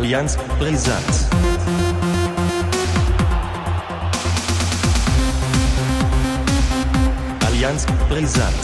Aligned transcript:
Allianz 0.00 0.34
Brisant. 0.58 1.04
Allianz 7.46 7.84
Brisant. 8.08 8.54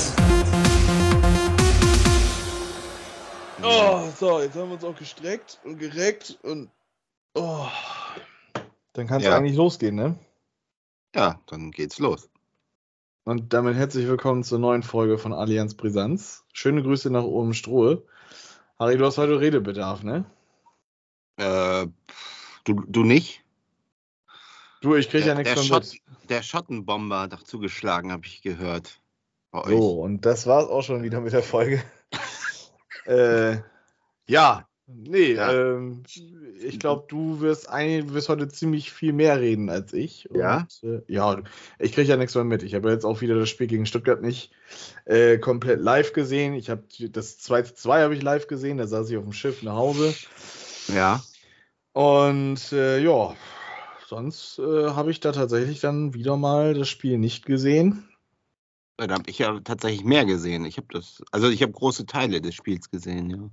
Oh, 3.63 4.09
so, 4.19 4.41
jetzt 4.41 4.57
haben 4.57 4.69
wir 4.71 4.75
uns 4.77 4.85
auch 4.85 4.97
gestreckt 4.97 5.61
und 5.65 5.79
gereckt 5.79 6.39
und. 6.43 6.71
Oh. 7.35 7.67
Dann 8.95 9.07
kann 9.07 9.19
es 9.19 9.25
Ja. 9.27 9.37
eigentlich 9.37 9.57
losgehen, 9.57 9.95
ne? 9.95 10.19
Ja, 11.15 11.39
dann 11.49 11.71
geht's 11.71 11.99
los. 11.99 12.31
Und 13.25 13.53
damit 13.53 13.77
herzlich 13.77 14.09
willkommen 14.09 14.43
zur 14.43 14.59
neuen 14.59 14.83
Folge 14.83 15.19
von 15.19 15.35
Allianz 15.35 15.75
Brisanz. 15.75 16.45
Schöne 16.55 16.83
Grüße 16.83 17.11
nach 17.11 17.25
oben 17.25 17.53
Strohe. 17.53 18.07
Harry, 18.79 18.97
du 18.97 19.05
hast 19.05 19.19
heute 19.19 19.39
Redebedarf, 19.39 20.03
ne? 20.03 20.25
Äh, 21.37 21.87
du, 22.65 22.85
du 22.87 23.05
nicht? 23.05 23.43
Du, 24.81 24.95
ich 24.95 25.09
krieg 25.09 25.25
ja 25.25 25.35
nichts 25.35 25.49
der, 25.49 25.57
von 25.57 25.67
Schott, 25.67 25.93
mit. 25.93 26.31
der 26.31 26.43
Schottenbomber 26.43 27.21
hat 27.21 27.33
doch 27.33 27.43
zugeschlagen, 27.43 28.13
habe 28.13 28.27
ich 28.27 28.43
gehört. 28.43 29.01
Bei 29.51 29.65
euch. 29.65 29.71
So, 29.71 30.01
und 30.01 30.25
das 30.27 30.47
war's 30.47 30.69
auch 30.69 30.83
schon 30.83 31.03
wieder 31.03 31.21
mit 31.21 31.33
der 31.33 31.43
Folge. 31.43 31.83
äh, 33.07 33.59
ja, 34.29 34.69
nee, 34.87 35.35
Ja. 35.35 35.53
Ähm, 35.53 36.03
ich 36.59 36.79
glaube, 36.79 37.05
du 37.09 37.41
wirst, 37.41 37.69
ein, 37.69 38.15
wirst 38.15 38.29
heute 38.29 38.49
ziemlich 38.49 38.93
viel 38.93 39.13
mehr 39.13 39.41
reden 39.41 39.69
als 39.69 39.93
ich. 39.93 40.29
Ja? 40.33 40.67
Und, 40.83 40.91
äh, 40.91 41.13
ja, 41.13 41.43
ich 41.79 41.93
kriege 41.93 42.09
ja 42.09 42.17
nichts 42.17 42.35
mehr 42.35 42.45
mit. 42.45 42.63
Ich 42.63 42.75
habe 42.75 42.91
jetzt 42.91 43.05
auch 43.05 43.21
wieder 43.21 43.39
das 43.39 43.51
Spiel 43.51 43.67
gegen 43.67 43.87
Stuttgart 43.87 44.23
nicht 44.23 44.53
äh, 45.05 45.39
komplett 45.39 45.81
live 45.81 46.13
gesehen. 46.13 46.55
Ich 46.55 46.71
habe 46.71 46.85
das 47.11 47.39
2-2 47.41 48.03
habe 48.03 48.15
ich 48.15 48.23
live 48.23 48.47
gesehen, 48.47 48.79
da 48.79 48.87
saß 48.87 49.11
ich 49.11 49.17
auf 49.17 49.25
dem 49.25 49.33
Schiff 49.33 49.63
nach 49.63 49.75
Hause. 49.75 50.15
Ja. 50.89 51.23
Und 51.93 52.73
äh, 52.73 52.99
ja, 52.99 53.35
sonst 54.07 54.59
äh, 54.59 54.91
habe 54.91 55.11
ich 55.11 55.21
da 55.21 55.33
tatsächlich 55.33 55.81
dann 55.81 56.15
wieder 56.15 56.37
mal 56.37 56.75
das 56.75 56.89
Spiel 56.89 57.19
nicht 57.19 57.47
gesehen. 57.47 58.09
Da 58.99 59.09
habe 59.09 59.29
ich 59.29 59.39
ja 59.39 59.61
tatsächlich 59.61 60.05
mehr 60.05 60.25
gesehen. 60.25 60.65
Ich 60.65 60.79
habe 60.79 60.89
das, 60.91 61.23
also 61.31 61.49
ich 61.49 61.63
habe 61.63 61.73
große 61.73 62.07
Teile 62.07 62.41
des 62.41 62.55
Spiels 62.55 62.91
gesehen, 62.91 63.31
ja. 63.31 63.51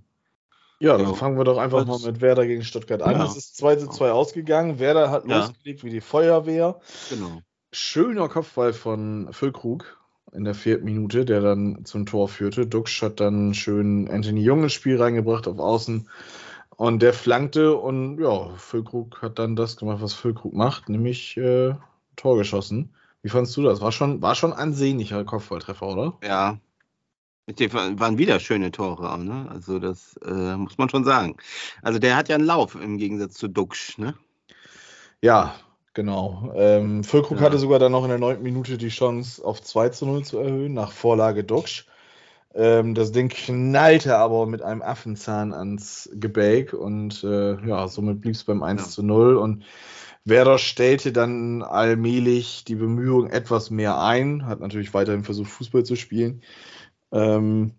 Ja, 0.79 0.97
dann 0.97 1.07
Ja. 1.07 1.13
fangen 1.13 1.37
wir 1.37 1.45
doch 1.45 1.57
einfach 1.57 1.85
mal 1.85 1.99
mit 1.99 2.19
Werder 2.19 2.45
gegen 2.45 2.63
Stuttgart 2.63 3.01
an. 3.01 3.15
Ja. 3.15 3.25
Es 3.25 3.37
ist 3.37 3.55
2 3.55 3.75
zu 3.77 3.87
2 3.89 4.11
ausgegangen. 4.11 4.79
Werder 4.79 5.11
hat 5.11 5.25
Ja. 5.25 5.39
losgelegt 5.39 5.83
wie 5.83 5.89
die 5.89 6.01
Feuerwehr. 6.01 6.81
Genau. 7.09 7.41
Schöner 7.71 8.27
Kopfball 8.27 8.73
von 8.73 9.31
Füllkrug 9.31 9.97
in 10.33 10.43
der 10.43 10.55
vierten 10.55 10.85
Minute, 10.85 11.25
der 11.25 11.41
dann 11.41 11.85
zum 11.85 12.05
Tor 12.05 12.27
führte. 12.27 12.67
Duxch 12.67 13.01
hat 13.01 13.19
dann 13.19 13.53
schön 13.53 14.09
Anthony 14.09 14.41
Jung 14.41 14.63
ins 14.63 14.73
Spiel 14.73 15.01
reingebracht 15.01 15.47
auf 15.47 15.59
Außen. 15.59 16.09
Und 16.77 17.01
der 17.01 17.13
flankte 17.13 17.75
und 17.75 18.19
ja, 18.19 18.49
Füllkrug 18.57 19.21
hat 19.21 19.39
dann 19.39 19.55
das 19.55 19.77
gemacht, 19.77 20.01
was 20.01 20.13
Füllkrug 20.13 20.53
macht, 20.53 20.89
nämlich 20.89 21.37
äh, 21.37 21.75
Tor 22.15 22.37
geschossen. 22.37 22.93
Wie 23.21 23.29
fandst 23.29 23.55
du 23.55 23.63
das? 23.63 23.79
War 23.81 23.91
schon, 23.91 24.21
war 24.21 24.35
schon 24.35 24.53
ansehnlicher 24.53 25.23
Kopfballtreffer, 25.23 25.87
oder? 25.87 26.17
Ja. 26.23 26.57
Dem 27.47 27.73
waren 27.73 28.17
wieder 28.17 28.39
schöne 28.39 28.71
Tore 28.71 29.11
auch, 29.11 29.17
ne? 29.17 29.47
Also 29.49 29.77
das 29.77 30.17
äh, 30.25 30.55
muss 30.55 30.77
man 30.77 30.89
schon 30.89 31.03
sagen. 31.03 31.35
Also 31.81 31.99
der 31.99 32.15
hat 32.15 32.29
ja 32.29 32.35
einen 32.35 32.45
Lauf 32.45 32.75
im 32.75 32.97
Gegensatz 32.97 33.33
zu 33.33 33.49
Duxch, 33.49 33.97
ne? 33.97 34.15
Ja, 35.21 35.53
genau. 35.93 36.53
Ähm, 36.55 37.03
Füllkrug 37.03 37.39
Ja. 37.39 37.45
hatte 37.45 37.59
sogar 37.59 37.79
dann 37.79 37.91
noch 37.91 38.03
in 38.03 38.09
der 38.09 38.19
neunten 38.19 38.43
Minute 38.43 38.77
die 38.77 38.89
Chance, 38.89 39.43
auf 39.43 39.61
2 39.61 39.89
zu 39.89 40.05
0 40.05 40.23
zu 40.23 40.37
erhöhen, 40.37 40.73
nach 40.73 40.91
Vorlage 40.91 41.43
Duxch. 41.43 41.85
Ähm, 42.55 42.93
das 42.93 43.11
Ding 43.11 43.29
knallte 43.29 44.17
aber 44.17 44.45
mit 44.45 44.61
einem 44.61 44.81
Affenzahn 44.81 45.53
ans 45.53 46.09
Gebälk 46.13 46.73
und 46.73 47.23
äh, 47.23 47.55
ja, 47.65 47.87
somit 47.87 48.21
blieb 48.21 48.35
es 48.35 48.43
beim 48.43 48.61
1 48.63 48.81
Ja. 48.81 48.87
zu 48.89 49.03
0 49.03 49.37
und 49.37 49.63
Werder 50.25 50.57
stellte 50.57 51.11
dann 51.11 51.63
allmählich 51.63 52.63
die 52.63 52.75
Bemühungen 52.75 53.29
etwas 53.29 53.71
mehr 53.71 53.99
ein, 54.01 54.45
hat 54.45 54.61
natürlich 54.61 54.93
weiterhin 54.93 55.23
versucht, 55.23 55.49
Fußball 55.49 55.83
zu 55.83 55.95
spielen. 55.95 56.41
Ähm, 57.11 57.73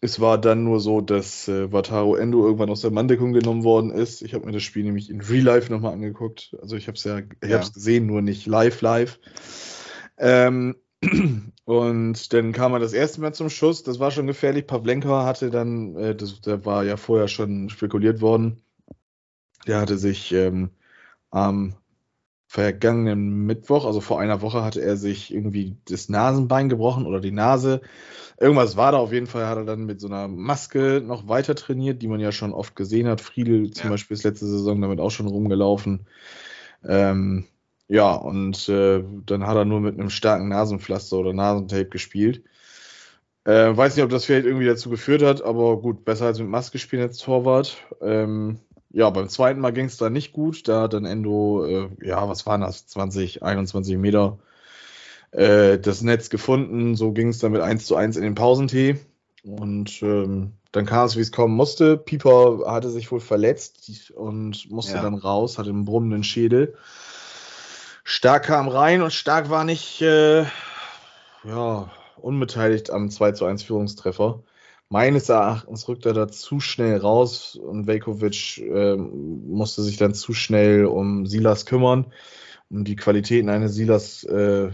es 0.00 0.18
war 0.18 0.38
dann 0.38 0.64
nur 0.64 0.80
so, 0.80 1.00
dass 1.02 1.46
äh, 1.46 1.70
Wataru 1.72 2.16
Endo 2.16 2.44
irgendwann 2.44 2.70
aus 2.70 2.80
der 2.80 2.90
Manndeckung 2.90 3.32
genommen 3.32 3.64
worden 3.64 3.90
ist. 3.90 4.22
Ich 4.22 4.32
habe 4.32 4.46
mir 4.46 4.52
das 4.52 4.62
Spiel 4.62 4.82
nämlich 4.82 5.10
in 5.10 5.20
Real 5.20 5.44
Life 5.44 5.70
nochmal 5.70 5.92
angeguckt. 5.92 6.56
Also 6.60 6.76
ich 6.76 6.88
habe 6.88 6.96
es 6.96 7.04
ja, 7.04 7.18
ich 7.18 7.48
Ja. 7.48 7.58
gesehen, 7.58 8.06
nur 8.06 8.22
nicht 8.22 8.46
live 8.46 8.80
live. 8.80 9.20
Ähm, 10.16 10.76
und 11.64 12.32
dann 12.32 12.52
kam 12.52 12.72
er 12.72 12.78
das 12.78 12.92
erste 12.92 13.20
Mal 13.20 13.32
zum 13.32 13.48
Schuss. 13.50 13.82
Das 13.82 13.98
war 13.98 14.10
schon 14.10 14.26
gefährlich. 14.26 14.66
Pavlenka 14.66 15.24
hatte 15.24 15.50
dann, 15.50 15.96
äh, 15.96 16.14
das, 16.14 16.40
der 16.40 16.64
war 16.64 16.84
ja 16.84 16.96
vorher 16.96 17.28
schon 17.28 17.70
spekuliert 17.70 18.20
worden. 18.20 18.62
Der 19.66 19.80
hatte 19.80 19.98
sich 19.98 20.32
ähm, 20.32 20.70
am 21.30 21.74
vergangenen 22.46 23.46
Mittwoch, 23.46 23.84
also 23.84 24.00
vor 24.00 24.18
einer 24.20 24.42
Woche, 24.42 24.64
hatte 24.64 24.82
er 24.82 24.96
sich 24.96 25.32
irgendwie 25.32 25.76
das 25.84 26.08
Nasenbein 26.08 26.68
gebrochen 26.68 27.06
oder 27.06 27.20
die 27.20 27.30
Nase. 27.30 27.80
Irgendwas 28.40 28.76
war 28.76 28.90
da 28.90 28.98
auf 28.98 29.12
jeden 29.12 29.28
Fall, 29.28 29.46
hat 29.46 29.58
er 29.58 29.64
dann 29.64 29.84
mit 29.84 30.00
so 30.00 30.08
einer 30.08 30.26
Maske 30.26 31.00
noch 31.04 31.28
weiter 31.28 31.54
trainiert, 31.54 32.02
die 32.02 32.08
man 32.08 32.18
ja 32.18 32.32
schon 32.32 32.52
oft 32.52 32.74
gesehen 32.74 33.06
hat. 33.06 33.20
Friedel 33.20 33.70
zum 33.70 33.84
Ja. 33.84 33.90
Beispiel 33.90 34.16
ist 34.16 34.24
letzte 34.24 34.46
Saison 34.46 34.80
damit 34.80 34.98
auch 34.98 35.10
schon 35.10 35.28
rumgelaufen. 35.28 36.06
Ähm, 36.82 37.44
ja, 37.90 38.14
und 38.14 38.68
äh, 38.68 39.02
dann 39.26 39.46
hat 39.48 39.56
er 39.56 39.64
nur 39.64 39.80
mit 39.80 39.98
einem 39.98 40.10
starken 40.10 40.48
Nasenpflaster 40.48 41.16
oder 41.16 41.32
Nasentape 41.32 41.86
gespielt. 41.86 42.44
Äh, 43.44 43.76
weiß 43.76 43.96
nicht, 43.96 44.04
ob 44.04 44.10
das 44.10 44.24
vielleicht 44.24 44.46
irgendwie 44.46 44.66
dazu 44.66 44.90
geführt 44.90 45.22
hat, 45.22 45.42
aber 45.42 45.76
gut, 45.78 46.04
besser 46.04 46.26
als 46.26 46.38
mit 46.38 46.48
Maske 46.48 46.78
spielen 46.78 47.02
als 47.02 47.18
Torwart. 47.18 47.78
Ähm, 48.00 48.60
ja, 48.90 49.10
beim 49.10 49.28
zweiten 49.28 49.60
Mal 49.60 49.72
ging 49.72 49.86
es 49.86 49.96
da 49.96 50.08
nicht 50.08 50.32
gut. 50.32 50.68
Da 50.68 50.82
hat 50.82 50.92
dann 50.92 51.04
Endo, 51.04 51.64
äh, 51.66 51.88
ja, 52.00 52.28
was 52.28 52.46
waren 52.46 52.60
das? 52.60 52.86
20, 52.86 53.42
21 53.42 53.98
Meter 53.98 54.38
äh, 55.32 55.76
das 55.76 56.02
Netz 56.02 56.30
gefunden. 56.30 56.94
So 56.94 57.10
ging 57.10 57.28
es 57.28 57.40
dann 57.40 57.50
mit 57.50 57.60
1 57.60 57.86
zu 57.86 57.96
1 57.96 58.16
in 58.16 58.22
den 58.22 58.36
Pausentee. 58.36 59.00
Und 59.42 60.00
ähm, 60.02 60.52
dann 60.70 60.86
kam 60.86 61.06
es, 61.06 61.16
wie 61.16 61.22
es 61.22 61.32
kommen 61.32 61.56
musste. 61.56 61.96
Pieper 61.96 62.60
hatte 62.66 62.90
sich 62.90 63.10
wohl 63.10 63.20
verletzt 63.20 64.12
und 64.12 64.70
musste 64.70 64.94
Ja. 64.94 65.02
dann 65.02 65.14
raus, 65.14 65.58
hatte 65.58 65.70
einen 65.70 65.84
brummenden 65.86 66.22
Schädel. 66.22 66.76
Stark 68.12 68.46
kam 68.46 68.66
rein 68.66 69.02
und 69.02 69.12
Stark 69.12 69.50
war 69.50 69.62
nicht 69.62 70.02
äh, 70.02 70.44
ja, 71.44 71.90
unbeteiligt 72.16 72.90
am 72.90 73.08
2 73.08 73.32
zu 73.32 73.44
1 73.44 73.62
Führungstreffer. 73.62 74.42
Meines 74.88 75.28
Erachtens 75.28 75.86
rückt 75.86 76.06
er 76.06 76.12
da 76.12 76.26
zu 76.26 76.58
schnell 76.58 76.96
raus 76.96 77.54
und 77.54 77.86
Velkovic 77.86 78.58
ähm, 78.58 79.46
musste 79.46 79.82
sich 79.82 79.96
dann 79.96 80.12
zu 80.12 80.34
schnell 80.34 80.86
um 80.86 81.24
Silas 81.26 81.66
kümmern. 81.66 82.12
Um 82.68 82.82
die 82.82 82.96
Qualitäten 82.96 83.48
eines 83.48 83.76
Silas 83.76 84.24
äh, 84.24 84.72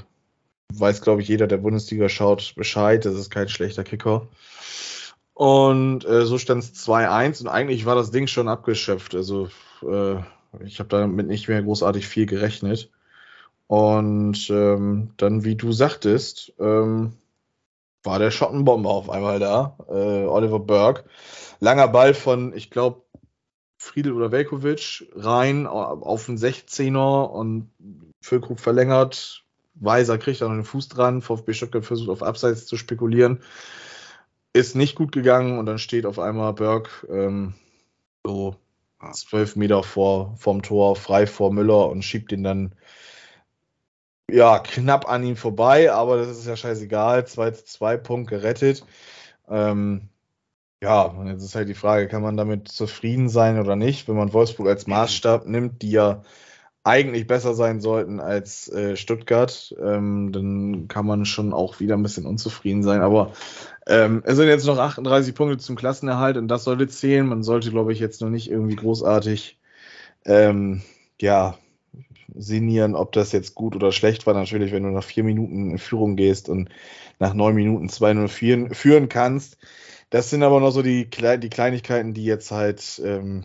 weiß, 0.72 1.02
glaube 1.02 1.20
ich, 1.20 1.28
jeder, 1.28 1.46
der 1.46 1.58
Bundesliga 1.58 2.08
schaut, 2.08 2.54
Bescheid. 2.56 3.04
Das 3.04 3.16
ist 3.16 3.28
kein 3.28 3.50
schlechter 3.50 3.84
Kicker. 3.84 4.28
Und 5.34 6.06
äh, 6.06 6.24
so 6.24 6.38
stand 6.38 6.64
es 6.64 6.72
2-1 6.88 7.42
und 7.42 7.48
eigentlich 7.48 7.84
war 7.84 7.96
das 7.96 8.10
Ding 8.10 8.28
schon 8.28 8.48
abgeschöpft. 8.48 9.14
Also 9.14 9.50
äh, 9.82 10.16
ich 10.64 10.78
habe 10.78 10.88
damit 10.88 11.26
nicht 11.26 11.48
mehr 11.48 11.62
großartig 11.62 12.08
viel 12.08 12.24
gerechnet. 12.24 12.90
Und 13.66 14.48
ähm, 14.50 15.10
dann, 15.16 15.44
wie 15.44 15.56
du 15.56 15.72
sagtest, 15.72 16.52
ähm, 16.60 17.14
war 18.04 18.18
der 18.18 18.30
Schottenbomber 18.30 18.90
auf 18.90 19.10
einmal 19.10 19.40
da. 19.40 19.76
Äh, 19.88 20.26
Oliver 20.26 20.60
Burke. 20.60 21.04
Langer 21.58 21.88
Ball 21.88 22.14
von, 22.14 22.54
ich 22.54 22.70
glaube, 22.70 23.02
Friedel 23.78 24.12
oder 24.12 24.32
Velkovic 24.32 25.08
rein 25.14 25.66
auf 25.66 26.26
den 26.26 26.38
16er 26.38 27.24
und 27.24 27.70
Füllkrug 28.20 28.58
verlängert. 28.58 29.44
Weiser 29.74 30.18
kriegt 30.18 30.40
da 30.40 30.48
noch 30.48 30.54
den 30.54 30.64
Fuß 30.64 30.88
dran. 30.88 31.22
VfB 31.22 31.52
Stuttgart 31.52 31.84
versucht 31.84 32.08
auf 32.08 32.22
Abseits 32.22 32.66
zu 32.66 32.76
spekulieren. 32.76 33.42
Ist 34.52 34.74
nicht 34.74 34.94
gut 34.94 35.12
gegangen 35.12 35.58
und 35.58 35.66
dann 35.66 35.78
steht 35.78 36.06
auf 36.06 36.18
einmal 36.18 36.54
Burke 36.54 37.06
ähm, 37.08 37.54
so 38.24 38.56
zwölf 39.12 39.54
Meter 39.56 39.82
vor 39.82 40.34
vom 40.38 40.62
Tor 40.62 40.96
frei 40.96 41.26
vor 41.26 41.52
Müller 41.52 41.88
und 41.90 42.02
schiebt 42.02 42.32
ihn 42.32 42.42
dann 42.42 42.74
ja 44.30 44.58
knapp 44.58 45.08
an 45.08 45.24
ihm 45.24 45.36
vorbei, 45.36 45.92
aber 45.92 46.16
das 46.18 46.28
ist 46.38 46.46
ja 46.46 46.56
scheißegal. 46.56 47.26
2 47.26 47.50
zu 47.52 47.64
2 47.64 47.96
Punkt 47.96 48.30
gerettet. 48.30 48.84
Ähm, 49.48 50.08
ja, 50.82 51.02
und 51.02 51.28
jetzt 51.28 51.42
ist 51.42 51.54
halt 51.54 51.68
die 51.68 51.74
Frage, 51.74 52.08
kann 52.08 52.22
man 52.22 52.36
damit 52.36 52.68
zufrieden 52.68 53.28
sein 53.28 53.58
oder 53.58 53.76
nicht, 53.76 54.08
wenn 54.08 54.16
man 54.16 54.32
Wolfsburg 54.32 54.68
als 54.68 54.86
Maßstab 54.86 55.46
nimmt, 55.46 55.82
die 55.82 55.90
ja 55.90 56.22
eigentlich 56.84 57.26
besser 57.26 57.54
sein 57.54 57.80
sollten 57.80 58.20
als 58.20 58.68
äh, 58.68 58.96
Stuttgart, 58.96 59.74
ähm, 59.82 60.30
dann 60.32 60.86
kann 60.88 61.06
man 61.06 61.24
schon 61.24 61.52
auch 61.52 61.80
wieder 61.80 61.96
ein 61.96 62.02
bisschen 62.02 62.26
unzufrieden 62.26 62.84
sein. 62.84 63.00
Aber 63.00 63.32
ähm, 63.88 64.22
es 64.24 64.36
sind 64.36 64.48
jetzt 64.48 64.66
noch 64.66 64.78
38 64.78 65.34
Punkte 65.34 65.58
zum 65.58 65.76
Klassenerhalt 65.76 66.36
und 66.36 66.48
das 66.48 66.64
sollte 66.64 66.86
zählen. 66.86 67.26
Man 67.26 67.42
sollte, 67.42 67.70
glaube 67.70 67.92
ich, 67.92 67.98
jetzt 67.98 68.20
noch 68.20 68.30
nicht 68.30 68.50
irgendwie 68.50 68.76
großartig 68.76 69.58
ähm, 70.26 70.82
ja, 71.20 71.56
sinnieren, 72.34 72.94
ob 72.94 73.12
das 73.12 73.32
jetzt 73.32 73.54
gut 73.54 73.76
oder 73.76 73.92
schlecht 73.92 74.26
war. 74.26 74.34
Natürlich, 74.34 74.72
wenn 74.72 74.82
du 74.82 74.90
nach 74.90 75.04
vier 75.04 75.24
Minuten 75.24 75.70
in 75.72 75.78
Führung 75.78 76.16
gehst 76.16 76.48
und 76.48 76.68
nach 77.18 77.34
neun 77.34 77.54
Minuten 77.54 77.88
2-0 77.88 78.28
führen, 78.28 79.08
kannst. 79.08 79.58
Das 80.10 80.30
sind 80.30 80.42
aber 80.42 80.60
noch 80.60 80.70
so 80.70 80.82
die, 80.82 81.06
Kle- 81.06 81.38
die 81.38 81.50
Kleinigkeiten, 81.50 82.14
die 82.14 82.24
jetzt 82.24 82.50
halt 82.50 83.00
ähm, 83.04 83.44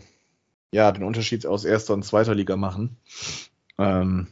ja, 0.72 0.92
den 0.92 1.04
Unterschied 1.04 1.46
aus 1.46 1.64
erster 1.64 1.94
und 1.94 2.04
zweiter 2.04 2.34
Liga 2.34 2.56
machen. 2.56 2.96
Ähm, 3.78 4.28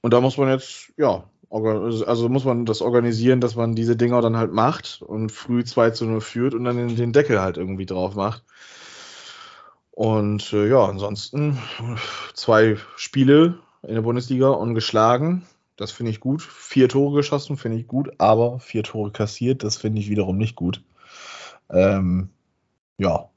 und 0.00 0.12
da 0.12 0.20
muss 0.20 0.36
man 0.36 0.48
jetzt, 0.48 0.92
ja, 0.96 1.24
also 1.50 2.28
muss 2.28 2.44
man 2.44 2.64
das 2.64 2.80
organisieren, 2.80 3.40
dass 3.40 3.56
man 3.56 3.74
diese 3.74 3.96
Dinger 3.96 4.20
dann 4.22 4.36
halt 4.36 4.52
macht 4.52 5.02
und 5.02 5.30
früh 5.30 5.64
2 5.64 5.90
zu 5.90 6.06
0 6.06 6.20
führt 6.20 6.54
und 6.54 6.64
dann 6.64 6.96
den 6.96 7.12
Deckel 7.12 7.40
halt 7.40 7.56
irgendwie 7.56 7.86
drauf 7.86 8.14
macht. 8.14 8.42
Und 9.92 10.52
äh, 10.52 10.68
ja, 10.68 10.84
ansonsten 10.86 11.58
zwei 12.34 12.76
Spiele 12.96 13.58
in 13.82 13.94
der 13.94 14.02
Bundesliga 14.02 14.48
ungeschlagen. 14.48 15.46
Das 15.76 15.92
finde 15.92 16.10
ich 16.10 16.20
gut. 16.20 16.42
Vier 16.42 16.88
Tore 16.88 17.16
geschossen, 17.16 17.56
finde 17.56 17.78
ich 17.78 17.86
gut, 17.86 18.10
aber 18.18 18.58
vier 18.58 18.82
Tore 18.82 19.10
kassiert, 19.10 19.62
das 19.64 19.76
finde 19.76 20.00
ich 20.00 20.08
wiederum 20.08 20.38
nicht 20.38 20.56
gut. 20.56 20.82
Ähm, 21.70 22.30
ja, 22.98 23.28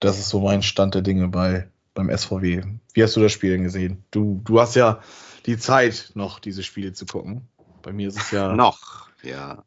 das 0.00 0.18
ist 0.18 0.28
so 0.28 0.40
mein 0.40 0.62
Stand 0.62 0.94
der 0.94 1.02
Dinge 1.02 1.28
bei, 1.28 1.68
beim 1.94 2.16
SVW. 2.16 2.62
Wie 2.94 3.02
hast 3.02 3.16
du 3.16 3.20
das 3.20 3.32
Spiel 3.32 3.50
denn 3.52 3.64
gesehen? 3.64 4.04
Du, 4.10 4.40
du 4.44 4.60
hast 4.60 4.76
ja 4.76 5.00
die 5.46 5.58
Zeit, 5.58 6.12
noch 6.14 6.38
diese 6.38 6.62
Spiele 6.62 6.92
zu 6.92 7.06
gucken. 7.06 7.48
Bei 7.82 7.92
mir 7.92 8.08
ist 8.08 8.20
es 8.20 8.30
ja. 8.30 8.54
Noch, 8.54 9.08
ja. 9.22 9.64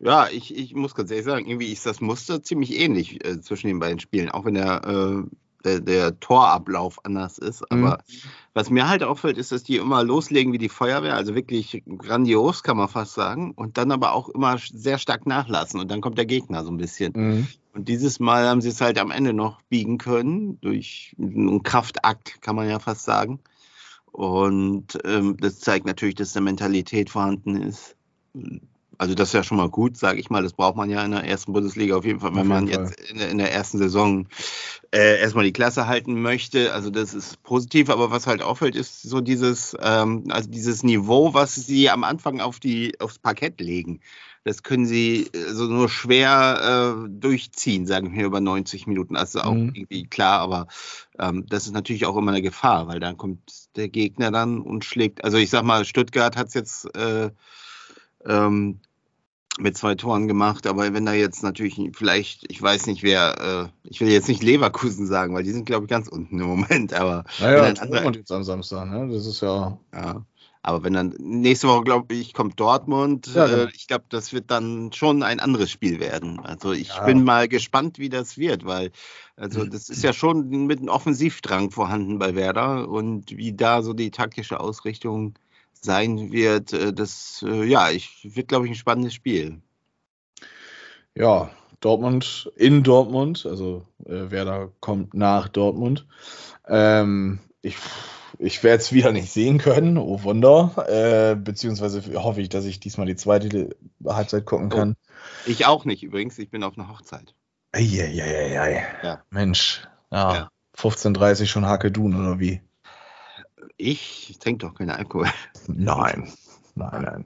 Ja, 0.00 0.28
ich, 0.28 0.56
ich 0.56 0.74
muss 0.74 0.94
ganz 0.94 1.10
ehrlich 1.10 1.26
sagen, 1.26 1.46
irgendwie 1.46 1.72
ist 1.72 1.84
das 1.84 2.00
Muster 2.00 2.42
ziemlich 2.42 2.78
ähnlich 2.78 3.24
äh, 3.24 3.40
zwischen 3.40 3.66
den 3.66 3.80
beiden 3.80 3.98
Spielen, 3.98 4.30
auch 4.30 4.44
wenn 4.44 4.54
der, 4.54 4.84
äh, 4.84 5.22
der, 5.64 5.80
der, 5.80 6.20
Torablauf 6.20 7.04
anders 7.04 7.38
ist. 7.38 7.68
Aber 7.72 7.98
mhm. 8.06 8.14
was 8.54 8.70
mir 8.70 8.88
halt 8.88 9.02
auffällt, 9.02 9.38
ist, 9.38 9.50
dass 9.50 9.64
die 9.64 9.76
immer 9.76 10.04
loslegen 10.04 10.52
wie 10.52 10.58
die 10.58 10.68
Feuerwehr, 10.68 11.14
also 11.14 11.34
wirklich 11.34 11.82
grandios, 11.98 12.62
kann 12.62 12.76
man 12.76 12.88
fast 12.88 13.14
sagen, 13.14 13.52
und 13.56 13.76
dann 13.76 13.90
aber 13.90 14.12
auch 14.12 14.28
immer 14.28 14.56
sehr 14.58 14.98
stark 14.98 15.26
nachlassen 15.26 15.80
und 15.80 15.90
dann 15.90 16.00
kommt 16.00 16.16
der 16.16 16.26
Gegner 16.26 16.62
so 16.62 16.70
ein 16.70 16.76
bisschen. 16.76 17.12
Mhm. 17.16 17.48
Und 17.74 17.88
dieses 17.88 18.20
Mal 18.20 18.46
haben 18.46 18.60
sie 18.60 18.68
es 18.68 18.80
halt 18.80 18.98
am 18.98 19.10
Ende 19.10 19.32
noch 19.32 19.62
biegen 19.62 19.98
können, 19.98 20.60
durch 20.60 21.16
einen 21.18 21.64
Kraftakt, 21.64 22.40
kann 22.40 22.54
man 22.54 22.68
ja 22.68 22.78
fast 22.78 23.02
sagen. 23.02 23.40
Und 24.12 24.98
ähm, 25.04 25.36
das 25.40 25.58
zeigt 25.58 25.86
natürlich, 25.86 26.14
dass 26.14 26.32
da 26.32 26.40
Mentalität 26.40 27.10
vorhanden 27.10 27.60
ist 27.62 27.96
also 28.98 29.14
das 29.14 29.28
ist 29.28 29.34
ja 29.34 29.44
schon 29.44 29.56
mal 29.56 29.70
gut, 29.70 29.96
sage 29.96 30.18
ich 30.18 30.28
mal. 30.28 30.42
Das 30.42 30.52
braucht 30.52 30.76
man 30.76 30.90
ja 30.90 31.04
in 31.04 31.12
der 31.12 31.22
ersten 31.22 31.52
Bundesliga 31.52 31.96
auf 31.96 32.04
jeden 32.04 32.18
Fall, 32.18 32.34
wenn 32.34 32.48
man 32.48 32.68
Fall. 32.68 32.86
jetzt 32.86 33.00
in 33.10 33.18
der, 33.18 33.30
in 33.30 33.38
der, 33.38 33.52
ersten 33.52 33.78
Saison 33.78 34.26
äh, 34.92 35.20
erstmal 35.20 35.44
die 35.44 35.52
Klasse 35.52 35.86
halten 35.86 36.20
möchte. 36.20 36.74
Also 36.74 36.90
das 36.90 37.14
ist 37.14 37.40
positiv, 37.44 37.90
aber 37.90 38.10
was 38.10 38.26
halt 38.26 38.42
auffällt, 38.42 38.74
ist 38.74 39.02
so 39.02 39.20
dieses, 39.20 39.76
ähm, 39.80 40.24
also 40.30 40.50
dieses 40.50 40.82
Niveau, 40.82 41.32
was 41.32 41.54
sie 41.54 41.88
am 41.90 42.02
Anfang 42.02 42.40
auf 42.40 42.58
die, 42.58 42.98
aufs 43.00 43.20
Parkett 43.20 43.60
legen. 43.60 44.00
Das 44.42 44.64
können 44.64 44.86
sie 44.86 45.30
also 45.46 45.64
nur 45.64 45.88
schwer 45.88 47.04
äh, 47.06 47.08
durchziehen, 47.08 47.86
sagen 47.86 48.14
wir 48.14 48.26
über 48.26 48.40
90 48.40 48.88
Minuten. 48.88 49.14
Also 49.14 49.42
auch 49.42 49.52
mhm. 49.52 49.74
irgendwie 49.74 50.06
klar, 50.06 50.40
aber 50.40 50.66
ähm, 51.20 51.46
das 51.48 51.66
ist 51.66 51.72
natürlich 51.72 52.04
auch 52.04 52.16
immer 52.16 52.32
eine 52.32 52.42
Gefahr, 52.42 52.88
weil 52.88 52.98
dann 52.98 53.16
kommt 53.16 53.76
der 53.76 53.88
Gegner 53.88 54.32
dann 54.32 54.60
und 54.60 54.84
schlägt. 54.84 55.22
Also 55.22 55.36
ich 55.36 55.50
sag 55.50 55.62
mal, 55.62 55.84
Stuttgart 55.84 56.36
hat 56.36 56.48
es 56.48 56.54
jetzt 56.54 56.96
äh, 56.96 57.30
ähm, 58.24 58.80
mit 59.58 59.76
zwei 59.76 59.94
Toren 59.94 60.28
gemacht, 60.28 60.66
aber 60.66 60.92
wenn 60.92 61.06
da 61.06 61.12
jetzt 61.12 61.42
natürlich 61.42 61.80
vielleicht, 61.94 62.50
ich 62.50 62.60
weiß 62.60 62.86
nicht 62.86 63.02
wer, 63.02 63.70
äh, 63.84 63.88
ich 63.88 64.00
will 64.00 64.08
jetzt 64.08 64.28
nicht 64.28 64.42
Leverkusen 64.42 65.06
sagen, 65.06 65.34
weil 65.34 65.42
die 65.42 65.52
sind 65.52 65.66
glaube 65.66 65.84
ich 65.84 65.90
ganz 65.90 66.08
unten 66.08 66.38
im 66.40 66.46
Moment, 66.46 66.92
aber 66.94 67.24
naja, 67.40 67.64
wenn 67.64 67.74
dann 67.74 67.84
andere, 67.84 68.18
jetzt 68.18 68.32
am 68.32 68.44
Samstag, 68.44 68.88
ne? 68.88 69.08
Das 69.12 69.26
ist 69.26 69.40
ja. 69.40 69.78
ja. 69.92 70.24
Aber 70.60 70.82
wenn 70.82 70.92
dann 70.92 71.14
nächste 71.18 71.68
Woche, 71.68 71.84
glaube 71.84 72.14
ich, 72.14 72.34
kommt 72.34 72.58
Dortmund, 72.60 73.30
ja, 73.34 73.46
genau. 73.46 73.62
äh, 73.62 73.68
ich 73.74 73.86
glaube, 73.86 74.04
das 74.08 74.32
wird 74.32 74.50
dann 74.50 74.92
schon 74.92 75.22
ein 75.22 75.40
anderes 75.40 75.70
Spiel 75.70 76.00
werden. 76.00 76.40
Also 76.40 76.72
ich 76.72 76.88
ja. 76.88 77.04
bin 77.04 77.24
mal 77.24 77.48
gespannt, 77.48 77.98
wie 77.98 78.08
das 78.08 78.36
wird, 78.36 78.66
weil 78.66 78.90
also 79.36 79.64
das 79.64 79.88
ist 79.88 80.02
ja 80.02 80.12
schon 80.12 80.66
mit 80.66 80.80
einem 80.80 80.88
Offensivdrang 80.88 81.70
vorhanden 81.70 82.18
bei 82.18 82.34
Werder 82.34 82.88
und 82.88 83.30
wie 83.36 83.52
da 83.52 83.82
so 83.82 83.92
die 83.92 84.10
taktische 84.10 84.58
Ausrichtung 84.58 85.38
sein 85.84 86.32
wird, 86.32 86.72
äh, 86.72 86.92
das, 86.92 87.44
äh, 87.46 87.64
ja, 87.64 87.90
ich, 87.90 88.28
wird, 88.34 88.48
glaube 88.48 88.66
ich, 88.66 88.72
ein 88.72 88.76
spannendes 88.76 89.14
Spiel. 89.14 89.60
Ja, 91.14 91.50
Dortmund 91.80 92.50
in 92.56 92.82
Dortmund, 92.82 93.46
also 93.46 93.86
äh, 94.04 94.30
Werder 94.30 94.72
kommt 94.80 95.14
nach 95.14 95.48
Dortmund. 95.48 96.06
Ähm, 96.66 97.38
ich 97.62 97.76
ich 98.38 98.62
werde 98.62 98.82
es 98.82 98.92
wieder 98.92 99.12
nicht 99.12 99.30
sehen 99.30 99.58
können, 99.58 99.98
oh 99.98 100.22
Wunder. 100.22 100.86
Äh, 100.88 101.34
beziehungsweise 101.34 102.02
hoffe 102.22 102.40
ich, 102.40 102.48
dass 102.48 102.64
ich 102.64 102.80
diesmal 102.80 103.06
die 103.06 103.16
zweite 103.16 103.76
Halbzeit 104.06 104.44
gucken 104.46 104.68
kann. 104.68 104.96
Oh, 104.96 105.50
ich 105.50 105.66
auch 105.66 105.84
nicht 105.84 106.02
übrigens, 106.02 106.38
ich 106.38 106.50
bin 106.50 106.62
auf 106.62 106.78
einer 106.78 106.88
Hochzeit. 106.88 107.34
Eieieiei. 107.72 108.86
Ja. 109.02 109.22
Mensch, 109.30 109.82
ja, 110.10 110.34
ja. 110.34 110.50
15.30 110.76 111.46
schon 111.46 111.66
Hake 111.66 111.90
Dun 111.90 112.14
oder 112.14 112.38
wie? 112.38 112.60
Ich 113.78 114.36
trinke 114.40 114.66
doch 114.66 114.74
keinen 114.74 114.90
Alkohol. 114.90 115.28
Nein, 115.68 116.30
nein, 116.74 117.02
nein. 117.02 117.24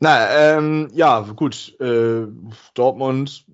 Na, 0.00 0.56
ähm, 0.56 0.90
ja, 0.94 1.20
gut. 1.20 1.78
Äh, 1.80 2.26
Dortmund, 2.74 3.46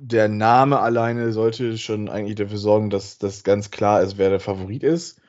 der 0.00 0.28
Name 0.28 0.80
alleine 0.80 1.32
sollte 1.32 1.78
schon 1.78 2.08
eigentlich 2.08 2.36
dafür 2.36 2.58
sorgen, 2.58 2.90
dass 2.90 3.18
das 3.18 3.44
ganz 3.44 3.70
klar 3.70 4.02
ist, 4.02 4.18
wer 4.18 4.30
der 4.30 4.40
Favorit 4.40 4.82
ist. 4.82 5.20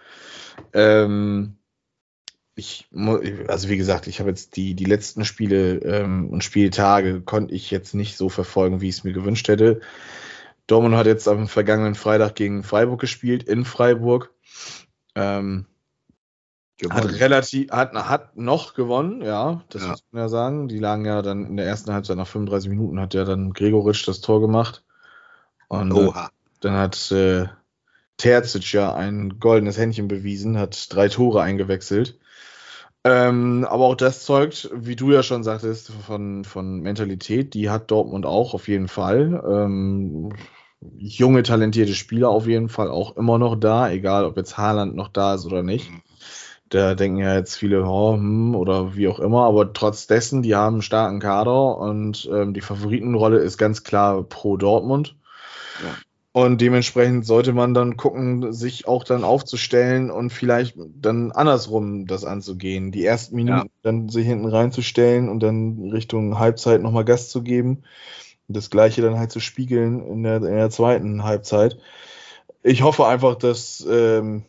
Ähm, 0.73 1.57
ich, 2.55 2.87
also 3.47 3.69
wie 3.69 3.77
gesagt, 3.77 4.07
ich 4.07 4.19
habe 4.19 4.29
jetzt 4.29 4.55
die, 4.55 4.75
die 4.75 4.85
letzten 4.85 5.25
Spiele 5.25 5.77
ähm, 5.79 6.29
und 6.29 6.43
Spieltage 6.43 7.21
konnte 7.21 7.53
ich 7.53 7.69
jetzt 7.69 7.93
nicht 7.93 8.17
so 8.17 8.29
verfolgen, 8.29 8.81
wie 8.81 8.89
ich 8.89 8.97
es 8.97 9.03
mir 9.03 9.13
gewünscht 9.13 9.47
hätte. 9.47 9.81
Dortmund 10.67 10.95
hat 10.95 11.05
jetzt 11.05 11.27
am 11.27 11.47
vergangenen 11.47 11.95
Freitag 11.95 12.35
gegen 12.35 12.63
Freiburg 12.63 13.01
gespielt, 13.01 13.43
in 13.43 13.65
Freiburg. 13.65 14.31
Ähm, 15.15 15.65
Gewonnen. 16.77 16.97
Hat 16.97 17.19
relativ, 17.21 17.71
hat, 17.71 17.93
hat 17.93 18.35
noch 18.35 18.73
gewonnen, 18.73 19.21
ja, 19.21 19.63
das 19.69 19.83
ja. 19.83 19.89
muss 19.89 20.03
man 20.11 20.23
ja 20.23 20.29
sagen. 20.29 20.67
Die 20.67 20.79
lagen 20.79 21.05
ja 21.05 21.21
dann 21.21 21.45
in 21.45 21.55
der 21.55 21.65
ersten 21.65 21.93
Halbzeit 21.93 22.17
nach 22.17 22.27
35 22.27 22.69
Minuten 22.69 22.99
hat 22.99 23.13
ja 23.13 23.23
dann 23.23 23.53
Gregoritsch 23.53 24.05
das 24.07 24.19
Tor 24.19 24.41
gemacht. 24.41 24.83
Und 25.69 25.91
äh, 25.91 25.93
Oha. 25.93 26.29
dann 26.59 26.73
hat 26.73 27.11
äh, 27.11 27.45
Terzic 28.17 28.73
ja 28.73 28.93
ein 28.93 29.39
goldenes 29.39 29.77
Händchen 29.77 30.09
bewiesen, 30.09 30.57
hat 30.57 30.93
drei 30.93 31.07
Tore 31.07 31.41
eingewechselt. 31.41 32.19
Ähm, 33.05 33.65
aber 33.69 33.85
auch 33.85 33.95
das 33.95 34.25
zeugt, 34.25 34.69
wie 34.73 34.95
du 34.95 35.11
ja 35.11 35.21
schon 35.21 35.43
sagtest, 35.43 35.91
von, 35.91 36.43
von 36.43 36.79
Mentalität, 36.79 37.53
die 37.53 37.69
hat 37.69 37.91
Dortmund 37.91 38.25
auch 38.25 38.53
auf 38.53 38.67
jeden 38.67 38.87
Fall. 38.87 39.43
Ähm, 39.47 40.33
junge, 40.97 41.43
talentierte 41.43 41.93
Spieler 41.93 42.29
auf 42.29 42.47
jeden 42.47 42.67
Fall 42.67 42.89
auch 42.89 43.15
immer 43.15 43.37
noch 43.37 43.55
da, 43.55 43.89
egal 43.91 44.25
ob 44.25 44.37
jetzt 44.37 44.57
Haaland 44.57 44.95
noch 44.95 45.09
da 45.09 45.35
ist 45.35 45.45
oder 45.45 45.61
nicht. 45.63 45.91
Mhm. 45.91 46.01
Da 46.75 46.93
denken 46.93 47.19
ja 47.19 47.35
jetzt 47.35 47.55
viele, 47.55 47.85
oh, 47.85 48.15
hm, 48.15 48.53
oder 48.53 48.97
wie 48.97 49.07
auch 49.07 49.19
immer, 49.19 49.45
aber 49.45 49.71
trotz 49.71 50.07
dessen, 50.07 50.43
die 50.43 50.55
haben 50.55 50.75
einen 50.75 50.81
starken 50.81 51.21
Kader 51.21 51.77
und 51.77 52.29
ähm, 52.29 52.53
die 52.53 52.59
Favoritenrolle 52.59 53.37
ist 53.37 53.57
ganz 53.57 53.83
klar 53.83 54.21
pro 54.23 54.57
Dortmund. 54.57 55.15
Ja. 55.81 55.95
Und 56.33 56.59
dementsprechend 56.59 57.25
sollte 57.25 57.53
man 57.53 57.73
dann 57.73 57.95
gucken, 57.95 58.51
sich 58.51 58.89
auch 58.89 59.05
dann 59.05 59.23
aufzustellen 59.23 60.11
und 60.11 60.31
vielleicht 60.31 60.75
dann 60.99 61.31
andersrum 61.31 62.07
das 62.07 62.25
anzugehen. 62.25 62.91
Die 62.91 63.05
ersten 63.05 63.37
Minuten 63.37 63.67
ja. 63.67 63.73
dann 63.83 64.09
sich 64.09 64.25
hinten 64.27 64.47
reinzustellen 64.47 65.29
und 65.29 65.39
dann 65.39 65.91
Richtung 65.93 66.37
Halbzeit 66.39 66.81
nochmal 66.81 67.05
Gas 67.05 67.29
zu 67.29 67.41
geben. 67.41 67.83
Das 68.49 68.69
gleiche 68.69 69.01
dann 69.01 69.17
halt 69.17 69.31
zu 69.31 69.39
spiegeln 69.39 70.05
in 70.05 70.23
der, 70.23 70.35
in 70.37 70.57
der 70.57 70.69
zweiten 70.71 71.23
Halbzeit. 71.23 71.77
Ich 72.63 72.81
hoffe 72.81 73.07
einfach, 73.07 73.35
dass 73.35 73.87
ähm, 73.89 74.43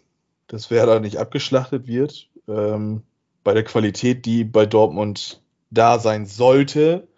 dass 0.47 0.71
Werder 0.71 1.00
nicht 1.00 1.19
abgeschlachtet 1.19 1.87
wird. 1.87 2.29
Ähm, 2.49 3.03
bei 3.45 3.55
der 3.55 3.65
Qualität, 3.65 4.26
die 4.26 4.45
bei 4.45 4.67
Dortmund 4.67 5.43
da 5.71 5.99
sein 5.99 6.26
sollte 6.26 7.09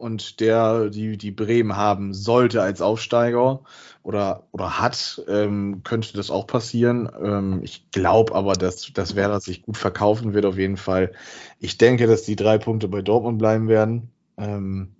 und 0.00 0.40
der, 0.40 0.88
die, 0.88 1.18
die 1.18 1.30
Bremen 1.30 1.76
haben 1.76 2.14
sollte 2.14 2.62
als 2.62 2.80
Aufsteiger 2.80 3.60
oder, 4.02 4.48
oder 4.50 4.80
hat, 4.80 5.22
ähm, 5.28 5.82
könnte 5.84 6.16
das 6.16 6.30
auch 6.30 6.46
passieren. 6.46 7.10
Ähm, 7.22 7.60
ich 7.62 7.90
glaube 7.90 8.34
aber, 8.34 8.54
dass, 8.54 8.90
dass 8.94 9.14
Werder 9.14 9.40
sich 9.40 9.62
gut 9.62 9.76
verkaufen 9.76 10.32
wird 10.32 10.46
auf 10.46 10.56
jeden 10.56 10.78
Fall. 10.78 11.12
Ich 11.58 11.76
denke, 11.76 12.06
dass 12.06 12.22
die 12.22 12.36
drei 12.36 12.56
Punkte 12.56 12.88
bei 12.88 13.02
Dortmund 13.02 13.38
bleiben 13.38 13.68
werden. 13.68 14.10
Ähm, 14.38 14.96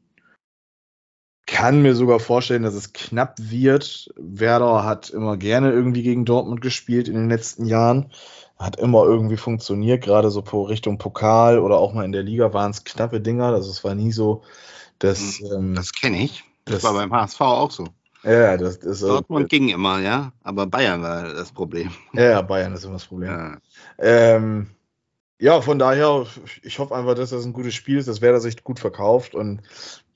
kann 1.50 1.83
mir 1.83 1.97
sogar 1.97 2.21
vorstellen, 2.21 2.62
dass 2.62 2.75
es 2.75 2.92
knapp 2.92 3.35
wird. 3.38 4.09
Werder 4.16 4.85
hat 4.85 5.11
immer 5.11 5.37
gerne 5.37 5.73
irgendwie 5.73 6.02
gegen 6.02 6.25
Dortmund 6.25 6.61
gespielt 6.61 7.09
in 7.09 7.14
den 7.14 7.28
letzten 7.28 7.66
Jahren. 7.66 8.12
Hat 8.57 8.76
immer 8.76 9.04
irgendwie 9.04 9.37
funktioniert, 9.37 10.04
gerade 10.04 10.30
so 10.30 10.40
Richtung 10.40 10.99
Pokal 10.99 11.59
oder 11.59 11.78
auch 11.78 11.92
mal 11.92 12.04
in 12.04 12.12
der 12.12 12.23
Liga 12.23 12.52
waren 12.52 12.71
es 12.71 12.85
knappe 12.85 13.21
Dinger. 13.21 13.47
Also 13.47 13.71
es 13.71 13.83
war 13.83 13.97
nie 13.97 14.12
so, 14.12 14.42
dass. 15.00 15.40
Hm, 15.40 15.52
ähm, 15.52 15.75
das 15.75 15.92
kenne 15.92 16.23
ich. 16.23 16.45
Das, 16.66 16.76
das, 16.76 16.85
war 16.85 16.92
beim 16.92 17.12
HSV 17.12 17.40
auch 17.40 17.71
so. 17.73 17.88
Ja, 18.23 18.57
das 18.57 18.76
ist. 18.76 19.02
Dortmund 19.02 19.47
äh, 19.47 19.49
ging 19.49 19.71
immer, 19.71 19.99
ja. 19.99 20.33
Aber 20.45 20.66
Bayern 20.66 21.02
war 21.02 21.25
das 21.25 21.50
Problem. 21.50 21.90
Ja, 22.12 22.42
Bayern 22.42 22.75
ist 22.75 22.85
immer 22.85 22.95
das 22.95 23.07
Problem. 23.07 23.30
Ja. 23.30 23.57
Ähm, 23.99 24.69
ja, 25.41 25.61
von 25.63 25.79
daher, 25.79 26.27
ich 26.63 26.79
hoffe 26.79 26.95
einfach, 26.95 27.15
dass 27.15 27.31
das 27.31 27.45
ein 27.45 27.53
gutes 27.55 27.75
Spiel 27.75 27.99
ist, 27.99 28.09
dass 28.09 28.21
Werder 28.21 28.41
sich 28.41 28.63
gut 28.63 28.79
verkauft 28.79 29.35
und 29.35 29.63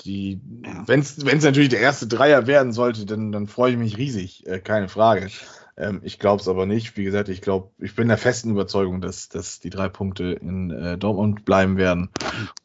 die, 0.03 0.41
Ja. 0.65 0.87
wenn 0.87 1.01
es 1.01 1.17
natürlich 1.19 1.71
der 1.71 1.81
erste 1.81 2.07
Dreier 2.07 2.47
werden 2.47 2.73
sollte, 2.73 3.07
dann, 3.07 3.33
dann 3.33 3.47
freue 3.47 3.73
ich 3.73 3.79
mich 3.79 3.97
riesig, 3.97 4.47
äh, 4.47 4.61
keine 4.61 4.89
Frage. 4.89 5.31
Ähm, 5.77 6.01
ich 6.05 6.19
glaube 6.19 6.41
es 6.41 6.49
aber 6.49 6.67
nicht. 6.67 6.97
Wie 6.97 7.05
gesagt, 7.05 7.29
ich 7.29 7.41
glaube, 7.41 7.71
ich 7.79 7.95
bin 7.97 8.09
der 8.09 8.19
festen 8.19 8.51
Überzeugung, 8.51 9.01
dass, 9.01 9.29
dass 9.29 9.61
die 9.61 9.71
drei 9.71 9.89
Punkte 9.89 10.25
in 10.25 10.71
äh, 10.71 10.99
Dortmund 10.99 11.45
bleiben 11.45 11.77
werden. 11.79 12.11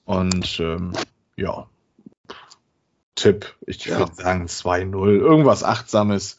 Und 0.06 0.60
ähm, 0.60 0.92
ja, 1.38 1.68
Tipp, 3.16 3.56
ich 3.66 3.86
Ja. 3.86 4.00
würde 4.00 4.14
sagen 4.16 4.46
2-0, 4.46 5.18
irgendwas 5.18 5.64
Achtsames, 5.64 6.38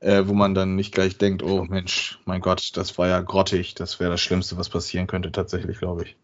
äh, 0.00 0.26
wo 0.26 0.34
man 0.34 0.54
dann 0.54 0.76
nicht 0.76 0.92
gleich 0.92 1.18
denkt, 1.18 1.42
oh 1.42 1.64
Mensch, 1.64 2.18
mein 2.24 2.40
Gott, 2.40 2.76
das 2.76 2.96
war 2.98 3.08
ja 3.08 3.20
grottig, 3.20 3.74
das 3.74 4.00
wäre 4.00 4.10
das 4.10 4.20
Schlimmste, 4.20 4.56
was 4.56 4.68
passieren 4.68 5.06
könnte, 5.06 5.32
tatsächlich, 5.32 5.78
glaube 5.78 6.04
ich. 6.04 6.16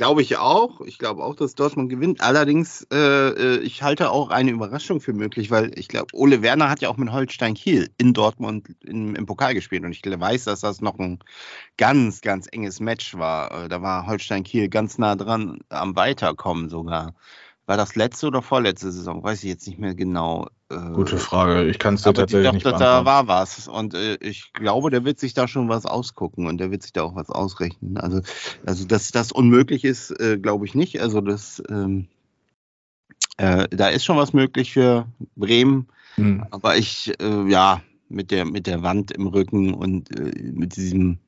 Glaube 0.00 0.22
ich 0.22 0.38
auch. 0.38 0.80
Ich 0.80 0.96
glaube 0.96 1.22
auch, 1.22 1.34
dass 1.36 1.54
Dortmund 1.54 1.90
gewinnt. 1.90 2.22
Allerdings, 2.22 2.86
äh, 2.90 2.96
äh, 2.96 3.58
ich 3.58 3.82
halte 3.82 4.10
auch 4.10 4.30
eine 4.30 4.50
Überraschung 4.50 4.98
für 4.98 5.12
möglich, 5.12 5.50
weil 5.50 5.78
ich 5.78 5.88
glaube, 5.88 6.06
Ole 6.14 6.40
Werner 6.40 6.70
hat 6.70 6.80
ja 6.80 6.88
auch 6.88 6.96
mit 6.96 7.12
Holstein 7.12 7.52
Kiel 7.52 7.90
in 7.98 8.14
Dortmund 8.14 8.74
im, 8.80 9.14
im 9.14 9.26
Pokal 9.26 9.52
gespielt 9.52 9.84
und 9.84 9.92
ich 9.92 10.02
weiß, 10.02 10.44
dass 10.44 10.60
das 10.60 10.80
noch 10.80 10.98
ein 10.98 11.18
ganz, 11.76 12.22
ganz 12.22 12.46
enges 12.50 12.80
Match 12.80 13.14
war. 13.18 13.64
Äh, 13.66 13.68
Da 13.68 13.82
war 13.82 14.06
Holstein 14.06 14.42
Kiel 14.42 14.70
ganz 14.70 14.96
nah 14.96 15.16
dran 15.16 15.58
am 15.68 15.94
Weiterkommen 15.96 16.70
sogar. 16.70 17.14
War 17.66 17.76
das 17.76 17.94
letzte 17.94 18.28
oder 18.28 18.40
vorletzte 18.40 18.90
Saison? 18.92 19.22
Weiß 19.22 19.44
ich 19.44 19.50
jetzt 19.50 19.66
nicht 19.66 19.78
mehr 19.78 19.94
genau. 19.94 20.48
Äh, 20.70 20.92
Gute 20.92 21.18
Frage. 21.18 21.64
Ich 21.68 21.78
kann 21.78 21.94
es 21.94 22.02
dir 22.02 22.10
ich 22.10 22.16
tatsächlich 22.16 22.44
glaube, 22.44 22.56
nicht 22.56 22.66
da, 22.66 22.70
da 22.72 23.02
beantworten. 23.02 23.06
war 23.06 23.40
was. 23.40 23.68
Und 23.68 23.94
äh, 23.94 24.14
ich 24.20 24.52
glaube, 24.52 24.90
der 24.90 25.04
wird 25.04 25.18
sich 25.18 25.34
da 25.34 25.48
schon 25.48 25.68
was 25.68 25.84
ausgucken 25.84 26.46
und 26.46 26.58
der 26.58 26.70
wird 26.70 26.82
sich 26.82 26.92
da 26.92 27.02
auch 27.02 27.16
was 27.16 27.28
ausrechnen. 27.28 27.96
Also, 27.98 28.20
also 28.64 28.86
dass 28.86 29.10
das 29.10 29.32
unmöglich 29.32 29.84
ist, 29.84 30.10
äh, 30.20 30.38
glaube 30.38 30.66
ich 30.66 30.74
nicht. 30.74 31.00
Also 31.00 31.20
das, 31.20 31.60
ähm, 31.68 32.06
äh, 33.36 33.66
da 33.70 33.88
ist 33.88 34.04
schon 34.04 34.16
was 34.16 34.32
möglich 34.32 34.72
für 34.72 35.06
Bremen. 35.34 35.88
Hm. 36.14 36.46
Aber 36.52 36.76
ich, 36.76 37.14
äh, 37.20 37.50
ja, 37.50 37.82
mit 38.08 38.30
der, 38.30 38.44
mit 38.44 38.68
der 38.68 38.82
Wand 38.82 39.10
im 39.10 39.26
Rücken 39.26 39.74
und 39.74 40.16
äh, 40.16 40.52
mit 40.52 40.76
diesem 40.76 41.18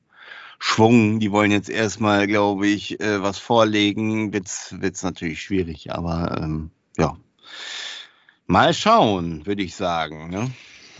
Schwung, 0.59 1.19
die 1.19 1.31
wollen 1.31 1.51
jetzt 1.51 1.69
erstmal, 1.69 2.27
glaube 2.27 2.67
ich, 2.67 2.97
was 2.99 3.37
vorlegen, 3.37 4.31
wird's 4.31 4.73
wird's 4.79 5.03
natürlich 5.03 5.41
schwierig. 5.41 5.91
Aber 5.91 6.39
ähm, 6.41 6.69
ja, 6.97 7.17
mal 8.45 8.73
schauen, 8.73 9.45
würde 9.45 9.63
ich 9.63 9.75
sagen, 9.75 10.29
ne? 10.29 10.51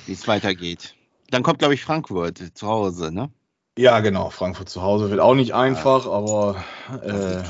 wie 0.05 0.13
es 0.13 0.27
weitergeht. 0.27 0.95
Dann 1.29 1.43
kommt, 1.43 1.59
glaube 1.59 1.73
ich, 1.73 1.83
Frankfurt 1.83 2.37
zu 2.53 2.67
Hause, 2.67 3.11
ne? 3.11 3.31
Ja, 3.77 4.01
genau. 4.01 4.29
Frankfurt 4.29 4.69
zu 4.69 4.81
Hause 4.81 5.09
wird 5.09 5.19
auch 5.19 5.33
nicht 5.33 5.53
einfach, 5.53 6.05
aber 6.05 6.63
äh, 7.01 7.43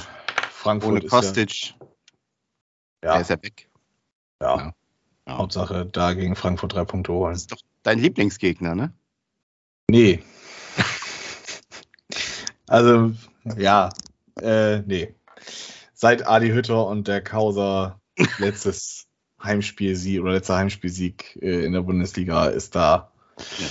Frankfurt 0.52 0.92
Ohne 0.92 1.00
ist 1.02 1.10
Kostic, 1.10 1.74
ja, 3.04 3.16
ja, 3.16 3.20
ist 3.20 3.30
ja 3.30 3.42
weg. 3.42 3.70
ja. 4.42 4.74
Ja. 5.26 5.38
Hauptsache 5.38 5.86
da 5.86 6.14
gegen 6.14 6.36
Frankfurt 6.36 6.74
drei 6.74 6.84
Punkte 6.84 7.14
holen. 7.14 7.34
Das 7.34 7.44
ist 7.44 7.52
doch 7.52 7.62
dein 7.84 8.00
Lieblingsgegner, 8.00 8.76
ne? 8.76 8.94
Nee. 9.90 10.22
also, 12.68 13.14
ja, 13.58 13.90
äh, 14.42 14.80
nee. 14.80 15.16
Seit 15.94 16.28
Adi 16.28 16.50
Hütter 16.50 16.88
und 16.88 17.08
der 17.08 17.24
Kauser 17.24 18.02
letztes 18.38 19.02
Heimspielsieg 19.44 20.22
oder 20.22 20.34
letzter 20.34 20.58
Heimspielsieg 20.58 21.38
äh, 21.42 21.66
in 21.66 21.74
der 21.74 21.82
Bundesliga 21.82 22.48
ist 22.48 22.76
da 22.76 23.12
Ja. 23.58 23.68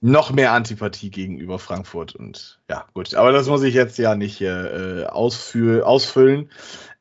noch 0.00 0.32
mehr 0.32 0.52
Antipathie 0.52 1.10
gegenüber 1.10 1.58
Frankfurt. 1.58 2.14
Und 2.14 2.60
ja, 2.68 2.86
gut. 2.94 3.14
Aber 3.14 3.32
das 3.32 3.48
muss 3.48 3.62
ich 3.62 3.74
jetzt 3.74 3.98
ja 3.98 4.14
nicht 4.14 4.36
hier 4.36 5.04
äh, 5.04 5.06
ausfü 5.06 5.82
ausfüllen. 5.82 6.50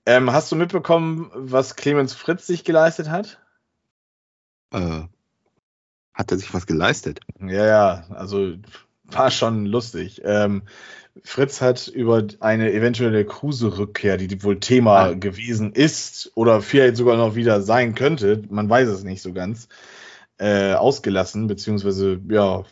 Ähm, 0.06 0.32
hast 0.32 0.52
du 0.52 0.56
mitbekommen, 0.56 1.32
was 1.34 1.76
Clemens 1.76 2.14
Fritz 2.14 2.48
sich 2.48 2.64
geleistet 2.64 3.10
hat? 3.10 3.40
Äh, 4.74 5.04
hat 6.14 6.32
er 6.32 6.38
sich 6.38 6.54
was 6.54 6.66
geleistet? 6.68 7.20
Ja, 7.40 7.66
ja, 7.66 8.06
also 8.10 8.56
war 9.04 9.32
schon 9.32 9.66
lustig. 9.66 10.22
Ähm, 10.24 10.64
Fritz 11.24 11.62
hat 11.62 11.88
über 11.88 12.26
eine 12.40 12.72
eventuelle 12.74 13.26
Kruse-Rückkehr, 13.26 14.18
die 14.18 14.44
wohl 14.44 14.60
Thema 14.60 14.98
Ah. 14.98 15.14
gewesen 15.14 15.74
ist 15.74 16.32
oder 16.36 16.62
vielleicht 16.62 16.98
sogar 16.98 17.18
noch 17.18 17.36
wieder 17.36 17.62
sein 17.62 17.96
könnte, 17.96 18.44
man 18.50 18.70
weiß 18.70 18.88
es 18.88 19.04
nicht 19.04 19.22
so 19.22 19.34
ganz, 19.34 19.68
äh, 20.38 20.74
ausgelassen, 20.74 21.48
beziehungsweise, 21.48 22.20
ja, 22.30 22.64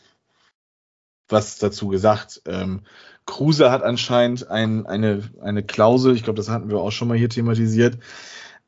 was 1.27 1.59
dazu 1.59 1.89
gesagt. 1.89 2.41
Ähm, 2.45 2.81
Kruse 3.25 3.69
hat 3.69 3.83
anscheinend 3.83 4.49
ein, 4.49 4.87
eine, 4.87 5.21
eine 5.41 5.61
Klausel, 5.61 6.15
ich 6.15 6.23
glaube, 6.23 6.37
das 6.37 6.49
hatten 6.49 6.69
wir 6.69 6.79
auch 6.79 6.91
schon 6.91 7.07
mal 7.07 7.17
hier 7.17 7.29
thematisiert, 7.29 7.99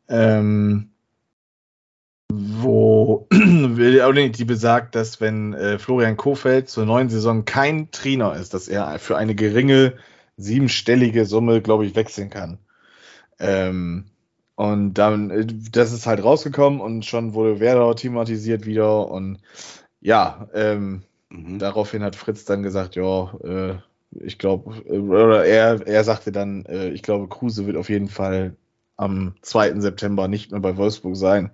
ähm, 0.07 0.91
wo 2.33 3.27
die 3.33 4.45
besagt, 4.45 4.95
dass 4.95 5.21
wenn 5.21 5.53
äh, 5.53 5.79
Florian 5.79 6.17
Kofeld 6.17 6.69
zur 6.69 6.85
neuen 6.85 7.09
Saison 7.09 7.45
kein 7.45 7.91
Trainer 7.91 8.35
ist, 8.35 8.53
dass 8.53 8.67
er 8.67 8.99
für 8.99 9.17
eine 9.17 9.35
geringe 9.35 9.93
siebenstellige 10.37 11.25
Summe, 11.25 11.61
glaube 11.61 11.85
ich, 11.85 11.95
wechseln 11.95 12.29
kann. 12.29 12.59
Ähm, 13.39 14.05
und 14.55 14.95
dann, 14.95 15.31
äh, 15.31 15.47
das 15.71 15.93
ist 15.93 16.07
halt 16.07 16.23
rausgekommen 16.23 16.81
und 16.81 17.05
schon 17.05 17.33
wurde 17.33 17.59
Werder 17.59 17.95
thematisiert 17.95 18.65
wieder 18.65 19.09
und 19.09 19.39
ja, 20.01 20.47
ähm, 20.53 21.03
Mhm. 21.31 21.59
daraufhin 21.59 22.03
hat 22.03 22.15
Fritz 22.15 22.45
dann 22.45 22.61
gesagt, 22.63 22.95
ja, 22.95 23.33
äh, 23.43 23.75
ich 24.19 24.37
glaube, 24.37 24.75
äh, 24.85 24.99
oder 24.99 25.45
er, 25.45 25.87
er 25.87 26.03
sagte 26.03 26.31
dann, 26.31 26.65
äh, 26.65 26.89
ich 26.89 27.03
glaube, 27.03 27.27
Kruse 27.29 27.65
wird 27.65 27.77
auf 27.77 27.89
jeden 27.89 28.09
Fall 28.09 28.55
am 28.97 29.35
2. 29.41 29.81
September 29.81 30.27
nicht 30.27 30.51
mehr 30.51 30.59
bei 30.59 30.75
Wolfsburg 30.77 31.15
sein. 31.15 31.51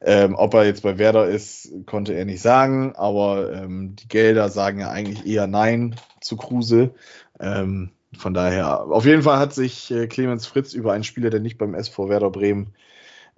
Ähm, 0.00 0.36
ob 0.36 0.54
er 0.54 0.64
jetzt 0.64 0.82
bei 0.82 0.98
Werder 0.98 1.26
ist, 1.26 1.72
konnte 1.86 2.14
er 2.14 2.24
nicht 2.24 2.40
sagen, 2.40 2.94
aber 2.94 3.52
ähm, 3.52 3.96
die 3.96 4.06
Gelder 4.06 4.48
sagen 4.48 4.80
ja 4.80 4.90
eigentlich 4.90 5.26
eher 5.26 5.48
Nein 5.48 5.96
zu 6.20 6.36
Kruse. 6.36 6.94
Ähm, 7.40 7.90
von 8.16 8.32
daher, 8.32 8.84
auf 8.84 9.04
jeden 9.04 9.22
Fall 9.22 9.38
hat 9.38 9.52
sich 9.52 9.90
äh, 9.90 10.06
Clemens 10.06 10.46
Fritz 10.46 10.72
über 10.72 10.92
einen 10.92 11.04
Spieler, 11.04 11.30
der 11.30 11.40
nicht 11.40 11.58
beim 11.58 11.74
SV 11.74 12.08
Werder 12.08 12.30
Bremen 12.30 12.74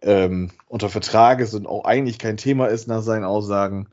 ähm, 0.03 0.51
unter 0.69 0.89
Vertrag 0.89 1.41
ist 1.41 1.55
und 1.55 1.67
auch 1.67 1.85
eigentlich 1.85 2.19
kein 2.19 2.37
Thema 2.37 2.67
ist 2.67 2.87
nach 2.87 3.03
seinen 3.03 3.25
Aussagen, 3.25 3.89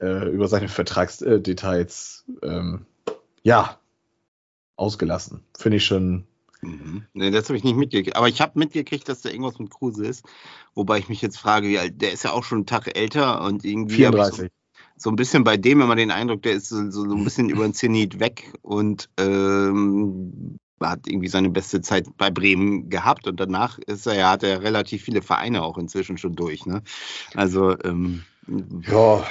äh, 0.00 0.28
über 0.28 0.48
seine 0.48 0.68
Vertragsdetails, 0.68 2.24
ähm, 2.42 2.86
ja, 3.42 3.78
ausgelassen. 4.76 5.42
Finde 5.58 5.78
ich 5.78 5.86
schon. 5.86 6.26
Mhm. 6.66 7.04
Nee, 7.14 7.30
das 7.30 7.48
habe 7.48 7.56
ich 7.56 7.64
nicht 7.64 7.76
mitgekriegt. 7.76 8.16
Aber 8.16 8.28
ich 8.28 8.40
habe 8.40 8.58
mitgekriegt, 8.58 9.08
dass 9.08 9.22
da 9.22 9.30
irgendwas 9.30 9.58
mit 9.58 9.70
Kruse 9.70 10.06
ist. 10.06 10.24
Wobei 10.74 10.98
ich 10.98 11.08
mich 11.08 11.22
jetzt 11.22 11.38
frage, 11.38 11.68
wie 11.68 11.78
alt, 11.78 12.00
der 12.00 12.12
ist 12.12 12.24
ja 12.24 12.32
auch 12.32 12.44
schon 12.44 12.58
einen 12.58 12.66
Tag 12.66 12.96
älter 12.96 13.42
und 13.42 13.64
irgendwie 13.64 14.06
habe 14.06 14.18
ich 14.18 14.24
so, 14.24 14.32
34. 14.32 14.52
so 14.96 15.10
ein 15.10 15.16
bisschen 15.16 15.44
bei 15.44 15.56
dem 15.56 15.80
immer 15.80 15.96
den 15.96 16.10
Eindruck, 16.10 16.42
der 16.42 16.52
ist 16.52 16.68
so, 16.68 16.90
so, 16.90 17.08
so 17.08 17.16
ein 17.16 17.24
bisschen 17.24 17.48
über 17.48 17.62
den 17.62 17.74
Zenit 17.74 18.20
weg 18.20 18.52
und 18.62 19.08
ähm, 19.18 20.58
hat 20.80 21.06
irgendwie 21.06 21.28
seine 21.28 21.50
beste 21.50 21.80
Zeit 21.80 22.06
bei 22.18 22.30
Bremen 22.30 22.90
gehabt 22.90 23.26
und 23.26 23.40
danach 23.40 23.78
ist 23.78 24.06
er 24.06 24.14
ja, 24.14 24.30
hat 24.30 24.42
er 24.42 24.62
relativ 24.62 25.02
viele 25.02 25.22
Vereine 25.22 25.62
auch 25.62 25.78
inzwischen 25.78 26.18
schon 26.18 26.36
durch. 26.36 26.66
Ne? 26.66 26.82
Also 27.34 27.78
ähm, 27.82 28.24
Ja, 28.48 29.24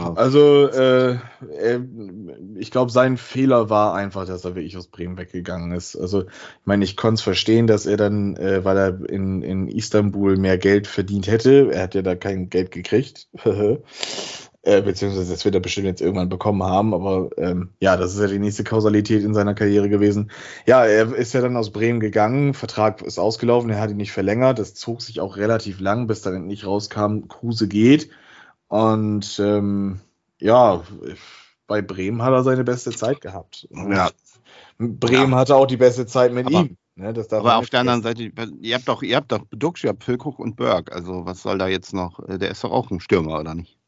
ja. 0.00 0.12
also 0.14 0.66
äh, 0.68 1.16
ich 2.56 2.70
glaube, 2.70 2.92
sein 2.92 3.16
Fehler 3.16 3.70
war 3.70 3.94
einfach, 3.94 4.26
dass 4.26 4.44
er 4.44 4.54
wirklich 4.54 4.76
aus 4.76 4.88
Bremen 4.88 5.16
weggegangen 5.16 5.72
ist. 5.72 5.96
Also, 5.96 6.24
ich 6.24 6.66
meine, 6.66 6.84
ich 6.84 6.96
konnte 6.96 7.14
es 7.14 7.22
verstehen, 7.22 7.66
dass 7.66 7.86
er 7.86 7.96
dann, 7.96 8.36
äh, 8.36 8.64
weil 8.64 8.76
er 8.76 9.08
in, 9.08 9.42
in 9.42 9.68
Istanbul 9.68 10.36
mehr 10.36 10.58
Geld 10.58 10.86
verdient 10.86 11.28
hätte, 11.28 11.70
er 11.72 11.84
hat 11.84 11.94
ja 11.94 12.02
da 12.02 12.14
kein 12.14 12.50
Geld 12.50 12.70
gekriegt, 12.70 13.28
äh, 13.44 14.82
beziehungsweise 14.82 15.32
das 15.32 15.46
wird 15.46 15.54
er 15.54 15.62
bestimmt 15.62 15.86
jetzt 15.86 16.02
irgendwann 16.02 16.28
bekommen 16.28 16.62
haben, 16.62 16.92
aber 16.92 17.30
ähm, 17.38 17.70
ja, 17.80 17.96
das 17.96 18.14
ist 18.14 18.20
ja 18.20 18.26
die 18.26 18.38
nächste 18.38 18.64
Kausalität 18.64 19.24
in 19.24 19.32
seiner 19.32 19.54
Karriere 19.54 19.88
gewesen. 19.88 20.30
Ja, 20.66 20.84
er 20.84 21.14
ist 21.14 21.32
ja 21.32 21.40
dann 21.40 21.56
aus 21.56 21.70
Bremen 21.70 22.00
gegangen, 22.00 22.52
Vertrag 22.52 23.00
ist 23.00 23.18
ausgelaufen, 23.18 23.70
er 23.70 23.80
hat 23.80 23.90
ihn 23.90 23.96
nicht 23.96 24.12
verlängert, 24.12 24.58
das 24.58 24.74
zog 24.74 25.00
sich 25.00 25.20
auch 25.20 25.38
relativ 25.38 25.80
lang, 25.80 26.06
bis 26.06 26.20
dann 26.20 26.34
endlich 26.34 26.66
rauskam, 26.66 27.28
Kruse 27.28 27.66
geht. 27.66 28.10
Und 28.68 29.38
ähm, 29.40 30.00
ja, 30.40 30.82
bei 31.66 31.82
Bremen 31.82 32.22
hat 32.22 32.32
er 32.32 32.44
seine 32.44 32.64
beste 32.64 32.90
Zeit 32.90 33.20
gehabt. 33.20 33.68
Ja. 33.70 34.10
Bremen 34.78 35.34
hatte 35.34 35.56
auch 35.56 35.66
die 35.66 35.76
beste 35.76 36.06
Zeit 36.06 36.32
mit 36.32 36.46
Aber- 36.46 36.60
ihm. 36.60 36.76
Ne, 36.94 37.14
Aber 37.30 37.58
auf 37.58 37.70
der 37.70 37.80
anderen. 37.80 38.02
Seite, 38.02 38.24
ihr 38.60 38.74
habt 38.74 38.88
doch, 38.88 39.02
ihr 39.04 39.14
habt 39.16 39.30
doch 39.30 39.44
Duxch, 39.52 39.84
ihr 39.84 39.90
habt 39.90 40.02
Füllkrug 40.02 40.40
und 40.40 40.56
Berg. 40.56 40.90
Also 40.92 41.24
was 41.26 41.42
soll 41.42 41.56
da 41.56 41.68
jetzt 41.68 41.94
noch? 41.94 42.18
Äh, 42.28 42.38
Der 42.38 42.50
ist 42.50 42.64
doch 42.64 42.72
auch 42.72 42.90
ein 42.90 42.98
Stürmer, 42.98 43.38
oder 43.38 43.54
nicht? 43.54 43.78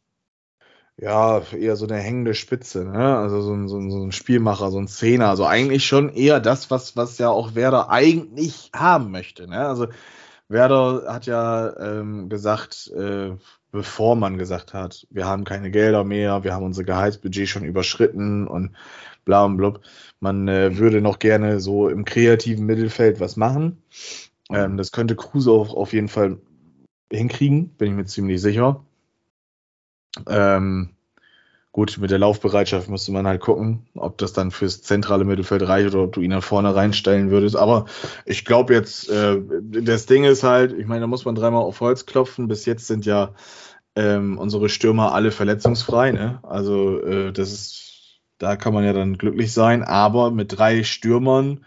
Ja, 0.97 1.41
eher 1.53 1.75
so 1.75 1.87
eine 1.89 1.97
hängende 1.97 2.35
Spitze, 2.35 2.85
ne? 2.85 3.17
Also 3.17 3.41
so 3.41 3.53
ein, 3.53 3.67
so, 3.69 3.79
ein, 3.79 3.91
so 3.91 4.01
ein 4.01 4.13
Spielmacher, 4.13 4.71
so 4.71 4.79
ein 4.79 4.87
Zehner. 4.87 5.29
Also 5.29 5.45
eigentlich 5.45 5.87
schon 5.87 6.11
eher 6.11 6.39
das, 6.39 6.71
was, 6.71 6.95
was 6.97 7.19
ja 7.19 7.31
auch 7.31 7.57
Werder 7.57 7.91
eigentlich 7.91 8.71
haben 8.77 9.11
möchte. 9.11 9.49
Ne? 9.49 9.59
Also 9.67 9.89
Werder 10.49 11.13
hat 11.13 11.27
ja 11.27 11.77
ähm, 11.81 12.29
gesagt, 12.29 12.93
äh, 12.97 13.33
bevor 13.71 14.17
man 14.17 14.39
gesagt 14.39 14.75
hat, 14.75 15.07
wir 15.11 15.27
haben 15.27 15.45
keine 15.45 15.71
Gelder 15.71 16.05
mehr, 16.05 16.45
wir 16.45 16.55
haben 16.55 16.65
unser 16.65 16.85
Gehaltsbudget 16.85 17.49
schon 17.49 17.65
überschritten 17.65 18.47
und 18.47 18.77
bla 19.25 19.45
und 19.45 19.57
blub. 19.57 19.81
Man 20.21 20.49
äh, 20.49 20.77
würde 20.79 21.01
noch 21.01 21.19
gerne 21.19 21.61
so 21.61 21.89
im 21.89 22.05
kreativen 22.05 22.67
Mittelfeld 22.67 23.21
was 23.21 23.37
machen. 23.37 23.83
Ähm, 24.51 24.77
das 24.77 24.93
könnte 24.93 25.17
Kruse 25.17 25.51
auch 25.51 25.75
auf 25.75 25.93
jeden 25.93 26.09
Fall 26.09 26.39
hinkriegen, 27.13 27.69
bin 27.71 27.91
ich 27.91 27.95
mir 27.95 28.07
ziemlich 28.07 28.41
sicher. 28.41 28.85
Ähm, 30.29 30.91
gut, 31.81 31.97
mit 31.97 32.11
der 32.11 32.19
Laufbereitschaft 32.19 32.91
müsste 32.91 33.11
man 33.11 33.27
halt 33.27 33.41
gucken, 33.41 33.87
ob 33.95 34.19
das 34.19 34.35
dann 34.35 34.51
fürs 34.51 34.83
zentrale 34.83 35.25
Mittelfeld 35.25 35.67
reicht 35.67 35.95
oder 35.95 36.05
ob 36.05 36.13
du 36.13 36.21
ihn 36.21 36.29
nach 36.29 36.43
vorne 36.43 36.75
reinstellen 36.75 37.31
würdest. 37.31 37.57
Aber 37.57 37.87
ich 38.27 38.45
glaube 38.45 38.75
jetzt, 38.75 39.09
äh, 39.09 39.41
das 39.63 40.05
Ding 40.05 40.25
ist 40.25 40.43
halt, 40.43 40.75
ich 40.75 40.87
meine, 40.87 41.01
da 41.01 41.07
muss 41.07 41.25
man 41.25 41.35
dreimal 41.35 41.63
auf 41.63 41.81
Holz 41.81 42.05
klopfen. 42.05 42.49
Bis 42.49 42.67
jetzt 42.67 42.87
sind 42.87 43.07
ja 43.07 43.33
ähm, 43.97 44.37
unsere 44.37 44.69
Stürmer 44.69 45.15
alle 45.15 45.31
verletzungsfrei. 45.31 46.13
Ne? 46.13 46.41
Also 46.43 47.01
äh, 47.01 47.33
das 47.33 47.51
ist, 47.51 48.21
da 48.37 48.57
kann 48.57 48.75
man 48.75 48.85
ja 48.85 48.93
dann 48.93 49.17
glücklich 49.17 49.55
sein. 49.55 49.83
Aber 49.83 50.31
mit 50.31 50.59
drei 50.59 50.83
Stürmern 50.83 51.65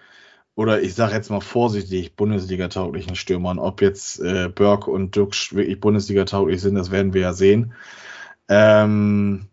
oder 0.53 0.83
ich 0.83 0.93
sage 0.93 1.15
jetzt 1.15 1.31
mal 1.31 1.41
vorsichtig, 1.41 2.15
Bundesliga-tauglichen 2.15 3.15
Stürmern, 3.15 3.57
ob 3.57 3.81
jetzt 3.81 4.19
äh, 4.19 4.47
Burke 4.47 4.91
und 4.91 5.17
Dux 5.17 5.55
wirklich 5.55 5.79
Bundesliga-tauglich 5.79 6.61
sind, 6.61 6.75
das 6.75 6.91
werden 6.91 7.15
wir 7.15 7.21
ja 7.21 7.33
sehen. 7.33 7.73
Ähm, 8.47 9.47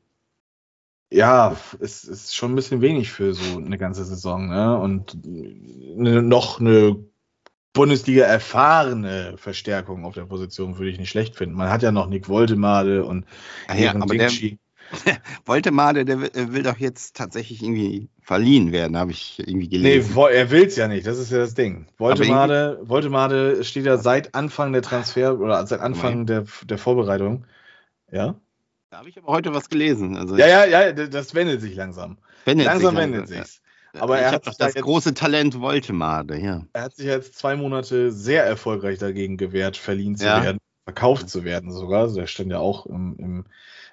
ja, 1.12 1.57
es 1.81 2.05
ist 2.05 2.37
schon 2.37 2.52
ein 2.52 2.57
bisschen 2.57 2.81
wenig 2.81 3.11
für 3.11 3.35
so 3.35 3.59
eine 3.59 3.79
ganze 3.79 4.05
Saison. 4.05 4.49
Ne? 4.49 4.79
Und 4.79 5.19
ne, 5.25 6.23
noch 6.23 6.61
eine 6.61 6.97
Bundesliga 7.73 8.25
erfahrene 8.25 9.35
Verstärkung 9.37 10.05
auf 10.05 10.14
der 10.14 10.26
Position 10.26 10.79
würde 10.79 10.90
ich 10.90 10.99
nicht 10.99 11.11
schlecht 11.11 11.37
finden. 11.37 11.57
Man 11.57 11.71
hat 11.71 11.83
ja 11.83 11.93
noch 11.93 12.09
Nick 12.09 12.29
Woltemade 12.29 13.05
und 13.05 13.26
ah 13.69 13.76
ja, 13.76 13.95
aber 13.95 14.17
der, 14.17 14.31
Woltemade, 15.45 16.05
der 16.05 16.21
will, 16.21 16.31
will, 16.35 16.62
doch 16.62 16.79
jetzt 16.79 17.17
tatsächlich 17.17 17.62
irgendwie 17.62 18.09
verliehen 18.21 18.73
werden, 18.73 18.97
habe 18.97 19.12
ich 19.12 19.38
irgendwie 19.38 19.69
gelesen. 19.69 20.14
Nee, 20.14 20.33
er 20.33 20.50
will 20.50 20.64
es 20.64 20.76
ja 20.76 20.88
nicht, 20.88 21.07
das 21.07 21.19
ist 21.19 21.31
ja 21.31 21.38
das 21.38 21.55
Ding. 21.55 21.87
Woltemade, 21.99 22.81
Woltemade 22.83 23.62
steht 23.62 23.87
ja 23.87 23.99
seit 23.99 24.35
Anfang 24.35 24.73
der 24.73 24.83
Transfer 24.83 25.38
oder 25.38 25.64
seit 25.67 25.81
Anfang 25.81 26.26
der, 26.26 26.45
der 26.64 26.79
Vorbereitung. 26.79 27.47
Ja. 28.11 28.35
Da 28.90 28.99
habe 28.99 29.09
ich 29.09 29.16
aber 29.16 29.28
heute 29.28 29.54
was 29.54 29.68
gelesen. 29.68 30.16
Also 30.16 30.37
ja, 30.37 30.49
ja, 30.49 30.64
ja, 30.64 30.92
das 30.92 31.32
wendet 31.32 31.61
sich 31.61 31.76
langsam. 31.76 32.18
Wendet 32.44 32.66
langsam 32.66 32.97
sich 32.97 33.04
wendet 33.04 33.20
langsam, 33.20 33.37
sich's. 33.44 33.62
Aber 33.99 34.16
ich 34.16 34.23
er 34.23 34.32
hat 34.32 34.47
doch 34.49 34.54
das 34.54 34.75
jetzt, 34.75 34.82
große 34.82 35.14
Talent 35.14 35.61
Woltemade, 35.61 36.38
ja. 36.38 36.64
Er 36.73 36.82
hat 36.82 36.97
sich 36.97 37.06
jetzt 37.06 37.37
zwei 37.38 37.54
Monate 37.54 38.11
sehr 38.11 38.44
erfolgreich 38.44 38.99
dagegen 38.99 39.37
gewehrt, 39.37 39.76
verliehen 39.76 40.16
zu 40.16 40.25
ja. 40.25 40.42
werden, 40.42 40.59
verkauft 40.85 41.28
zu 41.28 41.44
werden 41.44 41.70
sogar. 41.70 42.02
Also 42.02 42.16
der 42.16 42.26
stand 42.26 42.50
ja 42.50 42.59
auch 42.59 42.87
im, 42.87 43.16
im, 43.18 43.44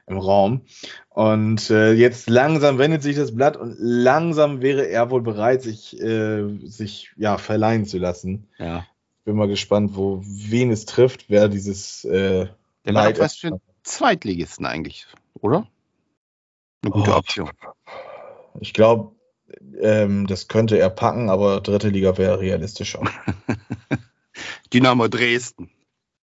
im 0.08 0.18
Raum. 0.18 0.62
Und 1.10 1.70
äh, 1.70 1.94
jetzt 1.94 2.28
langsam 2.28 2.80
wendet 2.80 3.04
sich 3.04 3.16
das 3.16 3.36
Blatt 3.36 3.56
und 3.56 3.76
langsam 3.78 4.62
wäre 4.62 4.88
er 4.88 5.12
wohl 5.12 5.22
bereit, 5.22 5.62
sich, 5.62 6.00
äh, 6.02 6.58
sich 6.66 7.12
ja, 7.18 7.38
verleihen 7.38 7.86
zu 7.86 8.00
lassen. 8.00 8.48
Ja. 8.58 8.88
Bin 9.26 9.36
mal 9.36 9.48
gespannt, 9.48 9.92
wo 9.94 10.22
wen 10.24 10.72
es 10.72 10.86
trifft, 10.86 11.26
wer 11.28 11.50
dieses 11.50 12.04
äh, 12.04 12.48
der 12.86 12.94
Leid 12.94 13.20
was 13.20 13.36
für 13.36 13.60
Zweitligisten 13.88 14.66
eigentlich, 14.66 15.08
oder? 15.36 15.68
Eine 16.82 16.92
gute 16.92 17.12
oh. 17.12 17.16
Option. 17.16 17.52
Ich 18.60 18.74
glaube, 18.74 19.16
ähm, 19.80 20.28
das 20.28 20.48
könnte 20.48 20.78
er 20.78 20.90
packen, 20.90 21.30
aber 21.30 21.62
dritte 21.62 21.90
Liga 21.90 22.18
wäre 22.18 22.40
realistischer. 22.40 23.02
Dynamo 24.74 25.08
Dresden. 25.08 25.72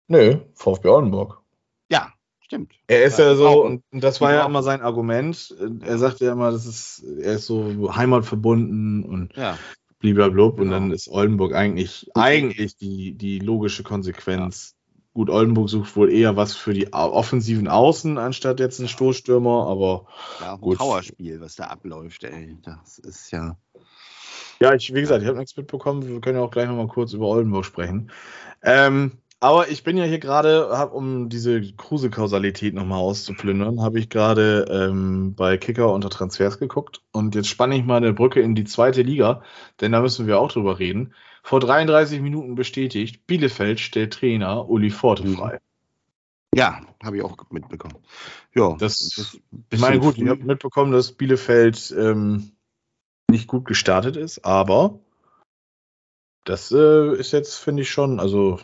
Nö, 0.08 0.38
VfB 0.56 0.89
Oldenburg. 0.89 1.41
Ja, 1.89 2.12
stimmt. 2.39 2.74
Er 2.88 3.03
ist 3.03 3.20
ja, 3.20 3.25
ja 3.25 3.36
so, 3.36 3.63
und 3.63 3.84
das 3.91 4.20
war 4.20 4.34
ja 4.34 4.46
immer 4.46 4.63
sein 4.63 4.82
Argument. 4.82 5.56
Er 5.82 5.98
sagte 5.98 6.25
ja 6.25 6.34
immer, 6.34 6.51
das 6.51 6.65
ist, 6.65 7.03
er 7.22 7.36
ist 7.36 7.46
so 7.46 7.96
heimatverbunden 7.96 9.03
und 9.03 9.36
ja. 9.36 9.58
bliblablub. 10.00 10.58
Genau. 10.58 10.63
Und 10.63 10.72
dann 10.72 10.91
ist 10.91 11.10
Oldenburg 11.10 11.53
eigentlich, 11.53 12.10
eigentlich 12.15 12.75
die, 12.75 13.13
die 13.13 13.39
logische 13.39 13.84
Konsequenz 13.84 14.75
Gut, 15.13 15.30
Oldenburg 15.30 15.70
sucht 15.70 15.96
wohl 15.98 16.12
eher 16.12 16.38
was 16.38 16.56
für 16.56 16.74
die 16.74 16.94
offensiven 16.94 17.68
Außen 17.68 18.18
anstatt 18.18 18.62
jetzt 18.62 18.80
einen 18.80 18.88
Stoßstürmer, 18.88 19.68
aber 19.68 20.08
ja, 20.39 20.56
gut. 20.56 20.78
Powerspiel, 20.78 21.41
was 21.41 21.56
da 21.56 21.65
abläuft, 21.65 22.24
ey. 22.24 22.58
Das 22.63 22.97
ist 22.97 23.32
ja. 23.32 23.58
Ja, 24.62 24.74
ich, 24.74 24.93
wie 24.93 25.02
gesagt, 25.02 25.21
ich 25.21 25.28
habe 25.28 25.39
nichts 25.39 25.58
mitbekommen. 25.58 26.08
Wir 26.08 26.21
können 26.21 26.38
ja 26.38 26.43
auch 26.43 26.52
gleich 26.52 26.67
nochmal 26.67 26.88
kurz 26.88 27.12
über 27.13 27.28
Oldenburg 27.28 27.65
sprechen. 27.65 28.12
Ähm, 28.63 29.17
aber 29.41 29.69
ich 29.69 29.84
bin 29.84 29.97
ja 29.97 30.06
hier 30.06 30.19
gerade, 30.19 30.69
um 30.93 31.27
diese 31.27 31.62
Kruse-Kausalität 31.62 32.73
nochmal 32.73 32.99
auszuplündern, 32.99 33.82
habe 33.82 33.99
ich 33.99 34.08
gerade 34.08 34.65
ähm, 34.69 35.36
bei 35.36 35.58
Kicker 35.58 35.91
unter 35.91 36.10
Transfers 36.10 36.60
geguckt. 36.60 37.01
Und 37.12 37.36
jetzt 37.36 37.49
spanne 37.49 37.75
ich 37.75 37.84
mal 37.84 37.97
eine 37.97 38.13
Brücke 38.13 38.39
in 38.39 38.56
die 38.56 38.63
zweite 38.63 39.01
Liga, 39.01 39.43
denn 39.82 39.91
da 39.91 40.01
müssen 40.01 40.27
wir 40.27 40.39
auch 40.39 40.51
drüber 40.51 40.80
reden 40.80 41.13
vor 41.43 41.60
33 41.60 42.21
Minuten 42.21 42.56
bestätigt, 42.56 43.25
Bielefeld 43.27 43.80
stellt 43.80 44.13
Trainer 44.13 44.69
Uli 44.69 44.89
Forte 44.89 45.25
mhm. 45.25 45.36
frei. 45.36 45.60
Ja, 46.54 46.82
habe 47.04 47.17
ich 47.17 47.23
auch 47.23 47.38
mitbekommen. 47.49 47.97
Ja, 48.54 48.75
das, 48.77 49.13
das 49.15 49.39
ich 49.71 49.80
meine, 49.80 49.99
gut, 49.99 50.17
ich 50.17 50.27
habe 50.27 50.43
mitbekommen, 50.43 50.91
dass 50.91 51.13
Bielefeld 51.13 51.95
ähm, 51.97 52.51
nicht 53.30 53.47
gut 53.47 53.65
gestartet 53.65 54.17
ist, 54.17 54.43
aber 54.43 54.99
das 56.43 56.71
äh, 56.71 57.15
ist 57.15 57.32
jetzt, 57.32 57.56
finde 57.56 57.84
ich 57.84 57.89
schon, 57.89 58.19
also 58.19 58.60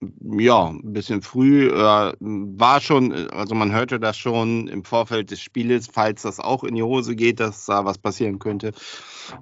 ja, 0.00 0.68
ein 0.68 0.92
bisschen 0.92 1.20
früh. 1.20 1.68
Äh, 1.68 2.12
war 2.20 2.80
schon, 2.80 3.12
also 3.30 3.54
man 3.54 3.72
hörte 3.72 4.00
das 4.00 4.16
schon 4.16 4.66
im 4.68 4.84
Vorfeld 4.84 5.30
des 5.30 5.40
Spieles, 5.40 5.88
falls 5.92 6.22
das 6.22 6.40
auch 6.40 6.64
in 6.64 6.74
die 6.74 6.82
Hose 6.82 7.14
geht, 7.14 7.38
dass 7.38 7.66
da 7.66 7.84
was 7.84 7.98
passieren 7.98 8.38
könnte. 8.38 8.72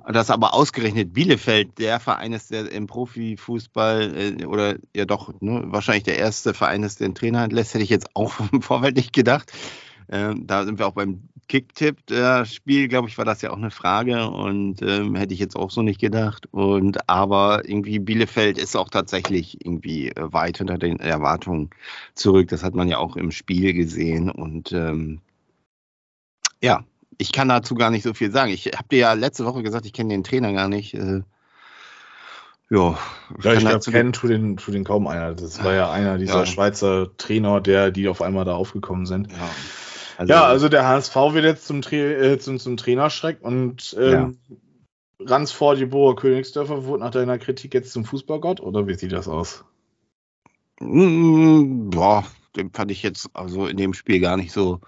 Dass 0.06 0.30
aber 0.30 0.54
ausgerechnet 0.54 1.12
Bielefeld 1.12 1.78
der 1.78 2.00
Verein 2.00 2.32
ist, 2.32 2.50
der 2.50 2.70
im 2.72 2.86
Profifußball 2.86 4.16
äh, 4.16 4.44
oder 4.46 4.76
ja 4.94 5.04
doch 5.04 5.32
ne, 5.40 5.64
wahrscheinlich 5.66 6.04
der 6.04 6.18
erste 6.18 6.54
Verein 6.54 6.82
ist, 6.82 7.00
der 7.00 7.08
den 7.08 7.14
Trainer 7.14 7.44
entlässt, 7.44 7.74
hätte 7.74 7.84
ich 7.84 7.90
jetzt 7.90 8.10
auch 8.14 8.34
im 8.52 8.62
Vorfeld 8.62 8.96
nicht 8.96 9.12
gedacht. 9.12 9.52
Äh, 10.08 10.34
da 10.36 10.64
sind 10.64 10.78
wir 10.78 10.88
auch 10.88 10.94
beim 10.94 11.28
Kicktipp-Spiel, 11.48 12.88
glaube 12.88 13.08
ich, 13.08 13.18
war 13.18 13.24
das 13.24 13.42
ja 13.42 13.50
auch 13.50 13.56
eine 13.56 13.70
Frage 13.70 14.28
und 14.28 14.82
ähm, 14.82 15.14
hätte 15.14 15.34
ich 15.34 15.40
jetzt 15.40 15.56
auch 15.56 15.70
so 15.70 15.82
nicht 15.82 16.00
gedacht. 16.00 16.46
Und 16.50 17.08
aber 17.08 17.62
irgendwie 17.66 17.98
Bielefeld 17.98 18.58
ist 18.58 18.76
auch 18.76 18.90
tatsächlich 18.90 19.64
irgendwie 19.64 20.10
äh, 20.10 20.32
weit 20.32 20.58
hinter 20.58 20.78
den 20.78 21.00
Erwartungen 21.00 21.70
zurück. 22.14 22.48
Das 22.48 22.62
hat 22.62 22.74
man 22.74 22.88
ja 22.88 22.98
auch 22.98 23.16
im 23.16 23.30
Spiel 23.30 23.72
gesehen 23.72 24.30
und 24.30 24.72
ähm, 24.72 25.20
ja, 26.62 26.84
ich 27.16 27.32
kann 27.32 27.48
dazu 27.48 27.74
gar 27.74 27.90
nicht 27.90 28.02
so 28.02 28.14
viel 28.14 28.30
sagen. 28.30 28.52
Ich 28.52 28.66
habe 28.66 28.88
dir 28.90 28.98
ja 28.98 29.12
letzte 29.14 29.44
Woche 29.44 29.62
gesagt, 29.62 29.86
ich 29.86 29.92
kenne 29.92 30.10
den 30.10 30.24
Trainer 30.24 30.52
gar 30.52 30.68
nicht. 30.68 30.94
Äh, 30.94 31.22
ja, 32.70 32.98
ich, 33.38 33.44
ja, 33.44 33.54
ich 33.54 33.60
glaube, 33.60 33.90
kennen 33.90 34.12
tut 34.12 34.30
den, 34.30 34.56
tut 34.58 34.74
den 34.74 34.84
kaum 34.84 35.06
einer. 35.06 35.34
Das 35.34 35.64
war 35.64 35.72
ja 35.72 35.90
einer 35.90 36.18
dieser 36.18 36.40
ja. 36.40 36.46
Schweizer 36.46 37.16
Trainer, 37.16 37.62
der, 37.62 37.90
die 37.90 38.08
auf 38.08 38.20
einmal 38.20 38.44
da 38.44 38.54
aufgekommen 38.54 39.06
sind. 39.06 39.32
Ja. 39.32 39.50
Also, 40.18 40.32
ja, 40.32 40.44
also 40.44 40.68
der 40.68 40.84
HSV 40.84 41.14
wird 41.14 41.44
jetzt 41.44 41.64
zum, 41.64 41.80
Tra 41.80 41.94
äh, 41.94 42.38
zum, 42.40 42.58
zum 42.58 42.76
Trainerschreck 42.76 43.38
und 43.40 43.96
ähm, 44.00 44.38
ja. 44.48 44.56
Ransford, 45.20 45.78
Jeboa 45.78 46.16
Königsdörfer 46.16 46.86
wurde 46.86 47.04
nach 47.04 47.12
deiner 47.12 47.38
Kritik 47.38 47.72
jetzt 47.72 47.92
zum 47.92 48.04
Fußballgott 48.04 48.60
oder 48.60 48.88
wie 48.88 48.94
sieht 48.94 49.12
das 49.12 49.28
aus? 49.28 49.64
Mm, 50.80 51.90
boah, 51.90 52.24
den 52.56 52.72
fand 52.72 52.90
ich 52.90 53.04
jetzt 53.04 53.30
also 53.32 53.68
in 53.68 53.76
dem 53.76 53.94
Spiel 53.94 54.18
gar 54.18 54.36
nicht 54.36 54.50
so 54.50 54.80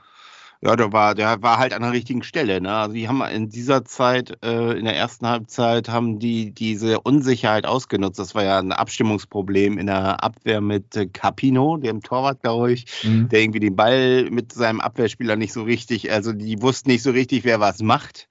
ja, 0.62 0.76
der 0.76 0.92
war, 0.92 1.14
der 1.14 1.40
war 1.42 1.58
halt 1.58 1.72
an 1.72 1.80
der 1.82 1.92
richtigen 1.92 2.22
Stelle. 2.22 2.60
Ne? 2.60 2.70
Also 2.70 2.94
die 2.94 3.08
haben 3.08 3.22
in 3.22 3.48
dieser 3.48 3.84
Zeit, 3.84 4.36
äh, 4.44 4.78
in 4.78 4.84
der 4.84 4.94
ersten 4.94 5.26
Halbzeit, 5.26 5.88
haben 5.88 6.18
die 6.18 6.52
diese 6.52 7.00
Unsicherheit 7.00 7.64
ausgenutzt. 7.64 8.18
Das 8.18 8.34
war 8.34 8.44
ja 8.44 8.58
ein 8.58 8.72
Abstimmungsproblem 8.72 9.78
in 9.78 9.86
der 9.86 10.22
Abwehr 10.22 10.60
mit 10.60 10.94
äh, 10.96 11.06
Capino, 11.06 11.78
dem 11.78 12.02
Torwart, 12.02 12.42
glaube 12.42 12.72
ich, 12.72 13.04
mhm. 13.04 13.30
der 13.30 13.40
irgendwie 13.40 13.60
den 13.60 13.74
Ball 13.74 14.30
mit 14.30 14.52
seinem 14.52 14.80
Abwehrspieler 14.80 15.36
nicht 15.36 15.54
so 15.54 15.62
richtig, 15.62 16.12
also 16.12 16.32
die 16.32 16.60
wussten 16.60 16.90
nicht 16.90 17.02
so 17.02 17.10
richtig, 17.10 17.44
wer 17.44 17.60
was 17.60 17.80
macht. 17.80 18.28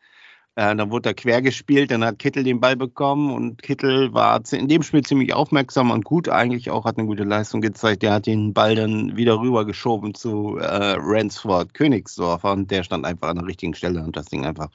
Äh, 0.59 0.75
dann 0.75 0.91
wurde 0.91 1.11
er 1.11 1.13
quer 1.13 1.41
gespielt, 1.41 1.89
dann 1.89 2.03
hat 2.03 2.19
Kittel 2.19 2.43
den 2.43 2.59
Ball 2.59 2.75
bekommen 2.75 3.31
und 3.31 3.61
Kittel 3.61 4.13
war 4.13 4.41
in 4.51 4.67
dem 4.67 4.83
Spiel 4.83 5.03
ziemlich 5.03 5.33
aufmerksam 5.33 5.89
und 5.89 6.03
gut 6.03 6.27
eigentlich 6.27 6.69
auch, 6.69 6.83
hat 6.83 6.97
eine 6.97 7.07
gute 7.07 7.23
Leistung 7.23 7.61
gezeigt. 7.61 8.01
Der 8.01 8.11
hat 8.11 8.25
den 8.25 8.53
Ball 8.53 8.75
dann 8.75 9.15
wieder 9.15 9.39
rübergeschoben 9.39 10.15
zu 10.15 10.57
äh, 10.57 10.95
Ransford 10.97 11.73
Königsdorfer 11.73 12.51
und 12.51 12.71
der 12.71 12.83
stand 12.83 13.05
einfach 13.05 13.29
an 13.29 13.37
der 13.37 13.47
richtigen 13.47 13.73
Stelle 13.73 14.03
und 14.03 14.17
das 14.17 14.25
Ding 14.25 14.45
einfach 14.45 14.69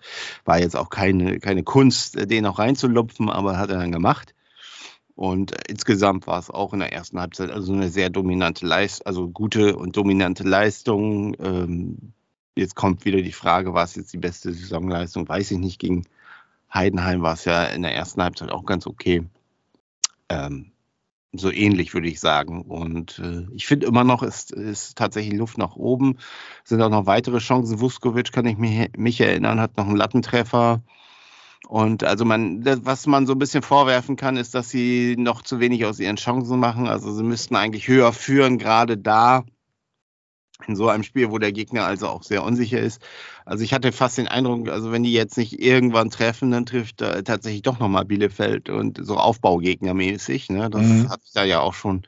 war 0.47 0.59
jetzt 0.59 0.75
auch 0.75 0.89
keine, 0.89 1.39
keine 1.39 1.65
Kunst, 1.65 2.31
den 2.31 2.47
auch 2.47 2.59
reinzulupfen, 2.59 3.29
aber 3.29 3.59
hat 3.59 3.69
er 3.69 3.77
dann 3.77 3.93
gemacht. 3.93 4.35
Und 5.15 5.53
insgesamt 5.69 6.27
war 6.27 6.39
es 6.39 6.49
auch 6.49 6.73
in 6.73 6.79
der 6.79 6.95
ersten 6.95 7.21
Halbzeit 7.21 7.51
also 7.51 7.75
eine 7.75 7.91
sehr 7.91 8.09
dominante 8.09 8.65
Leistung, 8.65 9.07
also 9.07 9.29
gute 9.29 9.77
und 9.77 9.99
dominante 9.99 10.45
Leistung. 10.45 11.37
Ähm, 11.41 12.15
Jetzt 12.57 12.77
kommt 12.77 13.05
wieder 13.05 13.21
die 13.21 13.33
Frage, 13.33 13.75
war 13.75 13.85
es 13.85 13.97
jetzt 13.97 14.13
die 14.13 14.19
beste 14.19 14.53
Saisonleistung? 14.53 15.29
Weiß 15.29 15.51
ich 15.51 15.59
nicht. 15.59 15.81
Gegen 15.81 16.05
Heidenheim 16.73 17.23
war 17.23 17.35
es 17.35 17.45
ja 17.45 17.65
in 17.65 17.83
der 17.83 17.95
ersten 17.95 18.23
Halbzeit 18.23 18.51
auch 18.53 18.65
ganz 18.65 18.87
okay. 18.87 19.25
Ähm, 20.29 20.73
so 21.33 21.51
ähnlich, 21.51 21.95
würde 21.95 22.09
ich 22.09 22.21
sagen. 22.21 22.63
Und 22.63 23.19
äh, 23.19 23.47
ich 23.55 23.67
finde 23.67 23.87
immer 23.87 24.05
noch, 24.05 24.23
ist, 24.23 24.53
ist 24.53 24.97
tatsächlich 24.97 25.39
Luft 25.39 25.59
nach 25.59 25.77
oben. 25.77 26.19
Sind 26.63 26.81
auch 26.81 26.91
noch 26.91 27.07
weitere 27.07 27.39
Chancen. 27.39 27.81
Vuskovic, 27.81 28.33
kann 28.33 28.47
ich 28.47 28.57
mich, 28.57 28.91
mich 28.97 29.21
erinnern, 29.21 29.61
hat 29.61 29.77
noch 29.77 29.87
einen 29.87 29.97
Lattentreffer. 29.97 30.83
Und 31.67 32.05
also 32.05 32.25
man, 32.25 32.65
was 32.85 33.07
man 33.07 33.27
so 33.27 33.33
ein 33.33 33.39
bisschen 33.39 33.63
vorwerfen 33.63 34.17
kann, 34.17 34.37
ist, 34.37 34.55
dass 34.55 34.71
sie 34.71 35.17
noch 35.19 35.43
zu 35.43 35.61
wenig 35.61 35.87
aus 35.87 35.99
ihren 35.99 36.17
Chancen 36.17 36.61
machen. 36.61 36.87
Also 36.87 37.13
sie 37.13 37.25
müssten 37.25 37.57
eigentlich 37.57 37.89
höher 37.89 38.13
führen, 38.13 38.59
gerade 38.59 38.99
da 38.99 39.45
in 40.67 40.77
so 40.77 40.89
einem 40.89 41.03
Spiel, 41.03 41.31
wo 41.31 41.39
der 41.39 41.53
Gegner 41.53 41.85
also 41.85 42.09
auch 42.09 42.23
sehr 42.23 42.43
unsicher 42.43 42.79
ist. 42.79 43.03
Also 43.45 43.65
ich 43.65 43.75
hatte 43.75 43.93
fast 43.93 44.19
den 44.19 44.29
Eindruck, 44.29 44.69
also 44.69 44.93
wenn 44.93 45.03
die 45.03 45.13
jetzt 45.13 45.37
nicht 45.37 45.61
irgendwann 45.61 46.11
treffen, 46.11 46.51
dann 46.51 46.65
trifft 46.65 47.03
äh, 47.03 47.23
tatsächlich 47.23 47.63
doch 47.63 47.79
nochmal 47.79 48.05
Bielefeld 48.05 48.71
und 48.71 48.99
so 49.05 49.17
Aufbaugegnermäßig. 49.17 50.51
Ne? 50.51 50.71
Das 50.71 50.83
mhm. 50.83 51.11
hatte 51.11 51.23
ich 51.25 51.33
da 51.33 51.45
ja 51.45 51.61
auch 51.61 51.75
schon. 51.75 52.03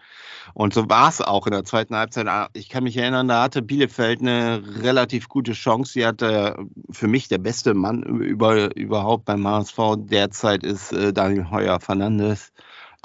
Und 0.55 0.75
so 0.75 0.89
war 0.89 1.09
es 1.09 1.21
auch 1.21 1.47
in 1.47 1.53
der 1.53 1.65
zweiten 1.65 1.97
Halbzeit. 1.97 2.29
Ah, 2.29 2.49
ich 2.55 2.69
kann 2.69 2.85
mich 2.85 2.97
erinnern, 2.97 3.29
da 3.29 3.43
hatte 3.43 3.63
Bielefeld 3.63 4.21
eine 4.21 4.63
relativ 4.81 5.29
gute 5.29 5.53
Chance. 5.53 5.93
Sie 5.93 6.07
hatte 6.07 6.57
für 6.91 7.09
mich 7.09 7.29
der 7.29 7.39
beste 7.39 7.75
Mann 7.75 8.03
über, 8.05 8.75
überhaupt 8.77 9.25
beim 9.25 9.47
HSV 9.47 9.79
derzeit 9.99 10.63
ist 10.63 10.93
äh, 10.93 11.13
Daniel 11.13 11.51
Heuer 11.51 11.81
Fernandes 11.81 12.53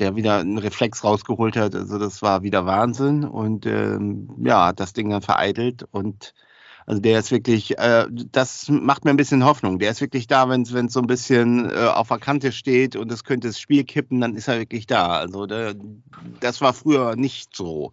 der 0.01 0.15
wieder 0.15 0.39
einen 0.39 0.57
Reflex 0.57 1.03
rausgeholt 1.03 1.55
hat. 1.55 1.75
Also 1.75 1.99
das 1.99 2.21
war 2.21 2.43
wieder 2.43 2.65
Wahnsinn 2.65 3.23
und 3.23 3.65
ähm, 3.65 4.29
ja, 4.43 4.67
hat 4.67 4.79
das 4.79 4.93
Ding 4.93 5.09
dann 5.11 5.21
vereitelt 5.21 5.85
und 5.91 6.33
also 6.87 6.99
der 6.99 7.19
ist 7.19 7.31
wirklich, 7.31 7.77
äh, 7.77 8.07
das 8.09 8.67
macht 8.67 9.05
mir 9.05 9.11
ein 9.11 9.17
bisschen 9.17 9.45
Hoffnung. 9.45 9.77
Der 9.77 9.91
ist 9.91 10.01
wirklich 10.01 10.25
da, 10.25 10.49
wenn 10.49 10.63
es 10.63 10.93
so 10.93 10.99
ein 10.99 11.07
bisschen 11.07 11.69
äh, 11.69 11.85
auf 11.85 12.07
der 12.07 12.17
Kante 12.17 12.51
steht 12.51 12.95
und 12.95 13.11
es 13.11 13.23
könnte 13.23 13.47
das 13.47 13.59
Spiel 13.59 13.83
kippen, 13.83 14.19
dann 14.19 14.35
ist 14.35 14.47
er 14.47 14.59
wirklich 14.59 14.87
da. 14.87 15.17
Also 15.19 15.45
der, 15.45 15.75
das 16.39 16.59
war 16.59 16.73
früher 16.73 17.15
nicht 17.15 17.55
so. 17.55 17.91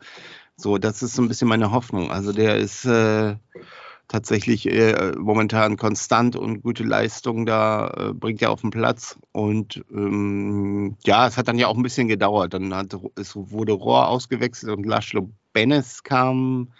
So, 0.56 0.78
das 0.78 1.02
ist 1.02 1.14
so 1.14 1.22
ein 1.22 1.28
bisschen 1.28 1.48
meine 1.48 1.70
Hoffnung. 1.70 2.10
Also 2.10 2.32
der 2.32 2.56
ist 2.56 2.86
äh, 2.86 3.36
tatsächlich 4.08 4.66
äh, 4.66 5.12
momentan 5.18 5.76
konstant 5.76 6.34
und 6.34 6.62
gute 6.62 6.82
Leistung 6.82 7.44
da 7.46 7.88
äh, 7.88 8.14
bringt 8.14 8.42
er 8.42 8.50
auf 8.50 8.62
den 8.62 8.70
Platz. 8.70 9.18
Und 9.32 9.84
ähm, 9.92 10.96
ja, 11.04 11.26
es 11.26 11.36
hat 11.36 11.48
dann 11.48 11.58
ja 11.58 11.68
auch 11.68 11.76
ein 11.76 11.82
bisschen 11.82 12.08
gedauert. 12.08 12.54
Dann 12.54 12.74
hat, 12.74 12.96
es 13.16 13.36
wurde 13.36 13.72
Rohr 13.72 14.08
ausgewechselt 14.08 14.76
und 14.76 14.86
Laszlo 14.86 15.30
Benes 15.52 16.02
kam 16.02 16.72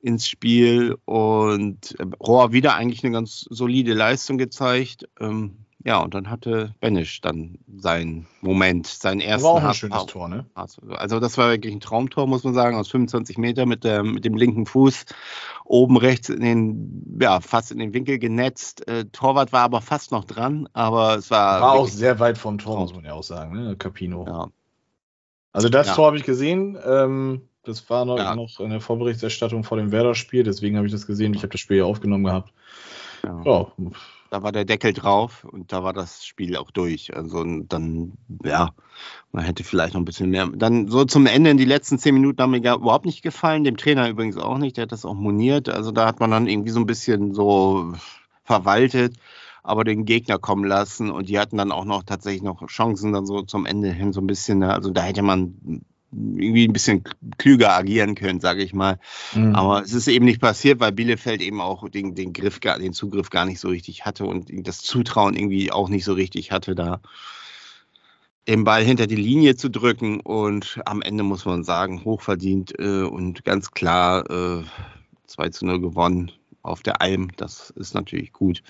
ins 0.00 0.28
Spiel 0.28 0.96
und 1.04 1.98
äh, 1.98 2.04
Rohr 2.20 2.52
wieder 2.52 2.74
eigentlich 2.74 3.04
eine 3.04 3.12
ganz 3.12 3.46
solide 3.50 3.94
Leistung 3.94 4.38
gezeigt. 4.38 5.08
Ähm, 5.20 5.64
ja, 5.84 5.98
und 6.00 6.14
dann 6.14 6.30
hatte 6.30 6.74
Benisch 6.80 7.20
dann 7.20 7.58
seinen 7.76 8.26
Moment, 8.40 8.86
seinen 8.86 9.20
ersten. 9.20 9.44
War 9.44 9.52
auch 9.52 9.64
ein 9.64 9.74
schönes 9.74 10.06
Tor, 10.06 10.28
ne? 10.28 10.46
Also 10.54 11.18
das 11.18 11.36
war 11.38 11.50
wirklich 11.50 11.74
ein 11.74 11.80
Traumtor, 11.80 12.26
muss 12.26 12.44
man 12.44 12.54
sagen, 12.54 12.76
aus 12.76 12.88
25 12.88 13.38
Meter 13.38 13.66
mit, 13.66 13.82
der, 13.82 14.02
mit 14.04 14.24
dem 14.24 14.34
linken 14.34 14.66
Fuß 14.66 15.06
oben 15.64 15.96
rechts 15.96 16.28
in 16.28 16.40
den, 16.40 17.18
ja, 17.20 17.40
fast 17.40 17.72
in 17.72 17.78
den 17.78 17.94
Winkel 17.94 18.18
genetzt. 18.18 18.86
Äh, 18.86 19.06
Torwart 19.06 19.52
war 19.52 19.62
aber 19.62 19.80
fast 19.80 20.12
noch 20.12 20.24
dran, 20.24 20.68
aber 20.72 21.16
es 21.16 21.30
war. 21.30 21.60
War 21.60 21.72
auch 21.72 21.88
sehr 21.88 22.20
weit 22.20 22.38
vom 22.38 22.58
Tor, 22.58 22.78
muss 22.78 22.94
man 22.94 23.04
ja 23.04 23.14
auch 23.14 23.24
sagen, 23.24 23.52
ne? 23.54 23.76
Capino. 23.76 24.24
Ja. 24.26 24.48
Also 25.52 25.68
das 25.68 25.88
ja. 25.88 25.94
Tor 25.94 26.06
habe 26.06 26.16
ich 26.16 26.24
gesehen. 26.24 26.78
Ähm, 26.84 27.48
das 27.64 27.88
war 27.90 28.04
noch, 28.04 28.18
ja. 28.18 28.34
noch 28.34 28.58
in 28.60 28.70
der 28.70 28.80
Vorberichterstattung 28.80 29.64
vor 29.64 29.78
dem 29.78 29.92
Werder-Spiel, 29.92 30.42
deswegen 30.42 30.76
habe 30.76 30.86
ich 30.86 30.92
das 30.92 31.06
gesehen. 31.06 31.34
Ich 31.34 31.42
habe 31.42 31.52
das 31.52 31.60
Spiel 31.60 31.78
ja 31.78 31.84
aufgenommen 31.84 32.24
gehabt. 32.24 32.52
Ja. 33.24 33.42
ja 33.44 33.72
da 34.32 34.42
war 34.42 34.50
der 34.50 34.64
Deckel 34.64 34.94
drauf 34.94 35.44
und 35.44 35.72
da 35.74 35.84
war 35.84 35.92
das 35.92 36.24
Spiel 36.24 36.56
auch 36.56 36.70
durch. 36.70 37.14
Also 37.14 37.44
dann, 37.44 38.14
ja, 38.42 38.70
man 39.30 39.44
hätte 39.44 39.62
vielleicht 39.62 39.92
noch 39.92 40.00
ein 40.00 40.06
bisschen 40.06 40.30
mehr. 40.30 40.46
Dann 40.46 40.88
so 40.88 41.04
zum 41.04 41.26
Ende 41.26 41.50
in 41.50 41.58
die 41.58 41.66
letzten 41.66 41.98
zehn 41.98 42.14
Minuten 42.14 42.40
haben 42.40 42.52
mir 42.52 42.74
überhaupt 42.74 43.04
nicht 43.04 43.20
gefallen, 43.20 43.62
dem 43.62 43.76
Trainer 43.76 44.08
übrigens 44.08 44.38
auch 44.38 44.56
nicht, 44.56 44.78
der 44.78 44.84
hat 44.84 44.92
das 44.92 45.04
auch 45.04 45.12
moniert. 45.12 45.68
Also 45.68 45.92
da 45.92 46.06
hat 46.06 46.18
man 46.18 46.30
dann 46.30 46.46
irgendwie 46.46 46.70
so 46.70 46.80
ein 46.80 46.86
bisschen 46.86 47.34
so 47.34 47.92
verwaltet, 48.42 49.16
aber 49.62 49.84
den 49.84 50.06
Gegner 50.06 50.38
kommen 50.38 50.64
lassen 50.64 51.10
und 51.10 51.28
die 51.28 51.38
hatten 51.38 51.58
dann 51.58 51.70
auch 51.70 51.84
noch 51.84 52.02
tatsächlich 52.02 52.42
noch 52.42 52.66
Chancen 52.68 53.12
dann 53.12 53.26
so 53.26 53.42
zum 53.42 53.66
Ende 53.66 53.92
hin 53.92 54.14
so 54.14 54.22
ein 54.22 54.26
bisschen. 54.26 54.60
Ne? 54.60 54.72
Also 54.72 54.92
da 54.92 55.02
hätte 55.02 55.20
man 55.20 55.82
irgendwie 56.12 56.68
ein 56.68 56.72
bisschen 56.72 57.04
klüger 57.38 57.72
agieren 57.72 58.14
können, 58.14 58.40
sage 58.40 58.62
ich 58.62 58.74
mal. 58.74 58.98
Mhm. 59.34 59.54
Aber 59.54 59.82
es 59.82 59.92
ist 59.92 60.08
eben 60.08 60.26
nicht 60.26 60.40
passiert, 60.40 60.80
weil 60.80 60.92
Bielefeld 60.92 61.40
eben 61.40 61.60
auch 61.60 61.88
den, 61.88 62.14
den 62.14 62.32
Griff, 62.32 62.60
den 62.60 62.92
Zugriff 62.92 63.30
gar 63.30 63.46
nicht 63.46 63.60
so 63.60 63.68
richtig 63.68 64.04
hatte 64.04 64.26
und 64.26 64.50
das 64.66 64.82
Zutrauen 64.82 65.34
irgendwie 65.34 65.72
auch 65.72 65.88
nicht 65.88 66.04
so 66.04 66.12
richtig 66.12 66.52
hatte, 66.52 66.74
da 66.74 67.00
den 68.48 68.64
Ball 68.64 68.84
hinter 68.84 69.06
die 69.06 69.16
Linie 69.16 69.56
zu 69.56 69.70
drücken. 69.70 70.20
Und 70.20 70.80
am 70.84 71.02
Ende 71.02 71.24
muss 71.24 71.44
man 71.44 71.64
sagen, 71.64 72.04
hochverdient 72.04 72.78
äh, 72.78 73.02
und 73.02 73.44
ganz 73.44 73.70
klar 73.70 74.28
äh, 74.30 74.64
2 75.26 75.48
zu 75.50 75.66
0 75.66 75.80
gewonnen 75.80 76.32
auf 76.62 76.82
der 76.82 77.00
Alm. 77.00 77.30
Das 77.36 77.70
ist 77.70 77.94
natürlich 77.94 78.32
gut. 78.32 78.62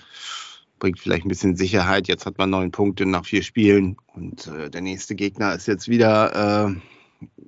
Bringt 0.79 0.99
vielleicht 0.99 1.25
ein 1.25 1.29
bisschen 1.29 1.55
Sicherheit. 1.55 2.07
Jetzt 2.07 2.25
hat 2.25 2.37
man 2.37 2.49
neun 2.49 2.71
Punkte 2.71 3.05
nach 3.05 3.25
vier 3.25 3.43
Spielen 3.43 3.97
und 4.13 4.47
äh, 4.47 4.69
der 4.69 4.81
nächste 4.81 5.15
Gegner 5.15 5.53
ist 5.53 5.67
jetzt 5.67 5.87
wieder 5.87 6.67
äh, 6.67 6.75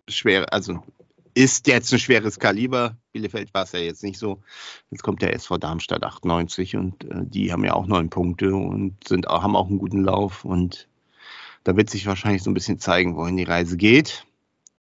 schwer, 0.07 0.51
also 0.53 0.83
ist 1.35 1.67
jetzt 1.67 1.91
ein 1.91 1.99
schweres 1.99 2.39
Kaliber. 2.39 2.95
Bielefeld 3.11 3.53
war 3.53 3.63
es 3.63 3.73
ja 3.73 3.79
jetzt 3.79 4.03
nicht 4.03 4.17
so. 4.17 4.41
Jetzt 4.89 5.03
kommt 5.03 5.21
der 5.21 5.33
SV 5.33 5.57
Darmstadt 5.57 6.03
98 6.03 6.77
und 6.77 7.03
äh, 7.03 7.25
die 7.25 7.51
haben 7.51 7.63
ja 7.65 7.73
auch 7.73 7.88
neun 7.88 8.09
Punkte 8.09 8.55
und 8.55 8.95
sind 9.07 9.27
auch, 9.27 9.43
haben 9.43 9.55
auch 9.55 9.67
einen 9.67 9.77
guten 9.77 10.03
Lauf. 10.03 10.45
Und 10.45 10.88
da 11.65 11.75
wird 11.75 11.89
sich 11.89 12.07
wahrscheinlich 12.07 12.41
so 12.41 12.49
ein 12.49 12.53
bisschen 12.53 12.79
zeigen, 12.79 13.17
wohin 13.17 13.38
die 13.38 13.43
Reise 13.43 13.75
geht. 13.75 14.25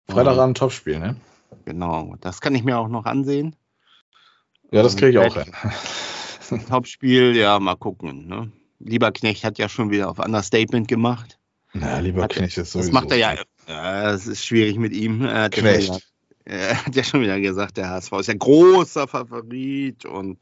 Freitagabend 0.07 0.57
Topspiel, 0.57 0.99
ne? 0.99 1.17
Genau, 1.65 2.15
das 2.21 2.41
kann 2.41 2.55
ich 2.55 2.63
mir 2.63 2.77
auch 2.77 2.87
noch 2.87 3.05
ansehen. 3.05 3.55
Ja, 4.71 4.81
das 4.81 4.95
kriege 4.95 5.11
ich 5.11 5.17
auch 5.19 5.35
hin. 5.35 6.65
Topspiel, 6.69 7.35
ja, 7.35 7.59
mal 7.59 7.75
gucken. 7.75 8.27
Ne? 8.27 8.51
Lieberknecht 8.79 9.43
hat 9.43 9.57
ja 9.57 9.67
schon 9.67 9.89
wieder 9.89 10.09
auf 10.09 10.19
Understatement 10.19 10.87
gemacht. 10.87 11.39
Na, 11.73 11.99
Lieberknecht 11.99 12.57
ist 12.57 12.71
sowieso. 12.71 12.91
Das 12.91 12.93
macht 12.93 13.11
er 13.11 13.17
ja 13.17 13.35
ja, 13.67 14.11
es 14.11 14.27
ist 14.27 14.45
schwierig 14.45 14.77
mit 14.77 14.93
ihm. 14.93 15.23
Er 15.25 15.43
hat, 15.43 15.53
Knecht. 15.53 15.91
er 16.45 16.85
hat 16.85 16.95
ja 16.95 17.03
schon 17.03 17.21
wieder 17.21 17.39
gesagt, 17.39 17.77
der 17.77 17.89
HSV 17.89 18.11
ist 18.19 18.27
ja 18.27 18.35
großer 18.35 19.07
Favorit 19.07 20.05
und 20.05 20.39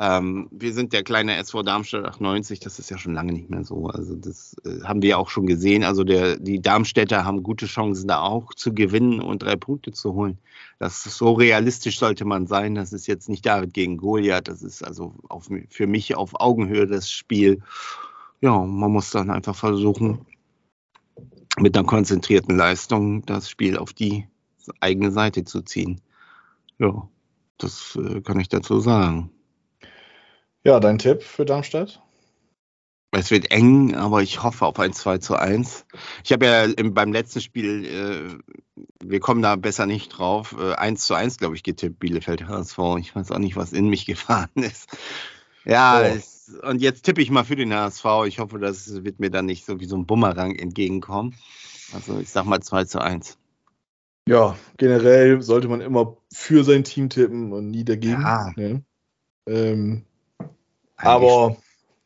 ähm, 0.00 0.46
wir 0.52 0.72
sind 0.72 0.92
der 0.92 1.02
kleine 1.02 1.36
SV 1.38 1.64
Darmstadt 1.64 2.04
98, 2.04 2.60
das 2.60 2.78
ist 2.78 2.88
ja 2.88 2.98
schon 2.98 3.14
lange 3.14 3.32
nicht 3.32 3.50
mehr 3.50 3.64
so. 3.64 3.88
Also 3.88 4.14
das 4.14 4.54
äh, 4.64 4.84
haben 4.84 5.02
wir 5.02 5.18
auch 5.18 5.28
schon 5.28 5.46
gesehen. 5.46 5.82
Also 5.82 6.04
der, 6.04 6.36
die 6.36 6.62
Darmstädter 6.62 7.24
haben 7.24 7.42
gute 7.42 7.66
Chancen, 7.66 8.06
da 8.06 8.20
auch 8.20 8.54
zu 8.54 8.72
gewinnen 8.72 9.20
und 9.20 9.42
drei 9.42 9.56
Punkte 9.56 9.90
zu 9.90 10.14
holen. 10.14 10.38
Das 10.78 11.04
ist 11.04 11.16
so 11.16 11.32
realistisch 11.32 11.98
sollte 11.98 12.24
man 12.24 12.46
sein. 12.46 12.76
Das 12.76 12.92
ist 12.92 13.08
jetzt 13.08 13.28
nicht 13.28 13.44
David 13.44 13.74
gegen 13.74 13.96
Goliath. 13.96 14.46
Das 14.46 14.62
ist 14.62 14.84
also 14.84 15.14
auf, 15.28 15.48
für 15.68 15.86
mich 15.88 16.14
auf 16.14 16.40
Augenhöhe 16.40 16.86
das 16.86 17.10
Spiel. 17.10 17.60
Ja, 18.40 18.56
man 18.56 18.92
muss 18.92 19.10
dann 19.10 19.30
einfach 19.30 19.56
versuchen, 19.56 20.24
mit 21.60 21.76
einer 21.76 21.86
konzentrierten 21.86 22.56
Leistung 22.56 23.24
das 23.26 23.48
Spiel 23.48 23.76
auf 23.78 23.92
die 23.92 24.26
eigene 24.80 25.10
Seite 25.10 25.44
zu 25.44 25.62
ziehen. 25.62 26.00
Ja, 26.78 27.08
das 27.58 27.98
äh, 28.00 28.20
kann 28.20 28.40
ich 28.40 28.48
dazu 28.48 28.80
sagen. 28.80 29.30
Ja, 30.64 30.80
dein 30.80 30.98
Tipp 30.98 31.22
für 31.22 31.44
Darmstadt? 31.44 32.02
Es 33.10 33.30
wird 33.30 33.50
eng, 33.50 33.94
aber 33.94 34.22
ich 34.22 34.42
hoffe 34.42 34.66
auf 34.66 34.78
ein 34.78 34.92
2 34.92 35.18
zu 35.18 35.34
1. 35.36 35.86
Ich 36.24 36.32
habe 36.32 36.44
ja 36.44 36.64
im, 36.64 36.92
beim 36.92 37.10
letzten 37.10 37.40
Spiel, 37.40 37.84
äh, 37.86 38.84
wir 39.02 39.20
kommen 39.20 39.40
da 39.40 39.56
besser 39.56 39.86
nicht 39.86 40.10
drauf, 40.10 40.54
äh, 40.58 40.74
1 40.74 41.06
zu 41.06 41.14
1, 41.14 41.38
glaube 41.38 41.56
ich, 41.56 41.62
getippt, 41.62 41.98
Bielefeld 41.98 42.46
HSV. 42.46 42.78
Ich 42.98 43.16
weiß 43.16 43.30
auch 43.32 43.38
nicht, 43.38 43.56
was 43.56 43.72
in 43.72 43.88
mich 43.88 44.04
gefahren 44.06 44.50
ist. 44.56 44.90
Ja, 45.64 46.00
oh. 46.00 46.04
es, 46.04 46.37
und 46.62 46.80
jetzt 46.80 47.02
tippe 47.02 47.20
ich 47.20 47.30
mal 47.30 47.44
für 47.44 47.56
den 47.56 47.74
HSV. 47.74 48.04
Ich 48.26 48.38
hoffe, 48.38 48.58
das 48.58 49.04
wird 49.04 49.20
mir 49.20 49.30
dann 49.30 49.46
nicht 49.46 49.64
so 49.64 49.80
wie 49.80 49.86
so 49.86 49.96
ein 49.96 50.06
Bumerang 50.06 50.54
entgegenkommen. 50.54 51.34
Also 51.92 52.18
ich 52.18 52.28
sag 52.28 52.44
mal 52.44 52.60
2 52.60 52.84
zu 52.84 53.00
1. 53.00 53.38
Ja, 54.28 54.56
generell 54.76 55.40
sollte 55.40 55.68
man 55.68 55.80
immer 55.80 56.18
für 56.32 56.62
sein 56.64 56.84
Team 56.84 57.08
tippen 57.08 57.52
und 57.52 57.70
nie 57.70 57.84
dagegen. 57.84 58.20
Ja. 58.20 58.52
Ne? 58.56 58.82
Ähm, 59.46 60.04
aber 60.96 61.56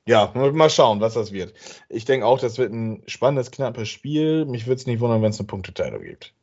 ja, 0.07 0.33
mal 0.35 0.71
schauen, 0.71 1.01
was 1.01 1.15
das 1.15 1.33
wird. 1.33 1.55
Ich 1.89 2.05
denke 2.05 2.27
auch, 2.27 2.39
das 2.39 2.59
wird 2.59 2.73
ein 2.73 3.03
spannendes, 3.07 3.51
knappes 3.51 3.89
Spiel. 3.89 4.45
Mich 4.45 4.67
würde 4.67 4.81
es 4.81 4.87
nicht 4.87 5.01
wundern, 5.01 5.23
wenn 5.23 5.31
es 5.31 5.41
eine 5.41 5.49
Punkteteilung 5.49 6.03
gibt. 6.03 6.35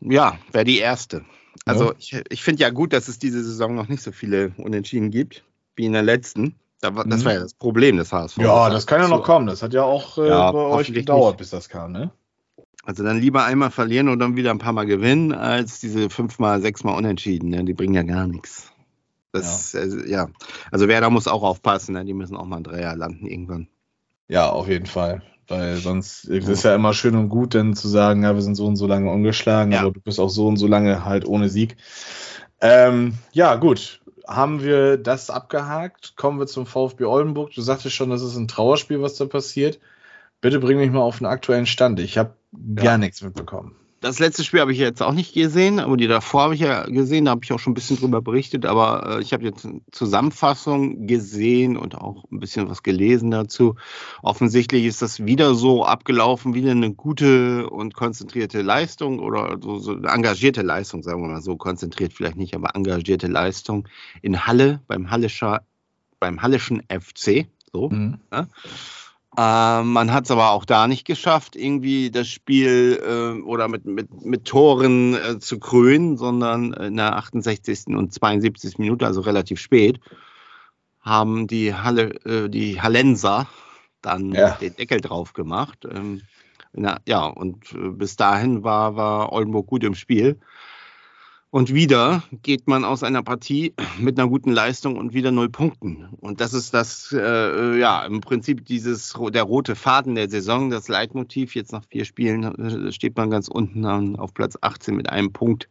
Ja, 0.00 0.38
wäre 0.52 0.64
die 0.64 0.78
erste. 0.78 1.24
Also 1.66 1.92
ja. 1.92 1.94
ich, 1.98 2.22
ich 2.30 2.42
finde 2.42 2.62
ja 2.62 2.70
gut, 2.70 2.92
dass 2.92 3.08
es 3.08 3.18
diese 3.18 3.42
Saison 3.44 3.74
noch 3.74 3.88
nicht 3.88 4.02
so 4.02 4.12
viele 4.12 4.54
Unentschieden 4.56 5.10
gibt 5.10 5.44
wie 5.76 5.86
in 5.86 5.92
der 5.92 6.02
letzten. 6.02 6.56
Das 6.80 6.94
war 6.94 7.04
mhm. 7.06 7.26
ja 7.26 7.40
das 7.40 7.54
Problem 7.54 7.96
des 7.96 8.12
HSV. 8.12 8.38
Ja, 8.38 8.68
das 8.70 8.86
kann 8.86 9.00
ja 9.00 9.08
noch 9.08 9.22
kommen. 9.22 9.46
Das 9.46 9.62
hat 9.62 9.72
ja 9.72 9.82
auch 9.82 10.18
äh, 10.18 10.28
ja, 10.28 10.52
bei 10.52 10.58
euch 10.58 10.92
gedauert, 10.92 11.34
nicht. 11.34 11.38
bis 11.38 11.50
das 11.50 11.68
kam, 11.68 11.92
ne? 11.92 12.10
Also 12.84 13.02
dann 13.02 13.20
lieber 13.20 13.44
einmal 13.44 13.72
verlieren 13.72 14.08
und 14.08 14.20
dann 14.20 14.36
wieder 14.36 14.52
ein 14.52 14.58
paar 14.58 14.72
Mal 14.72 14.86
gewinnen, 14.86 15.32
als 15.32 15.80
diese 15.80 16.08
fünfmal, 16.08 16.62
sechsmal 16.62 16.96
Unentschieden. 16.96 17.50
Ne? 17.50 17.64
Die 17.64 17.74
bringen 17.74 17.94
ja 17.94 18.02
gar 18.02 18.28
nichts. 18.28 18.70
Das, 19.32 19.72
ja. 19.72 19.80
Also, 19.80 19.98
ja. 20.04 20.28
Also 20.70 20.86
Werder 20.86 21.10
muss 21.10 21.26
auch 21.26 21.42
aufpassen, 21.42 21.94
ne? 21.94 22.04
die 22.04 22.14
müssen 22.14 22.36
auch 22.36 22.44
mal 22.44 22.58
ein 22.58 22.62
Dreier 22.62 22.94
landen 22.94 23.26
irgendwann. 23.26 23.66
Ja, 24.28 24.50
auf 24.50 24.68
jeden 24.68 24.86
Fall. 24.86 25.22
Weil 25.48 25.76
sonst 25.76 26.24
ist 26.24 26.48
es 26.48 26.62
ja 26.62 26.74
immer 26.74 26.92
schön 26.92 27.16
und 27.16 27.28
gut, 27.28 27.54
dann 27.54 27.74
zu 27.74 27.88
sagen, 27.88 28.22
ja, 28.22 28.34
wir 28.34 28.42
sind 28.42 28.54
so 28.56 28.66
und 28.66 28.76
so 28.76 28.86
lange 28.86 29.10
ungeschlagen, 29.10 29.72
Ja. 29.72 29.80
aber 29.80 29.92
du 29.92 30.00
bist 30.00 30.18
auch 30.18 30.30
so 30.30 30.46
und 30.46 30.56
so 30.56 30.66
lange 30.66 31.04
halt 31.04 31.26
ohne 31.26 31.48
Sieg. 31.48 31.76
Ähm, 32.60 33.14
ja, 33.32 33.56
gut. 33.56 34.00
Haben 34.26 34.62
wir 34.62 34.96
das 34.96 35.30
abgehakt? 35.30 36.16
Kommen 36.16 36.38
wir 36.38 36.46
zum 36.46 36.66
VfB 36.66 37.04
Oldenburg. 37.04 37.52
Du 37.52 37.60
sagtest 37.62 37.94
schon, 37.94 38.10
das 38.10 38.22
ist 38.22 38.36
ein 38.36 38.48
Trauerspiel, 38.48 39.00
was 39.02 39.14
da 39.16 39.26
passiert. 39.26 39.78
Bitte 40.40 40.58
bring 40.60 40.78
mich 40.78 40.90
mal 40.90 41.00
auf 41.02 41.18
den 41.18 41.26
aktuellen 41.26 41.66
Stand. 41.66 42.00
Ich 42.00 42.18
habe 42.18 42.34
gar 42.74 42.84
Ja. 42.84 42.98
nichts 42.98 43.22
mitbekommen. 43.22 43.76
Das 44.06 44.20
letzte 44.20 44.44
Spiel 44.44 44.60
habe 44.60 44.70
ich 44.70 44.78
jetzt 44.78 45.02
auch 45.02 45.12
nicht 45.12 45.34
gesehen, 45.34 45.80
aber 45.80 45.96
die 45.96 46.06
davor 46.06 46.44
habe 46.44 46.54
ich 46.54 46.60
ja 46.60 46.84
gesehen, 46.84 47.24
da 47.24 47.32
habe 47.32 47.40
ich 47.42 47.52
auch 47.52 47.58
schon 47.58 47.72
ein 47.72 47.74
bisschen 47.74 47.96
drüber 47.96 48.22
berichtet, 48.22 48.64
aber 48.64 49.16
äh, 49.16 49.20
ich 49.20 49.32
habe 49.32 49.42
jetzt 49.42 49.66
eine 49.66 49.80
Zusammenfassung 49.90 51.08
gesehen 51.08 51.76
und 51.76 51.96
auch 51.96 52.22
ein 52.30 52.38
bisschen 52.38 52.70
was 52.70 52.84
gelesen 52.84 53.32
dazu. 53.32 53.74
Offensichtlich 54.22 54.84
ist 54.84 55.02
das 55.02 55.26
wieder 55.26 55.56
so 55.56 55.84
abgelaufen, 55.84 56.54
wieder 56.54 56.70
eine 56.70 56.94
gute 56.94 57.68
und 57.68 57.94
konzentrierte 57.94 58.62
Leistung 58.62 59.18
oder 59.18 59.58
so, 59.60 59.80
so 59.80 59.94
eine 59.94 60.06
engagierte 60.06 60.62
Leistung, 60.62 61.02
sagen 61.02 61.22
wir 61.22 61.28
mal 61.28 61.42
so, 61.42 61.56
konzentriert 61.56 62.12
vielleicht 62.12 62.36
nicht, 62.36 62.54
aber 62.54 62.76
engagierte 62.76 63.26
Leistung 63.26 63.88
in 64.22 64.46
Halle 64.46 64.82
beim 64.86 65.10
Hallischer, 65.10 65.62
beim 66.20 66.42
Hallischen 66.42 66.80
FC. 66.88 67.48
So. 67.72 67.90
Mhm. 67.90 68.18
Äh, 69.36 69.82
man 69.82 70.12
hat 70.12 70.24
es 70.24 70.30
aber 70.30 70.50
auch 70.50 70.64
da 70.64 70.88
nicht 70.88 71.04
geschafft, 71.04 71.56
irgendwie 71.56 72.10
das 72.10 72.28
Spiel 72.28 73.00
äh, 73.02 73.42
oder 73.42 73.68
mit, 73.68 73.84
mit, 73.84 74.24
mit 74.24 74.46
Toren 74.46 75.14
äh, 75.14 75.38
zu 75.38 75.58
krönen, 75.58 76.16
sondern 76.16 76.72
in 76.72 76.96
der 76.96 77.16
68. 77.16 77.88
und 77.88 78.14
72. 78.14 78.78
Minute, 78.78 79.06
also 79.06 79.20
relativ 79.20 79.60
spät, 79.60 80.00
haben 81.00 81.46
die 81.46 81.74
Halle, 81.74 82.14
äh, 82.24 82.48
die 82.48 82.80
Hallenser 82.80 83.46
dann 84.02 84.32
Ja. 84.32 84.50
den 84.52 84.74
Deckel 84.76 85.00
drauf 85.00 85.32
gemacht. 85.32 85.86
Ähm, 85.90 86.22
na, 86.72 86.98
ja, 87.06 87.26
und 87.26 87.72
äh, 87.72 87.90
bis 87.90 88.16
dahin 88.16 88.62
war, 88.64 88.96
war 88.96 89.32
Oldenburg 89.32 89.66
gut 89.66 89.84
im 89.84 89.94
Spiel. 89.94 90.38
Und 91.50 91.72
wieder 91.72 92.24
geht 92.42 92.66
man 92.66 92.84
aus 92.84 93.04
einer 93.04 93.22
Partie 93.22 93.72
mit 93.98 94.18
einer 94.18 94.28
guten 94.28 94.50
Leistung 94.50 94.96
und 94.96 95.14
wieder 95.14 95.30
null 95.30 95.48
Punkten. 95.48 96.08
Und 96.20 96.40
das 96.40 96.52
ist 96.52 96.74
das, 96.74 97.14
äh, 97.16 97.78
ja, 97.78 98.04
im 98.04 98.20
Prinzip 98.20 98.64
dieses, 98.64 99.14
der 99.32 99.44
rote 99.44 99.76
Faden 99.76 100.16
der 100.16 100.28
Saison, 100.28 100.70
das 100.70 100.88
Leitmotiv. 100.88 101.54
Jetzt 101.54 101.72
nach 101.72 101.84
vier 101.84 102.04
Spielen 102.04 102.42
äh, 102.44 102.92
steht 102.92 103.16
man 103.16 103.30
ganz 103.30 103.46
unten 103.48 103.86
auf 104.16 104.34
Platz 104.34 104.58
18 104.60 104.96
mit 104.96 105.08
einem 105.08 105.32
Punkt. 105.32 105.68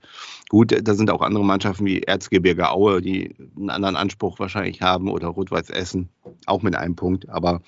Gut, 0.48 0.76
da 0.82 0.94
sind 0.94 1.12
auch 1.12 1.22
andere 1.22 1.44
Mannschaften 1.44 1.86
wie 1.86 2.02
Erzgebirge 2.02 2.72
Aue, 2.72 3.02
die 3.02 3.36
einen 3.58 3.70
anderen 3.70 3.98
Anspruch 3.98 4.40
wahrscheinlich 4.40 4.82
haben 4.82 5.10
oder 5.10 5.28
Rot-Weiß 5.28 5.70
Essen, 5.70 6.10
auch 6.46 6.62
mit 6.62 6.76
einem 6.78 6.96
Punkt. 6.96 7.28
Aber 7.30 7.62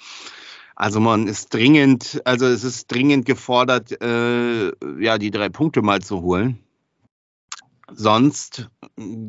also 0.78 1.02
man 1.02 1.28
ist 1.28 1.54
dringend, 1.54 2.22
also 2.24 2.46
es 2.46 2.63
ist 2.63 2.91
dringend 2.91 3.26
gefordert, 3.26 4.02
äh, 4.02 4.72
ja, 5.00 5.17
die 5.17 5.32
drei 5.32 5.50
Punkte 5.50 5.82
mal 5.82 6.02
zu 6.02 6.22
holen. 6.22 6.60
Sonst 7.93 8.69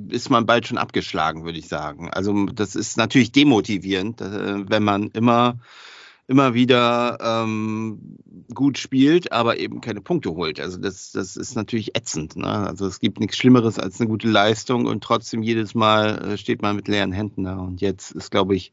ist 0.09 0.31
man 0.31 0.47
bald 0.47 0.67
schon 0.67 0.79
abgeschlagen, 0.79 1.45
würde 1.45 1.59
ich 1.59 1.69
sagen. 1.69 2.11
Also 2.11 2.47
das 2.47 2.75
ist 2.75 2.97
natürlich 2.97 3.31
demotivierend, 3.31 4.21
äh, 4.21 4.69
wenn 4.69 4.83
man 4.83 5.09
immer, 5.09 5.61
immer 6.27 6.55
wieder 6.55 7.19
ähm, 7.21 8.19
gut 8.53 8.79
spielt, 8.79 9.33
aber 9.33 9.59
eben 9.59 9.81
keine 9.81 10.01
Punkte 10.01 10.31
holt. 10.31 10.59
Also 10.59 10.79
das, 10.79 11.13
das 11.13 11.37
ist 11.37 11.55
natürlich 11.55 11.97
ätzend. 11.97 12.37
Ne? 12.37 12.47
Also 12.47 12.87
es 12.87 12.99
gibt 12.99 13.21
nichts 13.21 13.37
Schlimmeres 13.37 13.79
als 13.79 14.01
eine 14.01 14.09
gute 14.09 14.29
Leistung 14.29 14.87
und 14.87 15.05
trotzdem 15.05 15.43
jedes 15.43 15.75
Mal 15.75 16.33
äh, 16.33 16.39
steht 16.39 16.61
man 16.61 16.75
mit 16.75 16.89
leeren 16.89 17.13
Händen 17.13 17.45
da. 17.45 17.57
Und 17.57 17.81
jetzt 17.81 18.11
ist, 18.11 18.31
glaube 18.31 18.57
ich, 18.57 18.73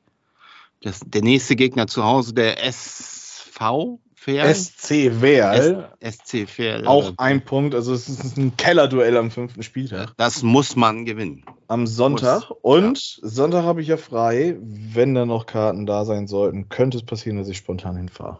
das, 0.81 1.01
der 1.05 1.21
nächste 1.21 1.55
Gegner 1.55 1.87
zu 1.87 2.03
Hause 2.03 2.33
der 2.33 2.63
SV 2.63 3.99
Fair. 4.25 4.55
SC 4.55 5.21
Werl, 5.21 5.87
SC 6.01 6.47
Fair. 6.49 6.87
auch 6.87 7.13
ein 7.17 7.45
Punkt. 7.45 7.75
Also 7.75 7.93
es 7.93 8.09
ist 8.09 8.37
ein 8.37 8.57
Kellerduell 8.57 9.15
am 9.17 9.29
fünften 9.29 9.61
Spieltag. 9.61 10.13
Das 10.17 10.41
muss 10.41 10.75
man 10.75 11.05
gewinnen. 11.05 11.45
Am 11.67 11.85
Sonntag. 11.85 12.49
Muss, 12.49 12.57
Und 12.63 12.97
Sonntag 13.21 13.63
habe 13.65 13.81
ich 13.83 13.87
ja 13.87 13.97
frei. 13.97 14.57
Wenn 14.59 15.13
da 15.13 15.27
noch 15.27 15.45
Karten 15.45 15.85
da 15.85 16.05
sein 16.05 16.25
sollten, 16.25 16.69
könnte 16.69 16.97
es 16.97 17.05
passieren, 17.05 17.37
dass 17.37 17.47
ich 17.49 17.57
spontan 17.57 17.97
hinfahre. 17.97 18.39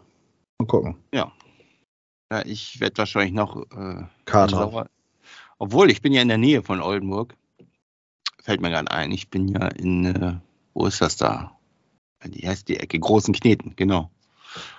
Mal 0.58 0.66
gucken. 0.66 0.96
Ja, 1.14 1.30
ich 2.44 2.80
werde 2.80 2.98
wahrscheinlich 2.98 3.32
noch 3.34 3.56
äh. 3.70 4.02
Sauer- 4.26 4.88
Obwohl, 5.58 5.90
ich 5.92 6.02
bin 6.02 6.12
ja 6.12 6.20
in 6.20 6.28
der 6.28 6.38
Nähe 6.38 6.64
von 6.64 6.82
Oldenburg. 6.82 7.34
Fällt 8.42 8.60
mir 8.60 8.70
gerade 8.70 8.90
ein. 8.90 9.12
Ich 9.12 9.30
bin 9.30 9.46
ja 9.46 9.68
in, 9.68 10.04
äh, 10.04 10.34
wo 10.74 10.86
ist 10.86 11.00
das 11.00 11.16
da? 11.16 11.52
Die 12.24 12.48
heißt 12.48 12.68
die 12.68 12.78
Ecke 12.80 12.98
Großen 12.98 13.32
Kneten, 13.34 13.74
genau. 13.76 14.10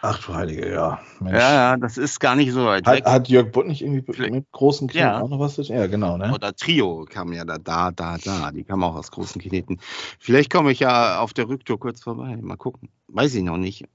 Ach 0.01 0.23
du 0.23 0.33
Heilige, 0.33 0.71
ja. 0.71 0.99
Mensch. 1.19 1.33
Ja, 1.37 1.53
ja, 1.53 1.77
das 1.77 1.97
ist 1.97 2.19
gar 2.19 2.35
nicht 2.35 2.51
so 2.51 2.65
weit 2.65 2.85
Hat, 2.85 2.95
weg. 2.97 3.05
hat 3.05 3.27
Jörg 3.29 3.51
Butt 3.51 3.67
nicht 3.67 3.81
irgendwie 3.81 4.03
Vielleicht- 4.13 4.33
mit 4.33 4.51
großen 4.51 4.87
Kindern 4.87 5.13
Ja. 5.13 5.21
auch 5.21 5.29
noch 5.29 5.39
was? 5.39 5.55
zu 5.55 5.63
tun? 5.63 5.75
Ja, 5.75 5.87
genau, 5.87 6.17
ne? 6.17 6.33
Oder 6.33 6.55
Trio 6.55 7.05
kam 7.09 7.33
ja 7.33 7.45
da, 7.45 7.57
da, 7.57 7.91
da, 7.91 8.17
da. 8.17 8.51
Die 8.51 8.63
kam 8.63 8.83
auch 8.83 8.95
aus 8.95 9.11
Großen 9.11 9.41
Kneten. 9.41 9.79
Vielleicht 10.19 10.51
komme 10.51 10.71
ich 10.71 10.79
ja 10.79 11.19
auf 11.19 11.33
der 11.33 11.47
Rücktour 11.49 11.79
kurz 11.79 12.01
vorbei. 12.01 12.37
Mal 12.41 12.57
gucken. 12.57 12.89
Weiß 13.07 13.33
ich 13.35 13.43
noch 13.43 13.57
nicht. 13.57 13.85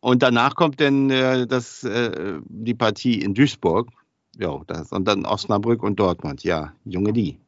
Und 0.00 0.22
danach 0.22 0.54
kommt 0.54 0.80
dann 0.80 1.10
äh, 1.10 1.46
das, 1.46 1.84
äh, 1.84 2.38
die 2.46 2.74
Partie 2.74 3.20
in 3.20 3.34
Duisburg. 3.34 3.88
Ja, 4.36 4.60
das, 4.66 4.90
und 4.92 5.06
dann 5.06 5.24
Osnabrück 5.26 5.82
und 5.82 6.00
Dortmund. 6.00 6.42
Ja, 6.42 6.72
Junge 6.84 7.12
die. 7.12 7.38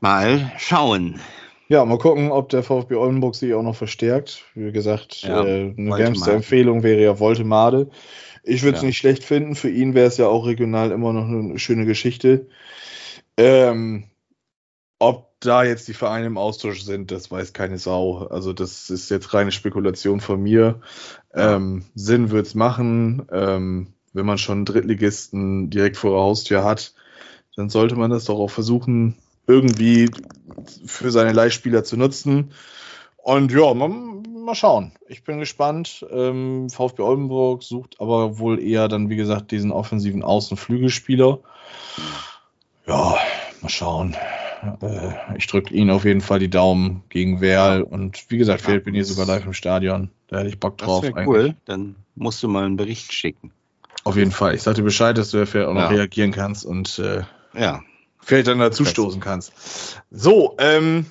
Mal 0.00 0.52
schauen. 0.58 1.20
Ja, 1.68 1.84
mal 1.84 1.98
gucken, 1.98 2.32
ob 2.32 2.48
der 2.48 2.62
VfB 2.62 2.94
Oldenburg 2.94 3.34
sich 3.34 3.52
auch 3.52 3.62
noch 3.62 3.76
verstärkt. 3.76 4.44
Wie 4.54 4.72
gesagt, 4.72 5.22
Ja, 5.22 5.44
äh, 5.44 5.74
eine 5.76 5.96
wärmste 5.98 6.32
Empfehlung 6.32 6.82
wäre 6.82 7.02
ja 7.02 7.20
Voltemade. 7.20 7.90
Ich 8.42 8.62
würde 8.62 8.76
es 8.76 8.82
Ja. 8.82 8.86
nicht 8.88 8.96
schlecht 8.96 9.22
finden. 9.22 9.54
Für 9.54 9.68
ihn 9.68 9.94
wäre 9.94 10.06
es 10.06 10.16
ja 10.16 10.28
auch 10.28 10.46
regional 10.46 10.90
immer 10.92 11.12
noch 11.12 11.26
eine 11.26 11.58
schöne 11.58 11.84
Geschichte. 11.84 12.48
Ähm, 13.36 14.04
ob 14.98 15.32
da 15.40 15.62
jetzt 15.64 15.88
die 15.88 15.94
Vereine 15.94 16.26
im 16.26 16.38
Austausch 16.38 16.82
sind, 16.82 17.10
das 17.10 17.30
weiß 17.30 17.52
keine 17.52 17.78
Sau. 17.78 18.26
Also 18.28 18.52
das 18.54 18.90
ist 18.90 19.10
jetzt 19.10 19.34
reine 19.34 19.52
Spekulation 19.52 20.20
von 20.20 20.42
mir. 20.42 20.80
Ähm, 21.34 21.84
Sinn 21.94 22.30
es 22.36 22.54
machen. 22.54 23.26
Ähm, 23.30 23.94
wenn 24.14 24.26
man 24.26 24.38
schon 24.38 24.58
einen 24.58 24.64
Drittligisten 24.64 25.70
direkt 25.70 25.98
vor 25.98 26.12
der 26.12 26.20
Haustür 26.20 26.64
hat, 26.64 26.94
dann 27.56 27.68
sollte 27.70 27.96
man 27.96 28.10
das 28.10 28.24
doch 28.24 28.38
auch 28.38 28.50
versuchen, 28.50 29.16
irgendwie 29.48 30.10
für 30.86 31.10
seine 31.10 31.32
Leihspieler 31.32 31.82
zu 31.82 31.96
nutzen. 31.96 32.52
Und 33.16 33.50
ja, 33.52 33.74
mal, 33.74 33.88
mal 33.88 34.54
schauen. 34.54 34.92
Ich 35.08 35.24
bin 35.24 35.38
gespannt. 35.40 36.06
Ähm, 36.10 36.68
VfB 36.70 37.02
Oldenburg 37.02 37.62
sucht 37.62 37.96
aber 38.00 38.38
wohl 38.38 38.60
eher 38.62 38.88
dann, 38.88 39.10
wie 39.10 39.16
gesagt, 39.16 39.50
diesen 39.50 39.72
offensiven 39.72 40.22
Außenflügelspieler. 40.22 41.40
Ja, 42.86 43.16
mal 43.60 43.68
schauen. 43.68 44.14
Äh, 44.80 45.10
ich 45.36 45.46
drücke 45.46 45.74
Ihnen 45.74 45.90
auf 45.90 46.04
jeden 46.04 46.20
Fall 46.20 46.38
die 46.38 46.50
Daumen 46.50 47.02
gegen 47.10 47.40
Werl. 47.40 47.82
Und 47.82 48.24
wie 48.30 48.38
gesagt, 48.38 48.62
vielleicht 48.62 48.84
bin 48.84 48.94
ich 48.94 49.02
das- 49.02 49.08
sogar 49.10 49.26
live 49.26 49.46
im 49.46 49.52
Stadion. 49.52 50.10
Da 50.28 50.38
hätte 50.38 50.48
ich 50.48 50.58
Bock 50.60 50.78
Das 50.78 50.86
drauf. 50.86 51.02
wäre 51.02 51.14
eigentlich. 51.16 51.28
cool. 51.28 51.54
Dann 51.64 51.96
musst 52.14 52.42
du 52.42 52.48
mal 52.48 52.64
einen 52.64 52.76
Bericht 52.76 53.12
schicken. 53.12 53.52
Auf 54.04 54.16
jeden 54.16 54.30
Fall. 54.30 54.54
Ich 54.54 54.62
sagte 54.62 54.82
Bescheid, 54.82 55.18
dass 55.18 55.30
du 55.30 55.44
vielleicht 55.46 55.68
auch 55.68 55.74
noch 55.74 55.82
Ja. 55.82 55.88
reagieren 55.88 56.32
kannst 56.32 56.64
und 56.64 56.98
äh, 56.98 57.22
Ja. 57.54 57.82
Vielleicht 58.28 58.48
dann 58.48 58.58
dazu 58.58 58.84
stoßen 58.84 59.20
kannst. 59.20 59.52
So, 60.10 60.54
ähm, 60.58 61.06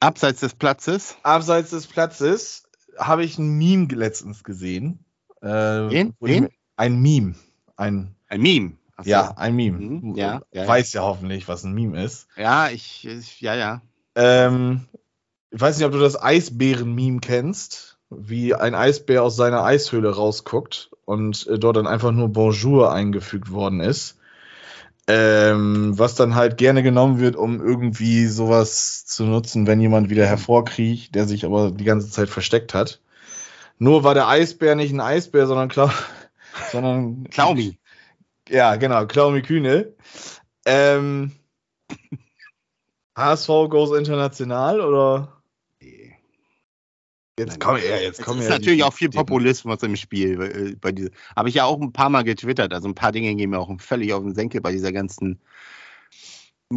Abseits 0.00 0.40
des 0.40 0.54
Platzes. 0.54 1.16
abseits 1.22 1.70
des 1.70 1.86
Platzes 1.86 2.64
habe 2.98 3.24
ich 3.24 3.38
ein 3.38 3.56
Meme 3.56 3.86
letztens 3.86 4.42
gesehen. 4.42 5.04
Äh, 5.40 5.46
Wen? 5.46 6.14
Wen? 6.20 6.48
Ein 6.76 7.00
Meme. 7.00 7.36
Ein, 7.76 8.16
Ein 8.28 8.42
Meme. 8.42 8.72
So. 8.98 9.10
ja, 9.10 9.32
ein 9.36 9.54
Meme. 9.54 9.78
Mhm, 9.78 10.14
ja, 10.14 10.42
ja, 10.52 10.62
ja. 10.62 10.68
Weiß 10.68 10.92
ja 10.92 11.02
hoffentlich, 11.02 11.48
was 11.48 11.64
ein 11.64 11.72
Meme 11.72 12.02
ist. 12.04 12.26
Ja, 12.36 12.68
ich, 12.68 13.06
ich 13.06 13.40
ja, 13.40 13.54
ja. 13.54 13.80
Ähm, 14.14 14.86
ich 15.50 15.60
weiß 15.60 15.76
nicht, 15.76 15.86
ob 15.86 15.92
du 15.92 15.98
das 15.98 16.20
Eisbären-Meme 16.20 17.20
kennst, 17.20 17.98
wie 18.10 18.54
ein 18.54 18.74
Eisbär 18.74 19.22
aus 19.22 19.36
seiner 19.36 19.64
Eishöhle 19.64 20.14
rausguckt 20.14 20.90
und 21.04 21.46
äh, 21.46 21.58
dort 21.58 21.76
dann 21.76 21.86
einfach 21.86 22.10
nur 22.10 22.28
Bonjour 22.28 22.92
eingefügt 22.92 23.50
worden 23.52 23.80
ist. 23.80 24.18
Ähm, 25.08 25.98
was 25.98 26.14
dann 26.14 26.36
halt 26.36 26.56
gerne 26.56 26.82
genommen 26.82 27.18
wird, 27.18 27.34
um 27.34 27.60
irgendwie 27.60 28.26
sowas 28.26 29.04
zu 29.04 29.24
nutzen, 29.24 29.66
wenn 29.66 29.80
jemand 29.80 30.10
wieder 30.10 30.26
hervorkriecht, 30.26 31.14
der 31.14 31.26
sich 31.26 31.44
aber 31.44 31.72
die 31.72 31.84
ganze 31.84 32.08
Zeit 32.08 32.28
versteckt 32.28 32.72
hat. 32.72 33.00
Nur 33.78 34.04
war 34.04 34.14
der 34.14 34.28
Eisbär 34.28 34.76
nicht 34.76 34.92
ein 34.92 35.00
Eisbär, 35.00 35.46
sondern 35.48 35.68
Klau 35.68 35.90
sondern 36.70 37.24
Klaumi. 37.30 37.78
ja, 38.48 38.76
genau, 38.76 39.06
Klaumi 39.06 39.42
Kühne. 39.42 39.92
Ähm, 40.64 41.32
HSV 43.16 43.48
goes 43.68 43.98
international 43.98 44.80
oder? 44.80 45.41
Jetzt 47.38 47.58
komm, 47.60 47.76
ja, 47.76 47.96
jetzt 47.96 48.18
Es 48.20 48.24
kommen 48.26 48.40
ist 48.40 48.44
ja 48.48 48.52
natürlich 48.52 48.78
die- 48.80 48.84
auch 48.84 48.92
viel 48.92 49.08
Populismus 49.08 49.82
im 49.82 49.96
Spiel. 49.96 50.40
äh, 50.42 50.76
Bei 50.80 50.92
diese, 50.92 51.10
habe 51.34 51.48
ich 51.48 51.54
ja 51.54 51.64
auch 51.64 51.80
ein 51.80 51.92
paar 51.92 52.10
Mal 52.10 52.24
getwittert. 52.24 52.72
Also 52.74 52.88
ein 52.88 52.94
paar 52.94 53.10
Dinge 53.12 53.34
gehen 53.34 53.50
mir 53.50 53.58
auch 53.58 53.70
völlig 53.80 54.12
auf 54.12 54.22
den 54.22 54.34
Senkel 54.34 54.60
bei 54.60 54.72
dieser 54.72 54.92
ganzen 54.92 55.40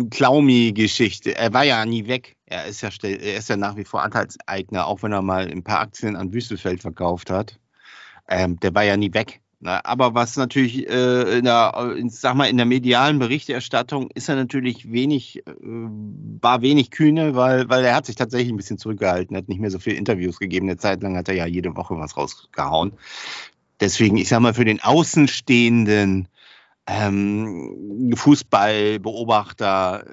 Klaumi-Geschichte. 0.09 1.35
Er 1.35 1.53
war 1.53 1.63
ja 1.63 1.85
nie 1.85 2.07
weg. 2.07 2.35
Er 2.45 2.65
ist 2.65 2.81
ja, 2.81 2.89
er 3.03 3.37
ist 3.37 3.49
ja 3.49 3.57
nach 3.57 3.75
wie 3.77 3.85
vor 3.85 4.03
Anteilseigner, 4.03 4.85
auch 4.87 5.03
wenn 5.03 5.11
er 5.11 5.21
mal 5.21 5.49
ein 5.49 5.63
paar 5.63 5.79
Aktien 5.79 6.15
an 6.15 6.33
Wüstefeld 6.33 6.81
verkauft 6.81 7.29
hat. 7.29 7.59
Ähm, 8.27 8.59
der 8.59 8.73
war 8.75 8.83
ja 8.83 8.97
nie 8.97 9.13
weg. 9.13 9.41
Na, 9.65 9.81
aber 9.83 10.13
was 10.13 10.37
natürlich 10.37 10.87
äh, 10.87 11.39
in 11.39 11.45
der, 11.45 11.95
in, 11.97 12.11
sag 12.11 12.35
mal, 12.35 12.45
in 12.45 12.57
der 12.57 12.67
medialen 12.67 13.17
Berichterstattung 13.17 14.11
ist 14.13 14.29
er 14.29 14.35
natürlich 14.35 14.91
wenig, 14.91 15.37
äh, 15.47 15.53
war 15.59 16.61
wenig 16.61 16.91
kühne, 16.91 17.33
weil, 17.33 17.67
weil 17.67 17.83
er 17.83 17.95
hat 17.95 18.05
sich 18.05 18.15
tatsächlich 18.15 18.53
ein 18.53 18.57
bisschen 18.57 18.77
zurückgehalten, 18.77 19.35
hat 19.35 19.49
nicht 19.49 19.59
mehr 19.59 19.71
so 19.71 19.79
viele 19.79 19.95
Interviews 19.95 20.37
gegeben. 20.37 20.69
Eine 20.69 20.77
Zeit 20.77 21.01
lang 21.01 21.17
hat 21.17 21.29
er 21.29 21.33
ja 21.33 21.47
jede 21.47 21.75
Woche 21.75 21.97
was 21.97 22.15
rausgehauen. 22.15 22.93
Deswegen, 23.79 24.17
ich 24.17 24.29
sag 24.29 24.39
mal, 24.41 24.53
für 24.53 24.65
den 24.65 24.83
Außenstehenden 24.83 26.27
ähm, 26.85 28.13
Fußballbeobachter, 28.15 30.05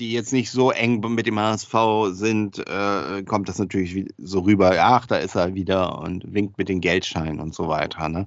die 0.00 0.14
jetzt 0.14 0.32
nicht 0.32 0.50
so 0.50 0.72
eng 0.72 0.98
mit 1.14 1.28
dem 1.28 1.38
HSV 1.38 1.74
sind, 2.10 2.58
äh, 2.58 3.22
kommt 3.22 3.48
das 3.48 3.60
natürlich 3.60 4.08
so 4.18 4.40
rüber, 4.40 4.74
ach, 4.80 5.06
da 5.06 5.18
ist 5.18 5.36
er 5.36 5.54
wieder 5.54 6.00
und 6.00 6.34
winkt 6.34 6.58
mit 6.58 6.68
den 6.68 6.80
Geldscheinen 6.80 7.38
und 7.38 7.54
so 7.54 7.68
weiter. 7.68 8.08
Ne? 8.08 8.26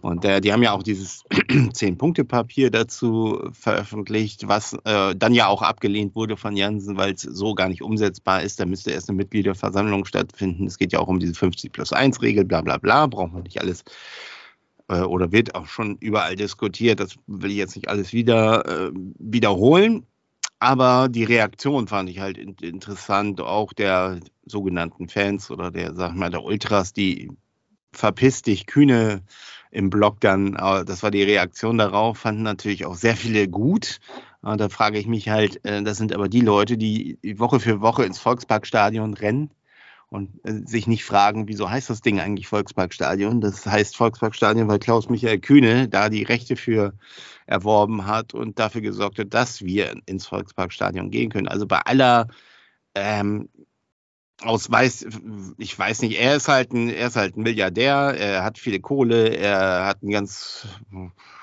Und 0.00 0.24
äh, 0.24 0.40
die 0.40 0.52
haben 0.52 0.62
ja 0.62 0.72
auch 0.72 0.82
dieses 0.82 1.24
Zehn-Punkte-Papier 1.72 2.70
dazu 2.70 3.50
veröffentlicht, 3.52 4.46
was 4.48 4.74
äh, 4.84 5.14
dann 5.16 5.34
ja 5.34 5.46
auch 5.46 5.62
abgelehnt 5.62 6.14
wurde 6.14 6.36
von 6.36 6.56
Jansen, 6.56 6.96
weil 6.96 7.14
es 7.14 7.22
so 7.22 7.54
gar 7.54 7.68
nicht 7.68 7.82
umsetzbar 7.82 8.42
ist. 8.42 8.60
Da 8.60 8.66
müsste 8.66 8.90
erst 8.90 9.08
eine 9.08 9.16
Mitgliederversammlung 9.16 10.04
stattfinden. 10.04 10.66
Es 10.66 10.78
geht 10.78 10.92
ja 10.92 10.98
auch 10.98 11.08
um 11.08 11.18
diese 11.18 11.34
50 11.34 11.72
plus 11.72 11.92
1 11.92 12.22
Regel, 12.22 12.44
bla 12.44 12.60
bla 12.60 12.78
bla, 12.78 13.06
braucht 13.06 13.32
man 13.32 13.42
nicht 13.42 13.60
alles 13.60 13.84
äh, 14.88 15.00
oder 15.00 15.32
wird 15.32 15.54
auch 15.54 15.66
schon 15.66 15.96
überall 16.00 16.36
diskutiert. 16.36 17.00
Das 17.00 17.16
will 17.26 17.50
ich 17.50 17.56
jetzt 17.56 17.76
nicht 17.76 17.88
alles 17.88 18.12
wieder 18.12 18.66
äh, 18.66 18.90
wiederholen. 19.18 20.06
Aber 20.60 21.08
die 21.08 21.24
Reaktion 21.24 21.86
fand 21.86 22.10
ich 22.10 22.18
halt 22.18 22.36
interessant, 22.36 23.40
auch 23.40 23.72
der 23.72 24.18
sogenannten 24.44 25.08
Fans 25.08 25.50
oder 25.52 25.70
der, 25.70 25.94
sag 25.94 26.16
mal, 26.16 26.30
der 26.30 26.42
Ultras, 26.42 26.92
die 26.92 27.30
verpiss 27.92 28.42
dich, 28.42 28.66
kühne 28.66 29.22
im 29.70 29.90
Blog 29.90 30.20
dann, 30.20 30.54
das 30.54 31.02
war 31.02 31.10
die 31.10 31.22
Reaktion 31.22 31.78
darauf, 31.78 32.18
fanden 32.18 32.42
natürlich 32.42 32.86
auch 32.86 32.94
sehr 32.94 33.16
viele 33.16 33.48
gut. 33.48 34.00
Da 34.40 34.68
frage 34.68 34.98
ich 34.98 35.06
mich 35.06 35.28
halt, 35.28 35.64
äh, 35.64 35.82
das 35.82 35.98
sind 35.98 36.14
aber 36.14 36.28
die 36.28 36.40
Leute, 36.40 36.78
die 36.78 37.18
Woche 37.36 37.60
für 37.60 37.80
Woche 37.80 38.04
ins 38.04 38.20
Volksparkstadion 38.20 39.14
rennen 39.14 39.50
und 40.10 40.30
äh, 40.44 40.62
sich 40.64 40.86
nicht 40.86 41.04
fragen, 41.04 41.48
wieso 41.48 41.68
heißt 41.68 41.90
das 41.90 42.00
Ding 42.00 42.20
eigentlich 42.20 42.46
Volksparkstadion? 42.46 43.40
Das 43.40 43.66
heißt 43.66 43.96
Volksparkstadion, 43.96 44.68
weil 44.68 44.78
Klaus 44.78 45.08
Michael 45.08 45.40
Kühne 45.40 45.88
da 45.88 46.08
die 46.08 46.22
Rechte 46.22 46.56
für 46.56 46.94
erworben 47.46 48.06
hat 48.06 48.32
und 48.32 48.58
dafür 48.58 48.80
gesorgt 48.80 49.18
hat, 49.18 49.34
dass 49.34 49.62
wir 49.62 49.94
ins 50.06 50.26
Volksparkstadion 50.26 51.10
gehen 51.10 51.30
können. 51.30 51.48
Also 51.48 51.66
bei 51.66 51.80
aller 51.80 52.28
ähm, 52.94 53.48
aus 54.42 54.70
weiß, 54.70 55.06
ich 55.58 55.78
weiß 55.78 56.02
nicht, 56.02 56.18
er 56.18 56.36
ist 56.36 56.48
halt 56.48 56.72
ein, 56.72 56.88
er 56.88 57.08
ist 57.08 57.16
halt 57.16 57.36
ein 57.36 57.42
Milliardär, 57.42 58.14
er 58.16 58.44
hat 58.44 58.58
viele 58.58 58.80
Kohle, 58.80 59.36
er 59.36 59.86
hat 59.86 60.02
ein 60.02 60.10
ganz 60.10 60.66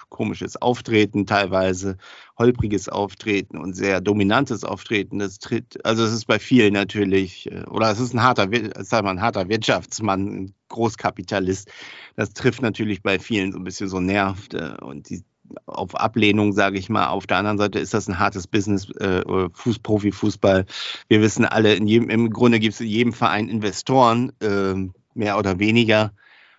komisches 0.10 0.56
Auftreten 0.62 1.26
teilweise, 1.26 1.98
holpriges 2.38 2.88
Auftreten 2.88 3.58
und 3.58 3.74
sehr 3.76 4.00
dominantes 4.00 4.64
Auftreten. 4.64 5.20
Das 5.20 5.40
tritt, 5.40 5.84
also 5.86 6.06
es 6.06 6.14
ist 6.14 6.26
bei 6.26 6.40
vielen 6.40 6.74
natürlich, 6.74 7.52
äh, 7.52 7.66
oder 7.66 7.92
es 7.92 8.00
ist 8.00 8.14
ein 8.14 8.24
harter, 8.24 8.48
sag 8.80 9.04
mal, 9.04 9.12
ein 9.12 9.22
harter 9.22 9.50
Wirtschaftsmann, 9.50 10.28
ein 10.28 10.54
Großkapitalist. 10.70 11.70
Das 12.16 12.34
trifft 12.34 12.62
natürlich 12.62 13.02
bei 13.04 13.20
vielen 13.20 13.52
so 13.52 13.60
ein 13.60 13.66
bisschen 13.66 13.90
so 13.90 14.00
nervt 14.00 14.54
äh, 14.54 14.76
und 14.82 15.10
die 15.10 15.24
auf 15.66 15.96
Ablehnung, 15.96 16.54
sage 16.54 16.78
ich 16.78 16.90
mal. 16.90 17.08
Auf 17.08 17.28
der 17.28 17.38
anderen 17.38 17.58
Seite 17.58 17.80
ist 17.80 17.94
das 17.94 18.08
ein 18.08 18.20
hartes 18.20 18.48
Business, 18.48 18.90
äh, 19.00 19.24
Fuß, 19.54 19.80
Profifußball. 19.80 20.66
Wir 21.08 21.22
wissen 21.22 21.46
alle, 21.46 21.76
in 21.76 21.88
jedem, 21.88 22.10
im 22.10 22.30
Grunde 22.30 22.60
gibt 22.60 22.76
es 22.76 22.82
in 22.82 22.88
jedem 22.88 23.14
Verein 23.14 23.50
Investoren, 23.50 24.32
äh, 24.42 24.74
mehr 25.14 25.38
oder 25.38 25.60
weniger. 25.60 26.12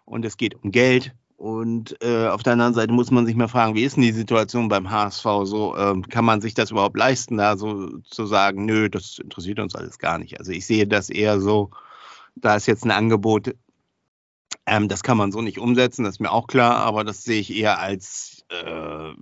Und 0.05 0.25
es 0.25 0.37
geht 0.37 0.55
um 0.63 0.71
Geld. 0.71 1.15
Und 1.37 2.03
äh, 2.03 2.29
auf 2.29 2.43
der 2.43 2.55
anderen 2.55 2.73
Seite 2.73 2.93
muss 2.93 3.11
man 3.11 3.27
sich 3.27 3.37
mal 3.37 3.49
fragen, 3.49 3.75
wie 3.75 3.85
ist 3.85 3.97
denn 3.97 4.03
die 4.03 4.13
Situation 4.13 4.69
beim 4.69 4.91
HSV 4.91 5.25
so? 5.45 5.77
Ähm, 5.77 6.03
kann 6.03 6.25
man 6.25 6.41
sich 6.41 6.55
das 6.55 6.71
überhaupt 6.71 6.97
leisten, 6.97 7.37
da 7.37 7.59
so 7.59 7.99
zu 7.99 8.25
sagen, 8.25 8.65
nö, 8.65 8.89
das 8.89 9.19
interessiert 9.19 9.59
uns 9.59 9.75
alles 9.75 9.99
gar 9.99 10.19
nicht. 10.19 10.39
Also 10.39 10.53
ich 10.53 10.65
sehe 10.65 10.87
das 10.87 11.11
eher 11.11 11.41
so, 11.41 11.71
da 12.37 12.57
ist 12.57 12.67
jetzt 12.67 12.85
ein 12.85 12.91
Angebot, 12.91 13.55
ähm, 14.67 14.89
das 14.89 15.03
kann 15.03 15.17
man 15.17 15.33
so 15.33 15.43
nicht 15.43 15.59
umsetzen, 15.59 16.05
das 16.05 16.17
ist 16.17 16.21
mir 16.21 16.33
auch 16.33 16.47
klar, 16.47 16.77
aber 16.77 17.05
das 17.05 17.23
sehe 17.23 17.41
ich 17.41 17.55
eher 17.55 17.79
als 17.79 18.45
äh, 18.49 19.13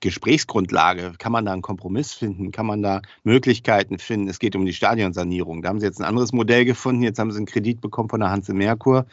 Gesprächsgrundlage? 0.00 1.14
Kann 1.18 1.32
man 1.32 1.44
da 1.44 1.52
einen 1.52 1.62
Kompromiss 1.62 2.12
finden? 2.12 2.50
Kann 2.50 2.66
man 2.66 2.82
da 2.82 3.02
Möglichkeiten 3.24 3.98
finden? 3.98 4.28
Es 4.28 4.38
geht 4.38 4.56
um 4.56 4.64
die 4.64 4.72
Stadionsanierung. 4.72 5.62
Da 5.62 5.68
haben 5.68 5.80
sie 5.80 5.86
jetzt 5.86 6.00
ein 6.00 6.06
anderes 6.06 6.32
Modell 6.32 6.64
gefunden. 6.64 7.02
Jetzt 7.02 7.18
haben 7.18 7.30
sie 7.30 7.38
einen 7.38 7.46
Kredit 7.46 7.80
bekommen 7.80 8.08
von 8.08 8.20
der 8.20 8.30
Hanse 8.30 8.54
Merkur. 8.54 9.06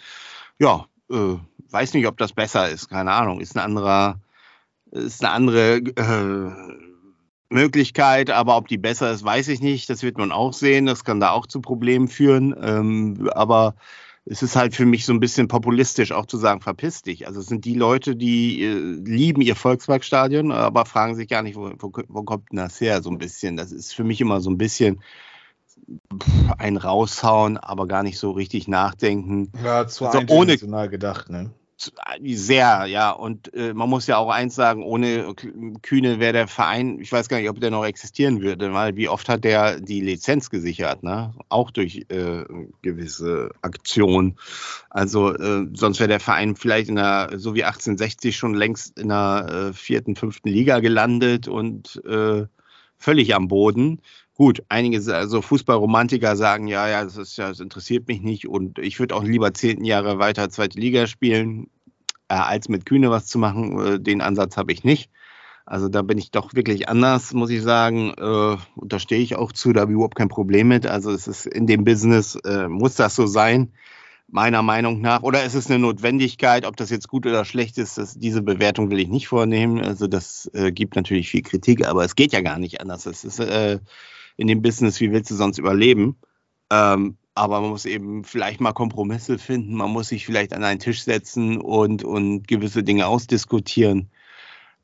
Ja, 0.60 0.86
äh, 1.10 1.36
weiß 1.70 1.94
nicht, 1.94 2.08
ob 2.08 2.18
das 2.18 2.34
besser 2.34 2.70
ist. 2.70 2.90
Keine 2.90 3.12
Ahnung. 3.12 3.40
Ist 3.40 3.56
eine 3.56 3.66
andere, 3.66 4.20
ist 4.92 5.24
eine 5.24 5.34
andere 5.34 5.78
äh, 5.78 6.78
Möglichkeit, 7.50 8.30
aber 8.30 8.58
ob 8.58 8.68
die 8.68 8.78
besser 8.78 9.12
ist, 9.12 9.24
weiß 9.24 9.48
ich 9.48 9.62
nicht. 9.62 9.90
Das 9.90 10.04
wird 10.04 10.18
man 10.18 10.32
auch 10.32 10.54
sehen. 10.54 10.86
Das 10.86 11.04
kann 11.04 11.20
da 11.20 11.32
auch 11.32 11.48
zu 11.48 11.62
Problemen 11.62 12.08
führen. 12.08 12.56
Ähm, 12.62 13.30
aber 13.34 13.76
es 14.30 14.44
ist 14.44 14.56
halt 14.56 14.76
für 14.76 14.86
mich 14.86 15.06
so 15.06 15.14
ein 15.14 15.20
bisschen 15.20 15.48
populistisch 15.48 16.12
auch 16.12 16.26
zu 16.26 16.38
sagen, 16.38 16.62
verpiss 16.62 17.02
dich. 17.02 17.28
Also 17.28 17.40
es 17.40 17.46
sind 17.46 17.66
die 17.66 17.74
Leute, 17.74 18.16
die 18.16 18.64
äh, 18.64 18.74
lieben 18.76 19.42
ihr 19.42 19.56
Volksparkstadion, 19.56 20.52
aber 20.52 20.86
fragen 20.86 21.16
sich 21.16 21.28
gar 21.28 21.44
nicht, 21.44 21.56
wo, 21.56 21.72
wo, 21.80 21.92
wo, 22.08 22.24
kommt 22.24 22.52
denn 22.52 22.58
das 22.58 22.80
her, 22.82 23.02
so 23.02 23.10
ein 23.10 23.18
bisschen. 23.18 23.56
Das 23.56 23.72
ist 23.72 23.94
für 23.94 24.04
mich 24.04 24.20
immer 24.20 24.42
so 24.42 24.50
ein 24.50 24.58
bisschen 24.58 25.02
ein 26.58 26.76
raushauen, 26.76 27.58
aber 27.58 27.88
gar 27.88 28.04
nicht 28.04 28.18
so 28.18 28.32
richtig 28.32 28.68
nachdenken. 28.68 29.52
Ja, 29.64 29.88
zu 29.88 30.06
also 30.06 30.20
ohne 30.28 30.58
gedacht, 30.90 31.30
ne? 31.30 31.52
Sehr, 32.24 32.86
ja. 32.88 33.12
Und 33.12 33.54
äh, 33.54 33.74
man 33.74 33.90
muss 33.90 34.08
ja 34.08 34.18
auch 34.18 34.30
eins 34.30 34.56
sagen, 34.56 34.84
ohne 34.84 35.36
Kühne 35.82 36.20
wäre 36.20 36.34
der 36.34 36.48
Verein, 36.48 37.00
ich 37.00 37.12
weiß 37.12 37.30
gar 37.30 37.38
nicht, 37.38 37.50
ob 37.50 37.60
der 37.60 37.70
noch 37.70 37.86
existieren 37.86 38.42
würde, 38.42 38.74
weil 38.74 38.96
wie 38.96 39.08
oft 39.08 39.30
hat 39.30 39.44
der 39.44 39.80
die 39.80 40.02
Lizenz 40.02 40.50
gesichert, 40.50 41.04
ne? 41.04 41.36
Auch 41.50 41.70
durch 41.70 42.06
äh, 42.10 42.46
gewisse 42.82 43.52
Aktionen. 43.62 44.40
Also 44.90 45.36
äh, 45.36 45.68
sonst 45.74 46.00
wäre 46.00 46.10
der 46.10 46.20
Verein 46.20 46.56
vielleicht 46.56 46.90
in 46.90 46.96
der, 46.96 47.34
so 47.36 47.54
wie 47.54 47.64
1860 47.64 48.36
schon 48.36 48.56
längst 48.56 48.98
in 48.98 49.10
der 49.10 49.70
äh, 49.70 49.74
vierten, 49.74 50.16
fünften 50.16 50.50
Liga 50.50 50.80
gelandet 50.80 51.48
und 51.48 52.02
äh, 52.06 52.46
völlig 52.98 53.36
am 53.36 53.48
Boden. 53.48 54.02
Gut, 54.38 54.64
einige 54.70 55.02
also 55.16 55.42
Fußballromantiker 55.42 56.36
sagen, 56.36 56.68
ja, 56.68 56.88
ja, 56.88 57.04
das 57.04 57.18
ist 57.18 57.38
ja, 57.38 57.50
das 57.50 57.60
interessiert 57.60 58.08
mich 58.08 58.22
nicht 58.22 58.48
und 58.48 58.78
ich 58.78 59.00
würde 59.00 59.16
auch 59.16 59.24
lieber 59.24 59.52
zehn 59.56 59.84
Jahre 59.84 60.20
weiter 60.20 60.52
zweite 60.52 60.80
Liga 60.80 61.08
spielen, 61.08 61.72
äh, 62.28 62.36
als 62.36 62.70
mit 62.70 62.86
Kühne 62.86 63.10
was 63.10 63.26
zu 63.26 63.40
machen. 63.40 63.80
Äh, 63.80 64.00
den 64.00 64.22
Ansatz 64.22 64.56
habe 64.56 64.72
ich 64.72 64.84
nicht. 64.84 65.10
Also 65.66 65.90
da 65.90 66.04
bin 66.04 66.20
ich 66.20 66.30
doch 66.30 66.54
wirklich 66.54 66.88
anders, 66.88 67.34
muss 67.34 67.50
ich 67.50 67.64
sagen. 67.64 68.14
Äh, 68.16 68.58
und 68.76 68.94
da 68.94 69.00
stehe 69.00 69.22
ich 69.22 69.36
auch 69.36 69.52
zu, 69.52 69.74
da 69.74 69.82
habe 69.82 69.92
ich 69.92 69.96
überhaupt 69.96 70.16
kein 70.16 70.30
Problem 70.30 70.68
mit. 70.68 70.86
Also 70.86 71.12
es 71.12 71.28
ist 71.28 71.48
in 71.48 71.66
dem 71.66 71.84
Business, 71.84 72.36
äh, 72.46 72.68
muss 72.68 72.94
das 72.94 73.16
so 73.16 73.26
sein, 73.26 73.74
meiner 74.28 74.62
Meinung 74.62 75.02
nach. 75.02 75.24
Oder 75.24 75.46
ist 75.46 75.56
es 75.56 75.68
eine 75.68 75.80
Notwendigkeit, 75.80 76.68
ob 76.68 76.78
das 76.78 76.92
jetzt 76.92 77.08
gut 77.08 77.26
oder 77.26 77.44
schlecht 77.44 77.80
ist, 77.80 77.98
das, 77.98 78.20
diese 78.20 78.44
Bewertung 78.44 78.92
will 78.92 79.00
ich 79.00 79.08
nicht 79.08 79.28
vornehmen. 79.28 79.82
Also 79.82 80.06
das 80.06 80.48
äh, 80.54 80.72
gibt 80.72 80.96
natürlich 80.96 81.30
viel 81.30 81.42
Kritik, 81.42 81.88
aber 81.88 82.06
es 82.06 82.16
geht 82.16 82.34
ja 82.34 82.42
gar 82.42 82.60
nicht 82.60 82.82
anders. 82.82 83.08
Es 83.08 83.24
ist 83.24 83.40
äh, 83.40 83.80
in 84.38 84.48
dem 84.48 84.62
Business, 84.62 85.02
wie 85.02 85.12
willst 85.12 85.32
du 85.32 85.36
sonst 85.36 85.58
überleben? 85.58 86.18
Ähm, 86.72 87.18
aber 87.36 87.62
man 87.62 87.70
muss 87.72 87.86
eben 87.86 88.24
vielleicht 88.24 88.62
mal 88.62 88.74
Kompromisse 88.74 89.38
finden, 89.38 89.76
man 89.76 89.92
muss 89.92 90.10
sich 90.10 90.26
vielleicht 90.26 90.54
an 90.54 90.64
einen 90.64 90.80
Tisch 90.80 91.04
setzen 91.04 91.62
und, 91.62 92.04
und 92.04 92.48
gewisse 92.48 92.84
Dinge 92.84 93.08
ausdiskutieren. 93.08 94.10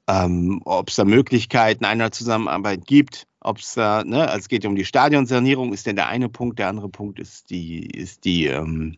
Ähm, 0.07 0.61
ob 0.65 0.89
es 0.89 0.95
da 0.95 1.05
Möglichkeiten 1.05 1.85
einer 1.85 2.11
Zusammenarbeit 2.11 2.85
gibt, 2.85 3.25
ob 3.39 3.59
es 3.59 3.73
da, 3.73 4.03
ne, 4.03 4.27
also 4.27 4.39
es 4.39 4.49
geht 4.49 4.65
um 4.65 4.75
die 4.75 4.85
Stadionsanierung, 4.85 5.73
ist 5.73 5.87
denn 5.87 5.95
der 5.95 6.07
eine 6.07 6.29
Punkt, 6.29 6.59
der 6.59 6.67
andere 6.67 6.89
Punkt 6.89 7.19
ist 7.19 7.49
die, 7.49 7.85
ist 7.85 8.25
die 8.25 8.47
ähm, 8.47 8.97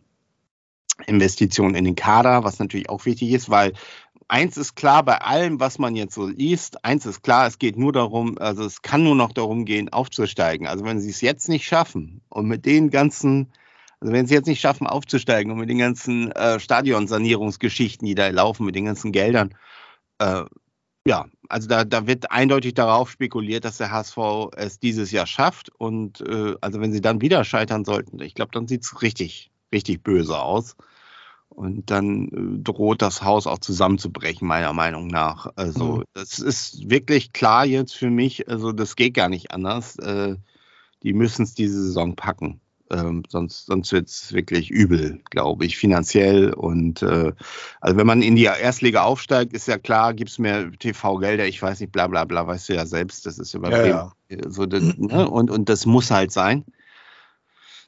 Investition 1.05 1.75
in 1.75 1.85
den 1.85 1.95
Kader, 1.95 2.43
was 2.43 2.59
natürlich 2.59 2.89
auch 2.89 3.05
wichtig 3.05 3.31
ist, 3.31 3.49
weil 3.49 3.73
eins 4.27 4.57
ist 4.57 4.75
klar 4.75 5.03
bei 5.03 5.19
allem, 5.19 5.59
was 5.59 5.79
man 5.79 5.95
jetzt 5.95 6.15
so 6.15 6.27
liest, 6.27 6.83
eins 6.83 7.05
ist 7.05 7.21
klar, 7.21 7.47
es 7.47 7.59
geht 7.59 7.77
nur 7.77 7.93
darum, 7.93 8.37
also 8.37 8.63
es 8.63 8.81
kann 8.81 9.03
nur 9.03 9.15
noch 9.15 9.31
darum 9.31 9.65
gehen, 9.65 9.89
aufzusteigen. 9.89 10.67
Also 10.67 10.85
wenn 10.85 10.99
sie 10.99 11.09
es 11.09 11.21
jetzt 11.21 11.49
nicht 11.49 11.65
schaffen 11.65 12.21
und 12.29 12.47
mit 12.47 12.65
den 12.65 12.89
ganzen, 12.89 13.51
also 13.99 14.13
wenn 14.13 14.27
sie 14.27 14.33
jetzt 14.33 14.47
nicht 14.47 14.61
schaffen, 14.61 14.87
aufzusteigen 14.87 15.51
und 15.51 15.59
mit 15.59 15.69
den 15.69 15.77
ganzen 15.77 16.31
äh, 16.31 16.59
Stadionsanierungsgeschichten, 16.59 18.05
die 18.05 18.15
da 18.15 18.27
laufen, 18.29 18.65
mit 18.65 18.75
den 18.75 18.85
ganzen 18.85 19.11
Geldern, 19.11 19.55
äh, 20.19 20.45
ja, 21.07 21.27
also 21.49 21.67
da, 21.67 21.83
da 21.83 22.07
wird 22.07 22.31
eindeutig 22.31 22.73
darauf 22.73 23.11
spekuliert, 23.11 23.63
dass 23.63 23.77
der 23.77 23.91
HSV 23.91 24.17
es 24.55 24.79
dieses 24.79 25.11
Jahr 25.11 25.27
schafft. 25.27 25.69
Und 25.77 26.21
äh, 26.21 26.55
also 26.61 26.81
wenn 26.81 26.91
sie 26.91 27.01
dann 27.01 27.21
wieder 27.21 27.43
scheitern 27.43 27.85
sollten, 27.85 28.19
ich 28.21 28.33
glaube, 28.33 28.51
dann 28.53 28.67
sieht 28.67 28.83
es 28.83 29.01
richtig, 29.03 29.51
richtig 29.71 30.01
böse 30.01 30.39
aus. 30.39 30.75
Und 31.55 31.89
dann 31.89 32.27
äh, 32.27 32.63
droht 32.63 33.01
das 33.01 33.23
Haus 33.23 33.47
auch 33.47 33.59
zusammenzubrechen, 33.59 34.47
meiner 34.47 34.73
Meinung 34.73 35.07
nach. 35.07 35.51
Also, 35.55 35.97
mhm. 35.97 36.03
das 36.13 36.39
ist 36.39 36.89
wirklich 36.89 37.31
klar 37.31 37.65
jetzt 37.65 37.95
für 37.95 38.09
mich. 38.09 38.49
Also, 38.49 38.73
das 38.73 38.95
geht 38.95 39.13
gar 39.13 39.29
nicht 39.29 39.51
anders. 39.51 39.97
Äh, 39.97 40.35
die 41.03 41.13
müssen 41.13 41.43
es 41.43 41.53
diese 41.53 41.81
Saison 41.81 42.15
packen. 42.15 42.59
Ähm, 42.91 43.23
sonst 43.27 43.65
sonst 43.65 43.91
wird 43.91 44.09
es 44.09 44.33
wirklich 44.33 44.69
übel, 44.69 45.19
glaube 45.31 45.65
ich, 45.65 45.77
finanziell. 45.77 46.53
Und 46.53 47.01
äh, 47.01 47.31
also 47.81 47.97
wenn 47.97 48.05
man 48.05 48.21
in 48.21 48.35
die 48.35 48.43
Erstliga 48.43 49.03
aufsteigt, 49.03 49.53
ist 49.53 49.67
ja 49.67 49.79
klar, 49.79 50.13
gibt 50.13 50.29
es 50.29 50.39
mehr 50.39 50.71
TV-Gelder, 50.71 51.47
ich 51.47 51.61
weiß 51.61 51.79
nicht, 51.79 51.91
bla 51.91 52.07
bla 52.07 52.25
bla, 52.25 52.45
weißt 52.45 52.69
du 52.69 52.75
ja 52.75 52.85
selbst, 52.85 53.25
das 53.25 53.39
ist 53.39 53.55
übertrieben. 53.55 53.87
Ja, 53.87 54.11
ja. 54.29 54.37
So, 54.49 54.67
das, 54.67 54.83
ne? 54.83 55.27
und, 55.27 55.49
und 55.49 55.69
das 55.69 55.87
muss 55.87 56.11
halt 56.11 56.31
sein. 56.31 56.63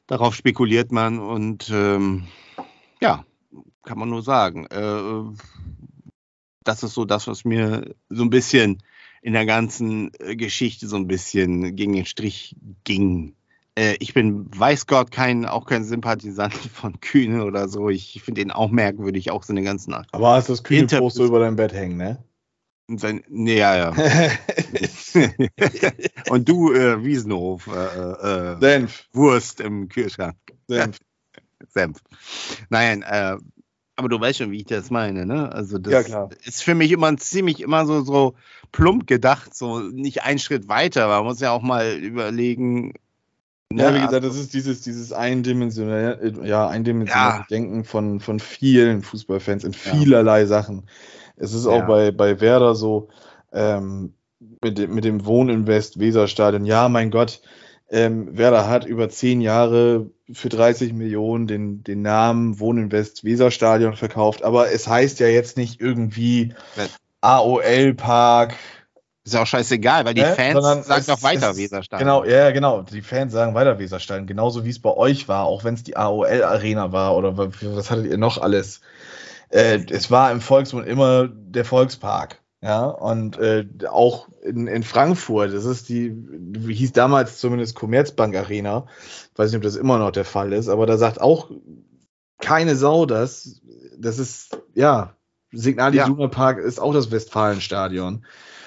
Darauf 0.08 0.34
spekuliert 0.34 0.90
man 0.90 1.20
und 1.20 1.70
ähm, 1.70 2.24
ja, 3.00 3.24
kann 3.88 3.98
man 3.98 4.10
nur 4.10 4.22
sagen. 4.22 4.66
Äh, 4.66 5.34
das 6.62 6.82
ist 6.82 6.92
so 6.92 7.06
das, 7.06 7.26
was 7.26 7.46
mir 7.46 7.94
so 8.10 8.22
ein 8.22 8.30
bisschen 8.30 8.82
in 9.22 9.32
der 9.32 9.46
ganzen 9.46 10.10
äh, 10.18 10.36
Geschichte 10.36 10.86
so 10.86 10.96
ein 10.96 11.08
bisschen 11.08 11.74
gegen 11.74 11.94
den 11.94 12.04
Strich 12.04 12.54
ging. 12.84 13.34
Äh, 13.76 13.96
ich 13.98 14.12
bin, 14.12 14.46
weiß 14.54 14.86
Gott, 14.86 15.10
kein, 15.10 15.46
auch 15.46 15.64
kein 15.64 15.84
Sympathisant 15.84 16.52
von 16.54 17.00
Kühne 17.00 17.46
oder 17.46 17.68
so. 17.68 17.88
Ich 17.88 18.22
finde 18.22 18.42
ihn 18.42 18.50
auch 18.50 18.70
merkwürdig, 18.70 19.30
auch 19.30 19.42
so 19.42 19.54
eine 19.54 19.62
ganzen. 19.62 19.94
Aber 19.94 20.34
hast 20.34 20.50
das 20.50 20.62
Kühne-Poster 20.62 21.24
über 21.24 21.40
dein 21.40 21.56
Bett 21.56 21.72
hängen, 21.72 21.96
ne? 21.96 22.22
Sein, 22.90 23.22
nee, 23.28 23.58
ja, 23.58 23.76
ja. 23.76 23.90
Und 26.30 26.48
du, 26.48 26.72
äh, 26.72 27.04
Wiesenhof, 27.04 27.66
äh, 27.66 28.52
äh, 28.52 28.60
Senf. 28.60 29.08
Wurst 29.12 29.60
im 29.60 29.88
Kühlschrank. 29.88 30.36
Senf. 30.68 30.98
Senf. 31.68 32.00
Nein, 32.70 33.02
äh, 33.02 33.36
aber 33.98 34.08
du 34.08 34.20
weißt 34.20 34.38
schon, 34.38 34.52
wie 34.52 34.58
ich 34.58 34.66
das 34.66 34.90
meine, 34.90 35.26
ne? 35.26 35.50
Also 35.52 35.76
das 35.76 36.08
ja, 36.08 36.28
ist 36.44 36.62
für 36.62 36.76
mich 36.76 36.92
immer 36.92 37.16
ziemlich 37.16 37.60
immer 37.60 37.84
so, 37.84 38.02
so 38.02 38.34
plump 38.70 39.08
gedacht, 39.08 39.56
so 39.56 39.80
nicht 39.80 40.22
einen 40.22 40.38
Schritt 40.38 40.68
weiter. 40.68 41.08
Man 41.08 41.24
muss 41.24 41.40
ja 41.40 41.50
auch 41.50 41.62
mal 41.62 41.94
überlegen. 41.94 42.94
Ne? 43.72 43.82
Ja, 43.82 43.94
wie 43.94 44.00
gesagt, 44.00 44.24
das 44.24 44.36
ist 44.36 44.54
dieses, 44.54 44.82
dieses 44.82 45.12
eindimensionale, 45.12 46.32
ja, 46.44 46.68
eindimensionale 46.68 47.40
ja. 47.40 47.46
Denken 47.50 47.84
von, 47.84 48.20
von 48.20 48.38
vielen 48.38 49.02
Fußballfans 49.02 49.64
in 49.64 49.72
vielerlei 49.72 50.40
ja. 50.40 50.46
Sachen. 50.46 50.84
Es 51.36 51.52
ist 51.52 51.66
auch 51.66 51.84
bei, 51.86 52.12
bei 52.12 52.40
Werder 52.40 52.76
so, 52.76 53.08
ähm, 53.52 54.14
mit, 54.62 54.78
dem, 54.78 54.94
mit 54.94 55.04
dem 55.04 55.26
Wohninvest 55.26 55.98
Weserstadion, 55.98 56.66
ja, 56.66 56.88
mein 56.88 57.10
Gott, 57.10 57.40
ähm, 57.90 58.36
Werder 58.36 58.68
hat 58.68 58.84
über 58.84 59.08
zehn 59.08 59.40
Jahre 59.40 60.10
für 60.32 60.48
30 60.48 60.92
Millionen 60.92 61.46
den, 61.46 61.82
den 61.84 62.02
Namen 62.02 62.60
Wohninvest 62.60 63.24
Weserstadion 63.24 63.96
verkauft, 63.96 64.42
aber 64.42 64.70
es 64.70 64.86
heißt 64.86 65.20
ja 65.20 65.28
jetzt 65.28 65.56
nicht 65.56 65.80
irgendwie 65.80 66.54
AOL 67.20 67.94
Park. 67.94 68.54
Ist 69.24 69.34
ja 69.34 69.42
auch 69.42 69.46
scheißegal, 69.46 70.04
weil 70.04 70.14
die 70.14 70.22
ne? 70.22 70.34
Fans 70.34 70.86
sagen 70.86 71.04
doch 71.06 71.22
weiter 71.22 71.56
Weserstadion. 71.56 72.06
Genau, 72.06 72.24
ja, 72.24 72.50
genau. 72.50 72.82
Die 72.82 73.02
Fans 73.02 73.32
sagen 73.32 73.54
weiter 73.54 73.78
Weserstadion, 73.78 74.26
genauso 74.26 74.64
wie 74.64 74.70
es 74.70 74.80
bei 74.80 74.94
euch 74.94 75.28
war, 75.28 75.44
auch 75.44 75.64
wenn 75.64 75.74
es 75.74 75.82
die 75.82 75.96
AOL 75.96 76.44
Arena 76.44 76.92
war 76.92 77.16
oder 77.16 77.36
was 77.36 77.90
hattet 77.90 78.06
ihr 78.06 78.18
noch 78.18 78.38
alles. 78.38 78.80
Äh, 79.50 79.80
es 79.90 80.10
war 80.10 80.30
im 80.30 80.40
Volksmund 80.40 80.86
immer 80.86 81.28
der 81.28 81.64
Volkspark. 81.64 82.40
Ja, 82.60 82.86
und 82.86 83.38
äh, 83.38 83.66
auch 83.88 84.28
in, 84.42 84.66
in 84.66 84.82
Frankfurt, 84.82 85.52
das 85.52 85.64
ist 85.64 85.88
die, 85.88 86.12
hieß 86.68 86.92
damals 86.92 87.38
zumindest 87.38 87.76
Commerzbank 87.76 88.34
Arena. 88.34 88.86
Ich 89.32 89.38
weiß 89.38 89.50
nicht, 89.50 89.58
ob 89.58 89.62
das 89.62 89.76
immer 89.76 89.98
noch 89.98 90.10
der 90.10 90.24
Fall 90.24 90.52
ist, 90.52 90.68
aber 90.68 90.86
da 90.86 90.96
sagt 90.96 91.20
auch 91.20 91.50
keine 92.40 92.74
Sau 92.74 93.06
das. 93.06 93.60
Das 93.96 94.18
ist, 94.18 94.58
ja, 94.74 95.14
Signal 95.52 95.94
Iduna 95.94 96.22
ja. 96.22 96.28
Park 96.28 96.58
ist 96.58 96.80
auch 96.80 96.92
das 96.92 97.12
Westfalenstadion. 97.12 98.24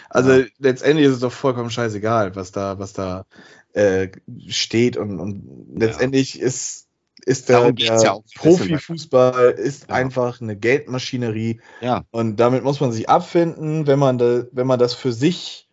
Also 0.09 0.31
ja. 0.31 0.45
letztendlich 0.59 1.07
ist 1.07 1.15
es 1.15 1.19
doch 1.19 1.31
vollkommen 1.31 1.69
scheißegal, 1.69 2.35
was 2.35 2.51
da, 2.51 2.79
was 2.79 2.93
da 2.93 3.25
äh, 3.73 4.09
steht 4.47 4.95
und, 4.95 5.19
und 5.19 5.67
letztendlich 5.75 6.35
ja. 6.35 6.45
ist 6.45 6.87
ist 7.25 7.49
der, 7.49 7.71
der 7.71 8.01
ja 8.01 8.19
Profifußball 8.35 9.51
ist 9.51 9.89
ja. 9.89 9.95
einfach 9.95 10.41
eine 10.41 10.55
Geldmaschinerie. 10.55 11.61
Ja. 11.81 12.03
Und 12.11 12.37
damit 12.39 12.63
muss 12.63 12.79
man 12.79 12.91
sich 12.91 13.09
abfinden, 13.09 13.87
wenn 13.87 13.99
man, 13.99 14.17
da, 14.17 14.43
wenn 14.51 14.67
man 14.67 14.79
das 14.79 14.93
für 14.93 15.11
sich 15.11 15.67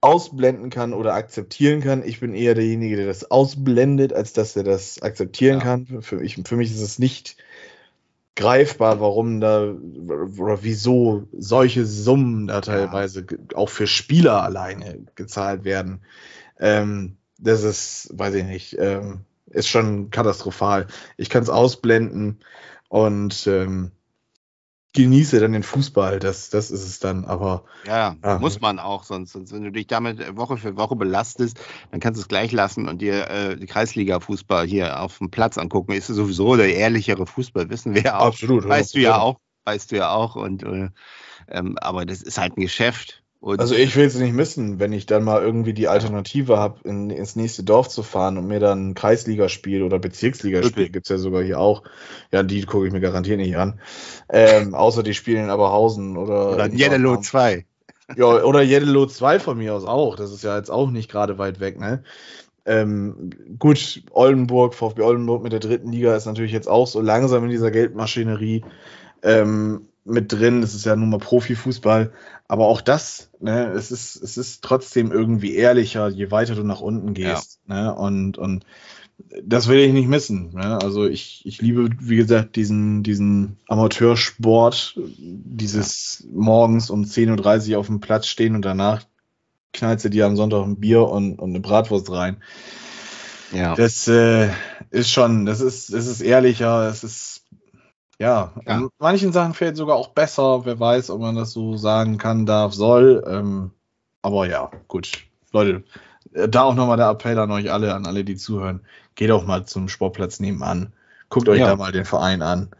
ausblenden 0.00 0.70
kann 0.70 0.94
oder 0.94 1.14
akzeptieren 1.14 1.80
kann. 1.82 2.02
Ich 2.02 2.20
bin 2.20 2.34
eher 2.34 2.54
derjenige, 2.54 2.96
der 2.96 3.06
das 3.06 3.30
ausblendet, 3.30 4.12
als 4.12 4.32
dass 4.32 4.56
er 4.56 4.64
das 4.64 5.02
akzeptieren 5.02 5.58
ja. 5.58 5.64
kann. 5.64 6.02
Für, 6.02 6.22
ich, 6.22 6.40
für 6.44 6.56
mich 6.56 6.70
ist 6.70 6.80
es 6.80 6.98
nicht 6.98 7.36
greifbar, 8.36 9.00
warum 9.00 9.40
da 9.40 9.74
oder 10.38 10.62
wieso 10.62 11.28
solche 11.36 11.84
Summen 11.84 12.46
da 12.46 12.62
teilweise 12.62 13.26
auch 13.54 13.68
für 13.68 13.86
Spieler 13.86 14.42
alleine 14.42 15.04
gezahlt 15.14 15.64
werden. 15.64 16.00
Ähm, 16.58 17.16
das 17.38 17.62
ist, 17.62 18.08
weiß 18.14 18.34
ich 18.34 18.44
nicht. 18.44 18.76
Ähm, 18.78 19.20
ist 19.50 19.68
schon 19.68 20.10
katastrophal. 20.10 20.86
Ich 21.16 21.28
kann 21.28 21.42
es 21.42 21.50
ausblenden 21.50 22.40
und 22.88 23.46
ähm, 23.46 23.92
genieße 24.92 25.38
dann 25.40 25.52
den 25.52 25.62
Fußball. 25.62 26.18
Das, 26.18 26.50
das 26.50 26.70
ist 26.70 26.84
es 26.84 26.98
dann. 26.98 27.24
Aber 27.24 27.64
ja, 27.86 28.16
ja, 28.22 28.38
muss 28.38 28.60
man 28.60 28.78
auch. 28.78 29.04
Sonst, 29.04 29.32
sonst, 29.32 29.52
wenn 29.52 29.64
du 29.64 29.72
dich 29.72 29.86
damit 29.86 30.36
Woche 30.36 30.56
für 30.56 30.76
Woche 30.76 30.96
belastest, 30.96 31.60
dann 31.90 32.00
kannst 32.00 32.18
du 32.18 32.22
es 32.22 32.28
gleich 32.28 32.52
lassen 32.52 32.88
und 32.88 33.00
dir 33.00 33.28
äh, 33.28 33.56
die 33.56 33.66
Kreisliga-Fußball 33.66 34.66
hier 34.66 35.00
auf 35.00 35.18
dem 35.18 35.30
Platz 35.30 35.58
angucken. 35.58 35.92
Ist 35.92 36.08
sowieso 36.08 36.56
der 36.56 36.74
ehrlichere 36.74 37.26
Fußball, 37.26 37.70
wissen 37.70 37.94
wir 37.94 38.18
auch. 38.18 38.26
Absolut. 38.26 38.68
Weißt 38.68 38.94
du 38.94 38.98
ja 39.00 39.18
auch. 39.18 39.38
Weißt 39.64 39.92
du 39.92 39.96
ja 39.96 40.10
auch. 40.10 40.36
Und 40.36 40.62
äh, 40.62 40.90
ähm, 41.48 41.76
aber 41.78 42.06
das 42.06 42.22
ist 42.22 42.38
halt 42.38 42.56
ein 42.56 42.62
Geschäft. 42.62 43.19
Und 43.40 43.58
also 43.58 43.74
ich 43.74 43.96
will 43.96 44.04
es 44.04 44.16
nicht 44.16 44.34
missen, 44.34 44.80
wenn 44.80 44.92
ich 44.92 45.06
dann 45.06 45.24
mal 45.24 45.40
irgendwie 45.40 45.72
die 45.72 45.88
Alternative 45.88 46.58
habe, 46.58 46.86
in, 46.86 47.08
ins 47.08 47.36
nächste 47.36 47.62
Dorf 47.64 47.88
zu 47.88 48.02
fahren 48.02 48.36
und 48.36 48.46
mir 48.46 48.60
dann 48.60 48.90
ein 48.90 48.94
Kreisligaspiel 48.94 49.82
oder 49.82 49.98
Bezirksligaspiel, 49.98 50.84
okay. 50.84 50.92
gibt's 50.92 51.08
ja 51.08 51.16
sogar 51.16 51.42
hier 51.42 51.58
auch. 51.58 51.82
Ja, 52.32 52.42
die 52.42 52.62
gucke 52.66 52.86
ich 52.86 52.92
mir 52.92 53.00
garantiert 53.00 53.38
nicht 53.38 53.56
an. 53.56 53.80
Ähm, 54.28 54.74
außer 54.74 55.02
die 55.02 55.14
spielen 55.14 55.44
in 55.44 55.50
Aberhausen 55.50 56.18
oder. 56.18 56.52
Oder 56.52 56.66
Jeddelo 56.66 57.18
2. 57.18 57.64
Ja, 58.16 58.26
oder 58.26 58.60
Jeddelo 58.60 59.06
2 59.06 59.40
von 59.40 59.56
mir 59.56 59.74
aus 59.74 59.86
auch. 59.86 60.16
Das 60.16 60.32
ist 60.32 60.44
ja 60.44 60.58
jetzt 60.58 60.70
auch 60.70 60.90
nicht 60.90 61.10
gerade 61.10 61.38
weit 61.38 61.60
weg, 61.60 61.80
ne? 61.80 62.02
Ähm, 62.66 63.30
gut, 63.58 64.02
Oldenburg, 64.10 64.74
VfB 64.74 65.00
Oldenburg 65.00 65.42
mit 65.42 65.52
der 65.52 65.60
dritten 65.60 65.92
Liga 65.92 66.14
ist 66.14 66.26
natürlich 66.26 66.52
jetzt 66.52 66.68
auch 66.68 66.86
so 66.86 67.00
langsam 67.00 67.44
in 67.44 67.50
dieser 67.50 67.70
Geldmaschinerie. 67.70 68.64
Ähm, 69.22 69.86
mit 70.10 70.32
drin. 70.32 70.62
Es 70.62 70.74
ist 70.74 70.84
ja 70.84 70.96
nun 70.96 71.10
mal 71.10 71.18
Profifußball. 71.18 72.12
Aber 72.48 72.66
auch 72.66 72.80
das, 72.80 73.30
ne, 73.40 73.70
es 73.72 73.92
ist, 73.92 74.16
es 74.16 74.36
ist 74.36 74.62
trotzdem 74.62 75.12
irgendwie 75.12 75.54
ehrlicher, 75.54 76.08
je 76.08 76.30
weiter 76.30 76.54
du 76.54 76.64
nach 76.64 76.80
unten 76.80 77.14
gehst. 77.14 77.60
Ja. 77.68 77.84
Ne? 77.84 77.94
Und, 77.94 78.38
und 78.38 78.64
das 79.42 79.68
will 79.68 79.78
ich 79.78 79.92
nicht 79.92 80.08
missen. 80.08 80.52
Ne? 80.54 80.78
Also 80.82 81.06
ich, 81.06 81.42
ich 81.44 81.60
liebe, 81.62 81.90
wie 82.00 82.16
gesagt, 82.16 82.56
diesen, 82.56 83.02
diesen 83.02 83.58
Amateursport, 83.68 84.98
dieses 85.16 86.24
ja. 86.26 86.30
morgens 86.32 86.90
um 86.90 87.04
10.30 87.04 87.72
Uhr 87.72 87.78
auf 87.78 87.86
dem 87.86 88.00
Platz 88.00 88.26
stehen 88.26 88.54
und 88.54 88.64
danach 88.64 89.04
knallst 89.72 90.04
du 90.04 90.10
dir 90.10 90.26
am 90.26 90.36
Sonntag 90.36 90.64
ein 90.64 90.80
Bier 90.80 91.06
und, 91.06 91.38
und 91.38 91.50
eine 91.50 91.60
Bratwurst 91.60 92.10
rein. 92.10 92.38
Ja. 93.52 93.74
Das 93.74 94.06
äh, 94.08 94.48
ist 94.90 95.10
schon, 95.10 95.46
das 95.46 95.60
ist, 95.60 95.92
das 95.92 96.06
ist 96.06 96.20
ehrlicher, 96.20 96.88
es 96.88 97.04
ist 97.04 97.39
ja, 98.20 98.52
ja. 98.66 98.78
in 98.78 98.88
manchen 98.98 99.32
Sachen 99.32 99.54
fällt 99.54 99.76
sogar 99.76 99.96
auch 99.96 100.08
besser. 100.08 100.66
Wer 100.66 100.78
weiß, 100.78 101.08
ob 101.10 101.20
man 101.20 101.36
das 101.36 101.52
so 101.52 101.76
sagen 101.76 102.18
kann, 102.18 102.44
darf, 102.44 102.74
soll. 102.74 103.24
Ähm, 103.26 103.70
aber 104.20 104.46
ja, 104.46 104.70
gut. 104.88 105.24
Leute, 105.52 105.84
äh, 106.34 106.46
da 106.46 106.64
auch 106.64 106.74
nochmal 106.74 106.98
der 106.98 107.08
Appell 107.08 107.38
an 107.38 107.50
euch 107.50 107.72
alle, 107.72 107.94
an 107.94 108.06
alle, 108.06 108.22
die 108.22 108.36
zuhören. 108.36 108.84
Geht 109.14 109.30
auch 109.30 109.46
mal 109.46 109.64
zum 109.64 109.88
Sportplatz 109.88 110.38
nebenan. 110.38 110.92
Guckt 111.30 111.48
euch 111.48 111.60
ja. 111.60 111.68
da 111.68 111.76
mal 111.76 111.92
den 111.92 112.04
Verein 112.04 112.42
an. 112.42 112.70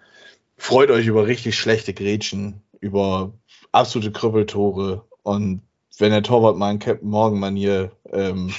Freut 0.58 0.90
euch 0.90 1.06
über 1.06 1.26
richtig 1.26 1.58
schlechte 1.58 1.94
Grätschen, 1.94 2.60
über 2.80 3.32
absolute 3.72 4.12
Krüppeltore. 4.12 5.06
Und 5.22 5.62
wenn 5.98 6.12
der 6.12 6.22
Torwart 6.22 6.58
mal 6.58 6.70
in 6.70 6.80
Captain 6.80 7.08
Morgan-Manier 7.08 7.92
ähm, 8.12 8.52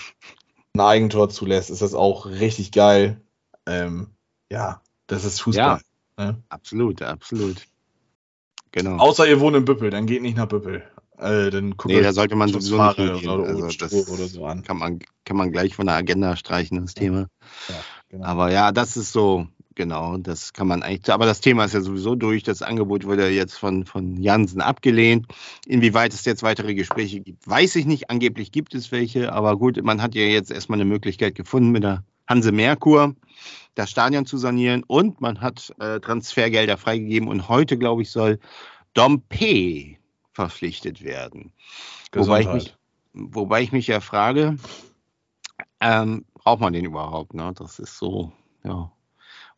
ein 0.74 0.80
Eigentor 0.80 1.30
zulässt, 1.30 1.70
ist 1.70 1.84
das 1.84 1.94
auch 1.94 2.26
richtig 2.26 2.72
geil. 2.72 3.22
Ähm, 3.68 4.08
ja, 4.52 4.82
das 5.06 5.26
ist 5.26 5.42
Fußball. 5.42 5.78
Ja. 5.78 5.91
Ne? 6.22 6.44
Absolut, 6.50 7.02
absolut. 7.02 7.68
Genau. 8.72 8.98
Außer 8.98 9.28
ihr 9.28 9.40
wohnt 9.40 9.56
in 9.56 9.66
Büppel, 9.66 9.90
dann 9.90 10.06
geht 10.06 10.22
nicht 10.22 10.38
nach 10.38 10.48
Büppel. 10.48 10.84
Äh, 11.18 11.50
dann 11.50 11.72
guckt 11.72 11.94
nee, 11.94 12.02
da 12.02 12.14
sollte 12.14 12.36
man 12.36 12.50
sowieso 12.50 12.82
nicht 12.82 12.96
hingehen. 12.96 13.30
Oder, 13.30 13.46
also 13.46 13.68
das 13.68 14.08
oder 14.08 14.28
so 14.28 14.46
an. 14.46 14.64
Kann 14.64 14.78
man, 14.78 15.00
kann 15.26 15.38
man 15.38 15.52
gleich 15.52 15.76
von 15.76 15.88
der 15.88 15.96
Agenda 15.96 16.36
streichen, 16.36 16.80
das 16.80 16.94
Thema. 16.94 17.28
Ja, 17.70 17.76
genau. 18.10 18.26
Aber 18.26 18.52
ja, 18.52 18.72
das 18.72 18.98
ist 18.98 19.12
so, 19.12 19.48
genau, 19.74 20.18
das 20.18 20.54
kann 20.54 20.68
man 20.68 20.84
eigentlich, 20.84 21.12
aber 21.12 21.26
das 21.26 21.42
Thema 21.42 21.66
ist 21.66 21.74
ja 21.74 21.82
sowieso 21.82 22.16
durch. 22.16 22.44
Das 22.44 22.62
Angebot 22.62 23.06
wurde 23.06 23.30
jetzt 23.30 23.58
von, 23.58 23.86
von 23.86 24.18
Jansen 24.18 24.62
abgelehnt. 24.62 25.26
Inwieweit 25.66 26.14
es 26.14 26.24
jetzt 26.26 26.44
weitere 26.44 26.76
Gespräche 26.76 27.20
gibt, 27.20 27.48
weiß 27.48 27.76
ich 27.78 27.86
nicht. 27.86 28.12
Angeblich 28.12 28.52
gibt 28.52 28.76
es 28.76 28.92
welche, 28.92 29.34
aber 29.34 29.58
gut, 29.58 29.82
man 29.84 30.04
hat 30.04 30.14
ja 30.14 30.22
jetzt 30.22 30.52
erstmal 30.52 30.78
eine 30.78 30.90
Möglichkeit 30.90 31.34
gefunden 31.34 31.72
mit 31.72 31.84
der 31.84 32.04
Hanse 32.28 32.52
Merkur 32.52 33.16
das 33.76 33.90
Stadion 33.90 34.26
zu 34.26 34.38
sanieren 34.38 34.84
und 34.86 35.22
man 35.22 35.42
hat 35.42 35.74
äh, 35.80 36.00
Transfergelder 36.00 36.78
freigegeben 36.78 37.30
und 37.30 37.48
heute, 37.48 37.78
glaube 37.78 38.02
ich, 38.02 38.12
soll 38.12 38.40
Dompe 38.94 39.98
verpflichtet 40.34 41.04
werden. 41.04 41.54
Wobei 42.14 42.42
ich, 42.42 42.48
mich, 42.48 42.76
wobei 43.14 43.62
ich 43.62 43.72
mich 43.72 43.88
ja 43.88 44.00
frage, 44.00 44.58
ähm, 45.80 46.26
braucht 46.34 46.62
man 46.62 46.74
den 46.74 46.86
überhaupt? 46.86 47.34
Ne? 47.34 47.54
Das 47.56 47.80
ist 47.80 47.98
so, 47.98 48.32
ja. 48.64 48.92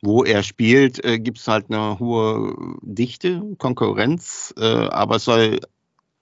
Wo 0.01 0.23
er 0.23 0.43
spielt, 0.43 1.03
äh, 1.05 1.17
gibt 1.17 1.37
es 1.37 1.47
halt 1.47 1.67
eine 1.69 1.97
hohe 1.97 2.77
Dichte, 2.81 3.41
Konkurrenz, 3.57 4.53
äh, 4.57 4.87
aber 4.89 5.15
es 5.15 5.23
soll 5.23 5.61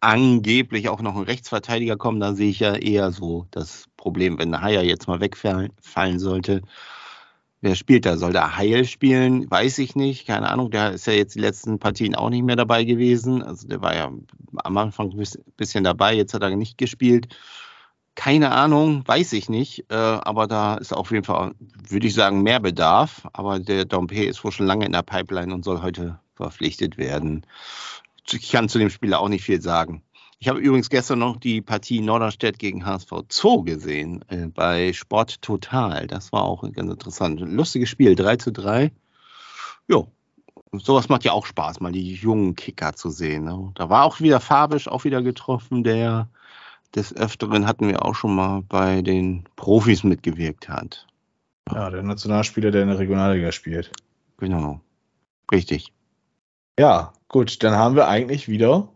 angeblich 0.01 0.89
auch 0.89 1.01
noch 1.01 1.15
ein 1.15 1.23
Rechtsverteidiger 1.23 1.95
kommen. 1.97 2.19
Da 2.19 2.33
sehe 2.33 2.49
ich 2.49 2.59
ja 2.59 2.75
eher 2.75 3.11
so 3.11 3.47
das 3.51 3.85
Problem, 3.97 4.37
wenn 4.39 4.61
Haier 4.61 4.83
jetzt 4.83 5.07
mal 5.07 5.21
wegfallen 5.21 6.19
sollte. 6.19 6.61
Wer 7.61 7.75
spielt 7.75 8.07
da? 8.07 8.17
Soll 8.17 8.33
der 8.33 8.57
Heil 8.57 8.85
spielen? 8.85 9.49
Weiß 9.49 9.77
ich 9.77 9.95
nicht. 9.95 10.25
Keine 10.25 10.49
Ahnung. 10.49 10.71
Der 10.71 10.93
ist 10.93 11.05
ja 11.05 11.13
jetzt 11.13 11.35
die 11.35 11.39
letzten 11.39 11.77
Partien 11.77 12.15
auch 12.15 12.31
nicht 12.31 12.43
mehr 12.43 12.55
dabei 12.55 12.83
gewesen. 12.83 13.43
Also 13.43 13.67
der 13.67 13.81
war 13.81 13.95
ja 13.95 14.11
am 14.63 14.77
Anfang 14.77 15.11
ein 15.11 15.23
bisschen 15.57 15.83
dabei. 15.83 16.15
Jetzt 16.15 16.33
hat 16.33 16.41
er 16.41 16.55
nicht 16.55 16.79
gespielt. 16.79 17.35
Keine 18.15 18.51
Ahnung, 18.51 19.03
weiß 19.07 19.33
ich 19.33 19.47
nicht. 19.47 19.85
Äh, 19.91 19.95
aber 19.95 20.47
da 20.47 20.75
ist 20.75 20.91
auf 20.91 21.11
jeden 21.11 21.23
Fall, 21.23 21.53
würde 21.87 22.07
ich 22.07 22.15
sagen, 22.15 22.41
mehr 22.41 22.59
Bedarf. 22.59 23.27
Aber 23.33 23.59
der 23.59 23.85
Dompe 23.85 24.25
ist 24.25 24.43
wohl 24.43 24.51
schon 24.51 24.65
lange 24.65 24.85
in 24.85 24.91
der 24.91 25.03
Pipeline 25.03 25.53
und 25.53 25.63
soll 25.63 25.83
heute 25.83 26.19
verpflichtet 26.33 26.97
werden. 26.97 27.45
Ich 28.29 28.51
kann 28.51 28.69
zu 28.69 28.79
dem 28.79 28.89
Spieler 28.89 29.19
auch 29.19 29.29
nicht 29.29 29.43
viel 29.43 29.61
sagen. 29.61 30.03
Ich 30.39 30.47
habe 30.47 30.59
übrigens 30.59 30.89
gestern 30.89 31.19
noch 31.19 31.37
die 31.37 31.61
Partie 31.61 32.01
Norderstedt 32.01 32.57
gegen 32.57 32.85
HSV 32.85 33.11
Zoo 33.29 33.63
gesehen 33.63 34.25
äh, 34.29 34.47
bei 34.47 34.91
Sport 34.91 35.41
Total. 35.41 36.07
Das 36.07 36.31
war 36.31 36.43
auch 36.43 36.63
ganz 36.71 36.91
interessant. 36.91 37.39
Lustiges 37.41 37.89
Spiel, 37.89 38.15
3 38.15 38.37
zu 38.37 38.51
3. 38.51 38.91
Jo, 39.87 40.11
sowas 40.71 41.09
macht 41.09 41.23
ja 41.25 41.33
auch 41.33 41.45
Spaß, 41.45 41.79
mal 41.79 41.91
die 41.91 42.13
jungen 42.15 42.55
Kicker 42.55 42.93
zu 42.93 43.09
sehen. 43.09 43.43
Ne? 43.43 43.71
Da 43.75 43.89
war 43.89 44.03
auch 44.03 44.19
wieder 44.19 44.39
Fabisch 44.39 44.87
auch 44.87 45.03
wieder 45.03 45.21
getroffen, 45.21 45.83
der 45.83 46.27
des 46.95 47.15
Öfteren 47.15 47.67
hatten 47.67 47.87
wir 47.87 48.03
auch 48.03 48.15
schon 48.15 48.35
mal 48.35 48.63
bei 48.67 49.01
den 49.01 49.43
Profis 49.55 50.03
mitgewirkt 50.03 50.67
hat. 50.67 51.07
Ja, 51.71 51.89
der 51.89 52.03
Nationalspieler, 52.03 52.71
der 52.71 52.81
in 52.81 52.89
der 52.89 52.99
Regionalliga 52.99 53.51
spielt. 53.51 53.91
Genau. 54.37 54.81
Richtig. 55.51 55.93
Ja, 56.81 57.13
gut, 57.27 57.61
dann 57.61 57.75
haben 57.75 57.95
wir 57.95 58.07
eigentlich 58.07 58.47
wieder 58.49 58.89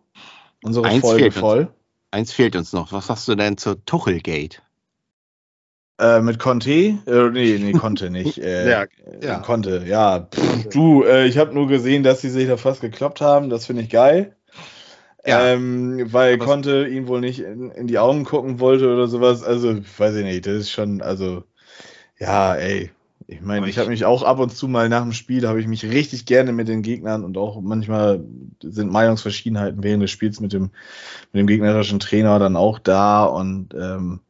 unsere 0.63 0.87
Eins 0.87 1.01
Folge 1.01 1.31
voll. 1.31 1.59
Uns. 1.59 1.69
Eins 2.09 2.33
fehlt 2.33 2.55
uns 2.55 2.73
noch. 2.73 2.91
Was 2.91 3.05
sagst 3.05 3.27
du 3.27 3.35
denn 3.35 3.59
zur 3.59 3.85
Tuchelgate? 3.85 4.57
Äh, 5.99 6.21
mit 6.21 6.39
Conte? 6.39 6.71
Äh, 6.71 7.29
nee, 7.31 7.59
nee, 7.59 7.73
Conte 7.73 8.09
nicht. 8.09 8.37
Äh, 8.43 8.71
Ja, 8.71 8.81
äh, 8.83 8.87
ja. 9.23 9.39
Conte, 9.41 9.83
ja. 9.85 10.21
Pff, 10.33 10.69
du, 10.69 11.03
äh, 11.03 11.27
ich 11.27 11.37
habe 11.37 11.53
nur 11.53 11.67
gesehen, 11.67 12.01
dass 12.01 12.21
sie 12.21 12.31
sich 12.31 12.47
da 12.47 12.57
fast 12.57 12.81
gekloppt 12.81 13.21
haben. 13.21 13.51
Das 13.51 13.67
finde 13.67 13.83
ich 13.83 13.91
geil. 13.91 14.35
Ja. 15.23 15.45
Ähm, 15.49 16.11
weil 16.11 16.33
Aber- 16.33 16.45
Conte 16.45 16.87
ihn 16.87 17.07
wohl 17.07 17.21
nicht 17.21 17.39
in, 17.39 17.69
in 17.69 17.85
die 17.85 17.99
Augen 17.99 18.25
gucken 18.25 18.59
wollte 18.59 18.91
oder 18.91 19.07
sowas. 19.07 19.43
Also, 19.43 19.75
weiß 19.99 20.15
ich 20.15 20.23
nicht. 20.25 20.47
Das 20.47 20.55
ist 20.55 20.71
schon, 20.71 21.03
also, 21.03 21.43
ja, 22.17 22.55
ey. 22.55 22.89
Ich 23.27 23.41
meine, 23.41 23.67
ich 23.67 23.77
ich- 23.77 23.77
habe 23.79 23.89
mich 23.89 24.05
auch 24.05 24.21
ab 24.21 24.37
und 24.39 24.55
zu 24.55 24.67
mal 24.67 24.87
nach 24.87 25.01
dem 25.01 25.11
Spiel, 25.11 25.47
habe 25.47 25.59
ich 25.59 25.67
mich 25.67 25.83
richtig 25.83 26.25
gerne 26.27 26.51
mit 26.53 26.67
den 26.67 26.83
Gegnern 26.83 27.23
und 27.23 27.37
auch 27.37 27.59
manchmal 27.59 28.23
sind 28.61 28.91
Meinungsverschiedenheiten 28.91 29.81
während 29.83 30.03
des 30.03 30.11
Spiels 30.11 30.39
mit 30.39 30.53
dem, 30.53 30.63
mit 31.33 31.39
dem 31.41 31.47
gegnerischen 31.47 31.99
Trainer 31.99 32.39
dann 32.39 32.55
auch 32.55 32.79
da 32.79 33.25
und 33.25 33.73
ähm, 33.75 34.21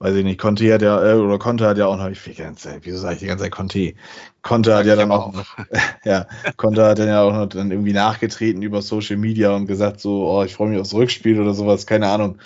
weiß 0.00 0.16
ich 0.16 0.24
nicht, 0.24 0.40
Conte 0.40 0.72
hat 0.74 0.82
ja, 0.82 1.02
äh, 1.12 1.14
oder 1.16 1.38
Conte 1.38 1.66
hat 1.68 1.78
ja 1.78 1.86
auch 1.86 1.96
noch, 1.98 2.08
ich 2.10 2.24
will 2.26 2.34
die 2.34 2.42
ganze 2.42 2.64
Zeit, 2.70 2.80
wieso 2.84 2.98
sage 2.98 3.14
ich 3.14 3.20
die 3.20 3.26
ganze 3.26 3.44
Zeit 3.44 3.52
Conte? 3.52 3.94
Conte 4.42 4.76
hat 4.76 4.86
ja 4.86 4.96
dann 4.96 5.12
auch 5.12 5.32
noch, 5.32 5.46
ja, 6.04 6.26
Conte 6.56 6.84
hat 6.86 6.98
dann 7.00 7.08
ja 7.08 7.22
auch 7.22 7.32
noch 7.32 7.46
dann 7.48 7.70
irgendwie 7.70 7.92
nachgetreten 7.94 8.62
über 8.62 8.82
Social 8.82 9.16
Media 9.18 9.54
und 9.56 9.66
gesagt 9.66 10.00
so, 10.00 10.28
oh, 10.30 10.44
ich 10.44 10.54
freue 10.54 10.70
mich 10.70 10.80
aufs 10.80 10.94
Rückspiel 10.94 11.40
oder 11.40 11.54
sowas, 11.54 11.86
keine 11.86 12.08
Ahnung. 12.08 12.38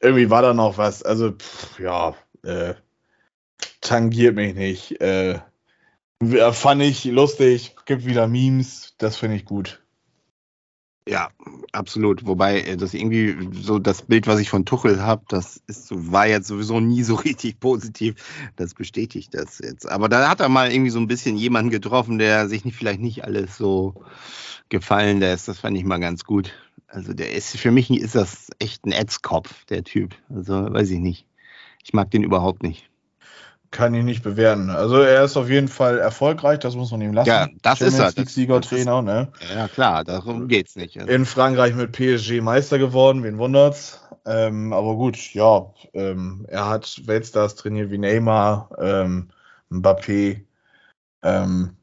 Irgendwie 0.00 0.30
war 0.30 0.42
da 0.42 0.54
noch 0.54 0.78
was, 0.78 1.02
also, 1.02 1.32
pff, 1.32 1.80
ja, 1.80 2.14
äh, 2.44 2.74
tangiert 3.80 4.36
mich 4.36 4.54
nicht, 4.54 5.00
äh, 5.00 5.40
fand 6.52 6.82
ich 6.82 7.04
lustig, 7.04 7.76
gibt 7.86 8.04
wieder 8.04 8.28
Memes, 8.28 8.94
das 8.98 9.16
finde 9.16 9.36
ich 9.36 9.44
gut. 9.44 9.80
Ja, 11.08 11.30
absolut. 11.72 12.26
Wobei 12.26 12.60
äh, 12.60 12.76
das 12.76 12.94
irgendwie 12.94 13.48
so 13.62 13.78
das 13.78 14.02
Bild, 14.02 14.26
was 14.26 14.38
ich 14.38 14.50
von 14.50 14.64
Tuchel 14.64 15.02
habe, 15.02 15.24
das 15.28 15.60
ist 15.66 15.88
war 15.90 16.26
jetzt 16.26 16.46
sowieso 16.46 16.78
nie 16.78 17.02
so 17.02 17.14
richtig 17.26 17.58
positiv. 17.58 18.14
Das 18.56 18.74
bestätigt 18.74 19.34
das 19.34 19.58
jetzt. 19.58 19.88
Aber 19.88 20.08
da 20.08 20.28
hat 20.28 20.40
er 20.40 20.48
mal 20.48 20.70
irgendwie 20.70 20.90
so 20.90 21.00
ein 21.00 21.08
bisschen 21.08 21.36
jemanden 21.36 21.70
getroffen, 21.70 22.18
der 22.18 22.48
sich 22.48 22.64
nicht, 22.64 22.76
vielleicht 22.76 23.00
nicht 23.00 23.24
alles 23.24 23.56
so 23.56 24.04
gefallen 24.68 25.20
lässt. 25.20 25.48
Das 25.48 25.58
fand 25.58 25.76
ich 25.76 25.84
mal 25.84 25.98
ganz 25.98 26.24
gut. 26.24 26.52
Also 26.86 27.12
der 27.12 27.32
ist 27.32 27.56
für 27.56 27.70
mich 27.70 27.90
ist 27.90 28.14
das 28.14 28.48
echt 28.58 28.84
ein 28.84 28.92
Ätzkopf, 28.92 29.64
der 29.66 29.84
Typ. 29.84 30.14
Also 30.28 30.72
weiß 30.72 30.90
ich 30.90 31.00
nicht. 31.00 31.26
Ich 31.82 31.92
mag 31.92 32.10
den 32.10 32.22
überhaupt 32.22 32.62
nicht. 32.62 32.90
Kann 33.70 33.94
ich 33.94 34.02
nicht 34.02 34.24
bewerten. 34.24 34.68
Also 34.68 34.96
er 34.96 35.22
ist 35.22 35.36
auf 35.36 35.48
jeden 35.48 35.68
Fall 35.68 35.98
erfolgreich, 35.98 36.58
das 36.58 36.74
muss 36.74 36.90
man 36.90 37.00
ihm 37.02 37.12
lassen. 37.12 37.28
Ja, 37.28 37.48
das 37.62 37.80
ist 37.80 37.98
er. 38.00 38.10
Siegertrainer, 38.26 39.00
ne? 39.00 39.32
Ja 39.54 39.68
klar, 39.68 40.02
darum 40.02 40.48
geht's 40.48 40.74
nicht. 40.74 40.98
Also, 40.98 41.12
In 41.12 41.24
Frankreich 41.24 41.74
mit 41.74 41.92
PSG 41.92 42.40
Meister 42.40 42.78
geworden, 42.78 43.22
wen 43.22 43.38
wundert's? 43.38 44.00
Ähm, 44.26 44.72
aber 44.72 44.96
gut, 44.96 45.16
ja, 45.34 45.72
ähm, 45.94 46.46
er 46.48 46.68
hat 46.68 47.00
Weltstars 47.06 47.54
trainiert 47.54 47.90
wie 47.90 47.98
Neymar, 47.98 48.70
ähm, 48.78 49.30
Mbappé, 49.70 50.44
ähm, 51.22 51.76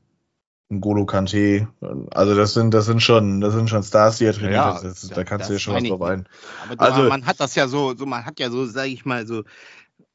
N'Golo 0.70 1.06
Kanté. 1.06 1.68
Also 2.12 2.36
das 2.36 2.54
sind, 2.54 2.74
das 2.74 2.86
sind 2.86 3.02
schon, 3.02 3.40
das 3.40 3.54
sind 3.54 3.70
schon 3.70 3.84
Stars, 3.84 4.18
die 4.18 4.26
er 4.26 4.34
trainiert 4.34 4.56
Ja, 4.56 4.76
hat. 4.76 4.84
Das, 4.84 5.08
da 5.08 5.24
kannst 5.24 5.50
du 5.50 5.54
dir 5.54 5.60
schon 5.60 5.76
was 5.76 5.84
drauf 5.86 6.02
ein. 6.02 6.28
Aber 6.66 6.76
du, 6.76 6.84
Also- 6.84 7.04
man 7.10 7.26
hat 7.26 7.40
das 7.40 7.56
ja 7.56 7.70
so, 7.70 7.96
so, 7.96 8.06
man 8.06 8.26
hat 8.26 8.40
ja 8.40 8.50
so, 8.50 8.66
sage 8.66 8.90
ich 8.90 9.06
mal, 9.06 9.26
so, 9.26 9.44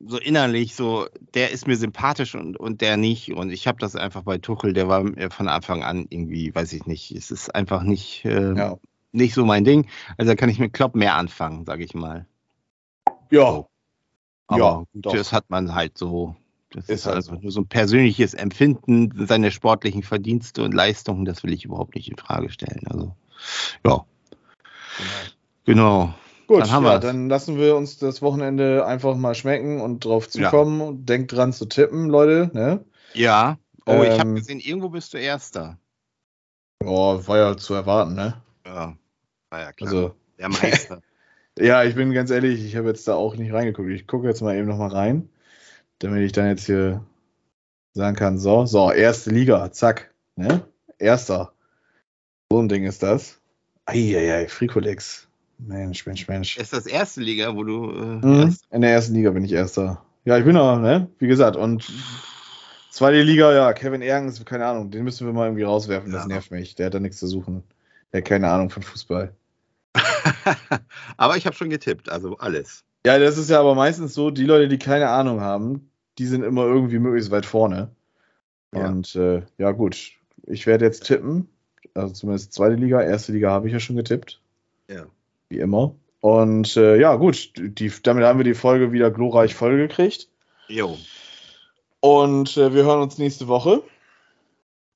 so 0.06 0.18
innerlich 0.18 0.74
so, 0.74 1.06
der 1.34 1.50
ist 1.50 1.66
mir 1.66 1.76
sympathisch 1.76 2.34
und, 2.34 2.56
und 2.56 2.80
der 2.80 2.96
nicht. 2.96 3.32
Und 3.32 3.50
ich 3.50 3.66
habe 3.66 3.78
das 3.78 3.96
einfach 3.96 4.22
bei 4.22 4.38
Tuchel, 4.38 4.72
der 4.72 4.88
war 4.88 5.02
mir 5.04 5.30
von 5.30 5.48
Anfang 5.48 5.82
an 5.82 6.06
irgendwie, 6.10 6.54
weiß 6.54 6.72
ich 6.72 6.86
nicht, 6.86 7.12
es 7.12 7.30
ist 7.30 7.54
einfach 7.54 7.82
nicht, 7.82 8.24
äh, 8.24 8.54
Ja. 8.54 8.78
nicht 9.12 9.34
so 9.34 9.44
mein 9.44 9.64
Ding. 9.64 9.88
Also 10.16 10.32
da 10.32 10.36
kann 10.36 10.48
ich 10.48 10.58
mit 10.58 10.72
Klopp 10.72 10.94
mehr 10.94 11.16
anfangen, 11.16 11.64
sage 11.64 11.84
ich 11.84 11.94
mal. 11.94 12.26
Ja, 13.30 13.64
Aber 14.48 14.58
Ja, 14.58 14.84
gut, 14.92 15.06
das 15.14 15.32
hat 15.32 15.48
man 15.48 15.74
halt 15.74 15.96
so. 15.96 16.36
Das 16.70 16.84
Ist 16.84 16.90
ist, 17.00 17.06
halt 17.06 17.16
also 17.16 17.34
so. 17.34 17.40
nur 17.40 17.52
so 17.52 17.60
ein 17.60 17.66
persönliches 17.66 18.32
Empfinden, 18.34 19.26
seine 19.26 19.50
sportlichen 19.50 20.02
Verdienste 20.02 20.62
und 20.62 20.72
Leistungen, 20.72 21.24
das 21.26 21.42
will 21.42 21.52
ich 21.52 21.64
überhaupt 21.66 21.94
nicht 21.94 22.10
in 22.10 22.16
Frage 22.16 22.50
stellen. 22.50 22.86
Also, 22.86 23.14
ja, 23.84 24.06
genau. 25.64 26.14
Gut, 26.52 26.60
Dann 26.60 26.70
haben 26.70 26.84
ja, 26.84 26.92
wir's. 26.96 27.00
dann 27.00 27.30
lassen 27.30 27.56
wir 27.56 27.76
uns 27.76 27.96
das 27.96 28.20
Wochenende 28.20 28.84
einfach 28.84 29.16
mal 29.16 29.34
schmecken 29.34 29.80
und 29.80 30.04
drauf 30.04 30.28
Ja. 30.34 30.50
zukommen. 30.50 31.06
Denkt 31.06 31.32
dran 31.32 31.54
zu 31.54 31.64
tippen, 31.64 32.10
Leute. 32.10 32.50
Ne? 32.52 32.84
Ja. 33.14 33.56
Oh, 33.86 34.02
ich 34.02 34.10
habe 34.18 34.28
Ähm, 34.28 34.34
gesehen, 34.34 34.60
irgendwo 34.60 34.90
bist 34.90 35.14
du 35.14 35.18
Erster. 35.18 35.78
Oh, 36.84 37.26
war 37.26 37.38
ja 37.38 37.56
zu 37.56 37.72
erwarten, 37.72 38.14
ne? 38.14 38.42
Ja, 38.66 38.94
war 39.48 39.60
ja 39.60 39.72
klar. 39.72 39.88
Also, 39.90 40.14
der 40.38 40.50
Meister. 40.50 41.00
ja, 41.58 41.84
ich 41.84 41.94
bin 41.94 42.12
ganz 42.12 42.30
ehrlich, 42.30 42.62
ich 42.62 42.76
habe 42.76 42.88
jetzt 42.88 43.08
da 43.08 43.14
auch 43.14 43.34
nicht 43.34 43.54
reingeguckt. 43.54 43.88
Ich 43.88 44.06
gucke 44.06 44.28
jetzt 44.28 44.42
mal 44.42 44.54
eben 44.54 44.68
noch 44.68 44.76
mal 44.76 44.90
rein, 44.90 45.30
damit 46.00 46.22
ich 46.22 46.32
dann 46.32 46.48
jetzt 46.48 46.66
hier 46.66 47.02
sagen 47.94 48.14
kann, 48.14 48.36
so, 48.36 48.66
so, 48.66 48.92
erste 48.92 49.30
Liga, 49.30 49.72
zack, 49.72 50.12
ne? 50.36 50.66
Erster. 50.98 51.54
So 52.50 52.58
ein 52.58 52.68
Ding 52.68 52.84
ist 52.84 53.02
das. 53.02 53.40
Eieiei, 53.86 54.48
Fricolex. 54.48 55.28
Mensch, 55.66 56.06
Mensch, 56.06 56.26
Mensch. 56.28 56.56
ist 56.58 56.72
das 56.72 56.86
erste 56.86 57.20
Liga, 57.20 57.54
wo 57.54 57.62
du 57.64 57.90
äh, 57.90 58.26
Mhm. 58.26 58.56
In 58.70 58.80
der 58.80 58.90
ersten 58.92 59.14
Liga 59.14 59.30
bin 59.30 59.44
ich 59.44 59.52
Erster. 59.52 60.02
Ja, 60.24 60.38
ich 60.38 60.44
bin 60.44 60.54
da, 60.54 60.76
ne? 60.76 61.08
Wie 61.18 61.26
gesagt, 61.26 61.56
und 61.56 61.84
zweite 62.90 63.22
Liga, 63.22 63.52
ja, 63.52 63.72
Kevin 63.72 64.02
Ergens, 64.02 64.44
keine 64.44 64.66
Ahnung, 64.66 64.90
den 64.90 65.04
müssen 65.04 65.26
wir 65.26 65.32
mal 65.32 65.46
irgendwie 65.46 65.64
rauswerfen, 65.64 66.12
das 66.12 66.22
Ja. 66.22 66.28
nervt 66.28 66.50
mich. 66.50 66.74
Der 66.74 66.86
hat 66.86 66.94
da 66.94 67.00
nichts 67.00 67.18
zu 67.18 67.26
suchen. 67.26 67.62
Der 68.12 68.18
hat 68.20 68.28
keine 68.28 68.48
Ahnung 68.50 68.70
von 68.70 68.82
Fußball. 68.82 69.34
Aber 71.16 71.36
ich 71.36 71.46
habe 71.46 71.56
schon 71.56 71.70
getippt, 71.70 72.10
also 72.10 72.36
alles. 72.38 72.84
Ja, 73.04 73.18
das 73.18 73.36
ist 73.36 73.50
ja 73.50 73.58
aber 73.58 73.74
meistens 73.74 74.14
so, 74.14 74.30
die 74.30 74.44
Leute, 74.44 74.68
die 74.68 74.78
keine 74.78 75.08
Ahnung 75.08 75.40
haben, 75.40 75.90
die 76.18 76.26
sind 76.26 76.44
immer 76.44 76.64
irgendwie 76.66 77.00
möglichst 77.00 77.32
weit 77.32 77.46
vorne. 77.46 77.90
Ja. 78.74 78.86
Und 78.88 79.16
äh, 79.16 79.42
ja, 79.58 79.72
gut. 79.72 80.12
Ich 80.46 80.66
werde 80.66 80.84
jetzt 80.84 81.04
tippen. 81.06 81.48
Also 81.94 82.14
zumindest 82.14 82.52
zweite 82.52 82.76
Liga, 82.76 83.02
erste 83.02 83.32
Liga 83.32 83.50
habe 83.50 83.66
ich 83.66 83.72
ja 83.72 83.80
schon 83.80 83.96
getippt. 83.96 84.40
Ja. 84.88 85.06
Wie 85.52 85.58
immer. 85.58 85.94
Und 86.20 86.78
äh, 86.78 86.98
ja, 86.98 87.14
gut, 87.16 87.52
die, 87.58 87.92
damit 88.02 88.24
haben 88.24 88.38
wir 88.38 88.44
die 88.44 88.54
Folge 88.54 88.90
wieder 88.90 89.10
glorreich 89.10 89.54
vollgekriegt. 89.54 90.28
Jo. 90.68 90.96
Und 92.00 92.56
äh, 92.56 92.72
wir 92.72 92.84
hören 92.84 93.02
uns 93.02 93.18
nächste 93.18 93.48
Woche, 93.48 93.82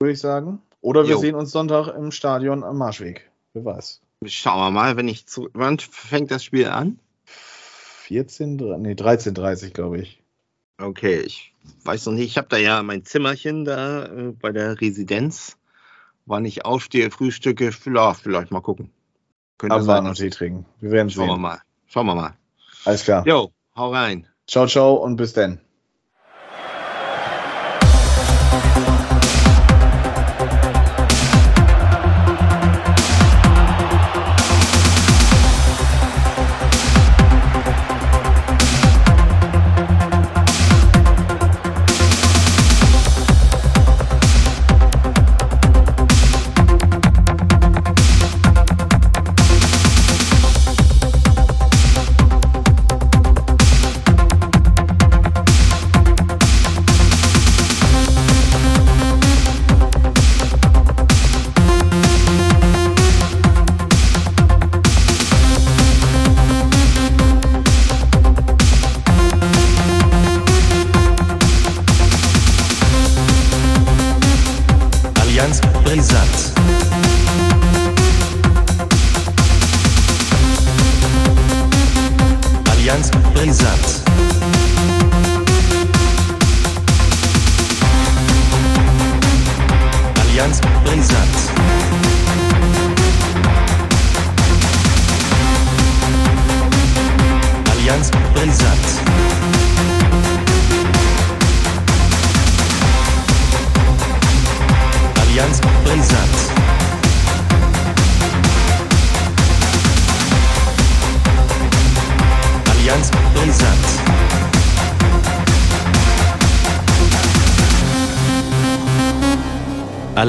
würde 0.01 0.13
ich 0.13 0.19
sagen. 0.19 0.63
Oder 0.81 1.05
wir 1.05 1.11
Jo. 1.17 1.19
sehen 1.19 1.35
uns 1.35 1.51
Sonntag 1.53 1.89
im 1.95 2.11
Stadion 2.11 2.65
am 2.65 2.79
Marschweg. 2.79 3.31
Wer 3.53 3.67
weiß. 3.67 4.01
Schauen 4.25 4.59
wir 4.61 4.71
mal, 4.71 4.97
wenn 4.97 5.09
ich 5.09 5.27
zu. 5.27 5.51
Wann 5.53 5.79
fängt 5.79 6.31
das 6.31 6.43
Spiel 6.43 6.69
an? 6.69 6.99
14, 7.27 8.59
dre- 8.59 8.79
nee, 8.79 8.93
13.30 8.93 9.71
glaube 9.75 9.99
ich. 10.01 10.23
Okay, 10.79 11.21
ich 11.21 11.53
weiß 11.85 12.07
noch 12.07 12.15
nicht. 12.15 12.25
Ich 12.25 12.39
habe 12.39 12.49
da 12.49 12.57
ja 12.57 12.83
mein 12.83 13.05
Zimmerchen 13.05 13.67
da 13.67 14.07
äh, 14.07 14.33
bei 14.41 14.53
der 14.53 14.81
Residenz. 14.81 15.59
Wann 16.25 16.47
ich 16.47 16.65
aufstehe, 16.65 17.11
frühstücke, 17.11 17.73
vielleicht, 17.73 18.21
vielleicht 18.23 18.51
mal 18.53 18.63
gucken. 18.63 18.91
Könnte 19.59 19.77
Abwarten 19.77 20.05
sein. 20.05 20.11
und 20.11 20.17
Tee 20.17 20.31
trinken. 20.31 20.67
Wir 20.81 20.91
werden 20.91 21.11
Schauen 21.11 21.27
wir 21.29 21.33
sehen. 21.35 21.41
mal. 21.43 21.61
Schauen 21.87 22.07
wir 22.07 22.15
mal. 22.15 22.35
Alles 22.85 23.05
klar. 23.05 23.27
Jo, 23.27 23.51
hau 23.77 23.91
rein. 23.93 24.27
Ciao, 24.47 24.67
ciao 24.67 24.95
und 24.95 25.17
bis 25.17 25.33
dann. 25.33 25.61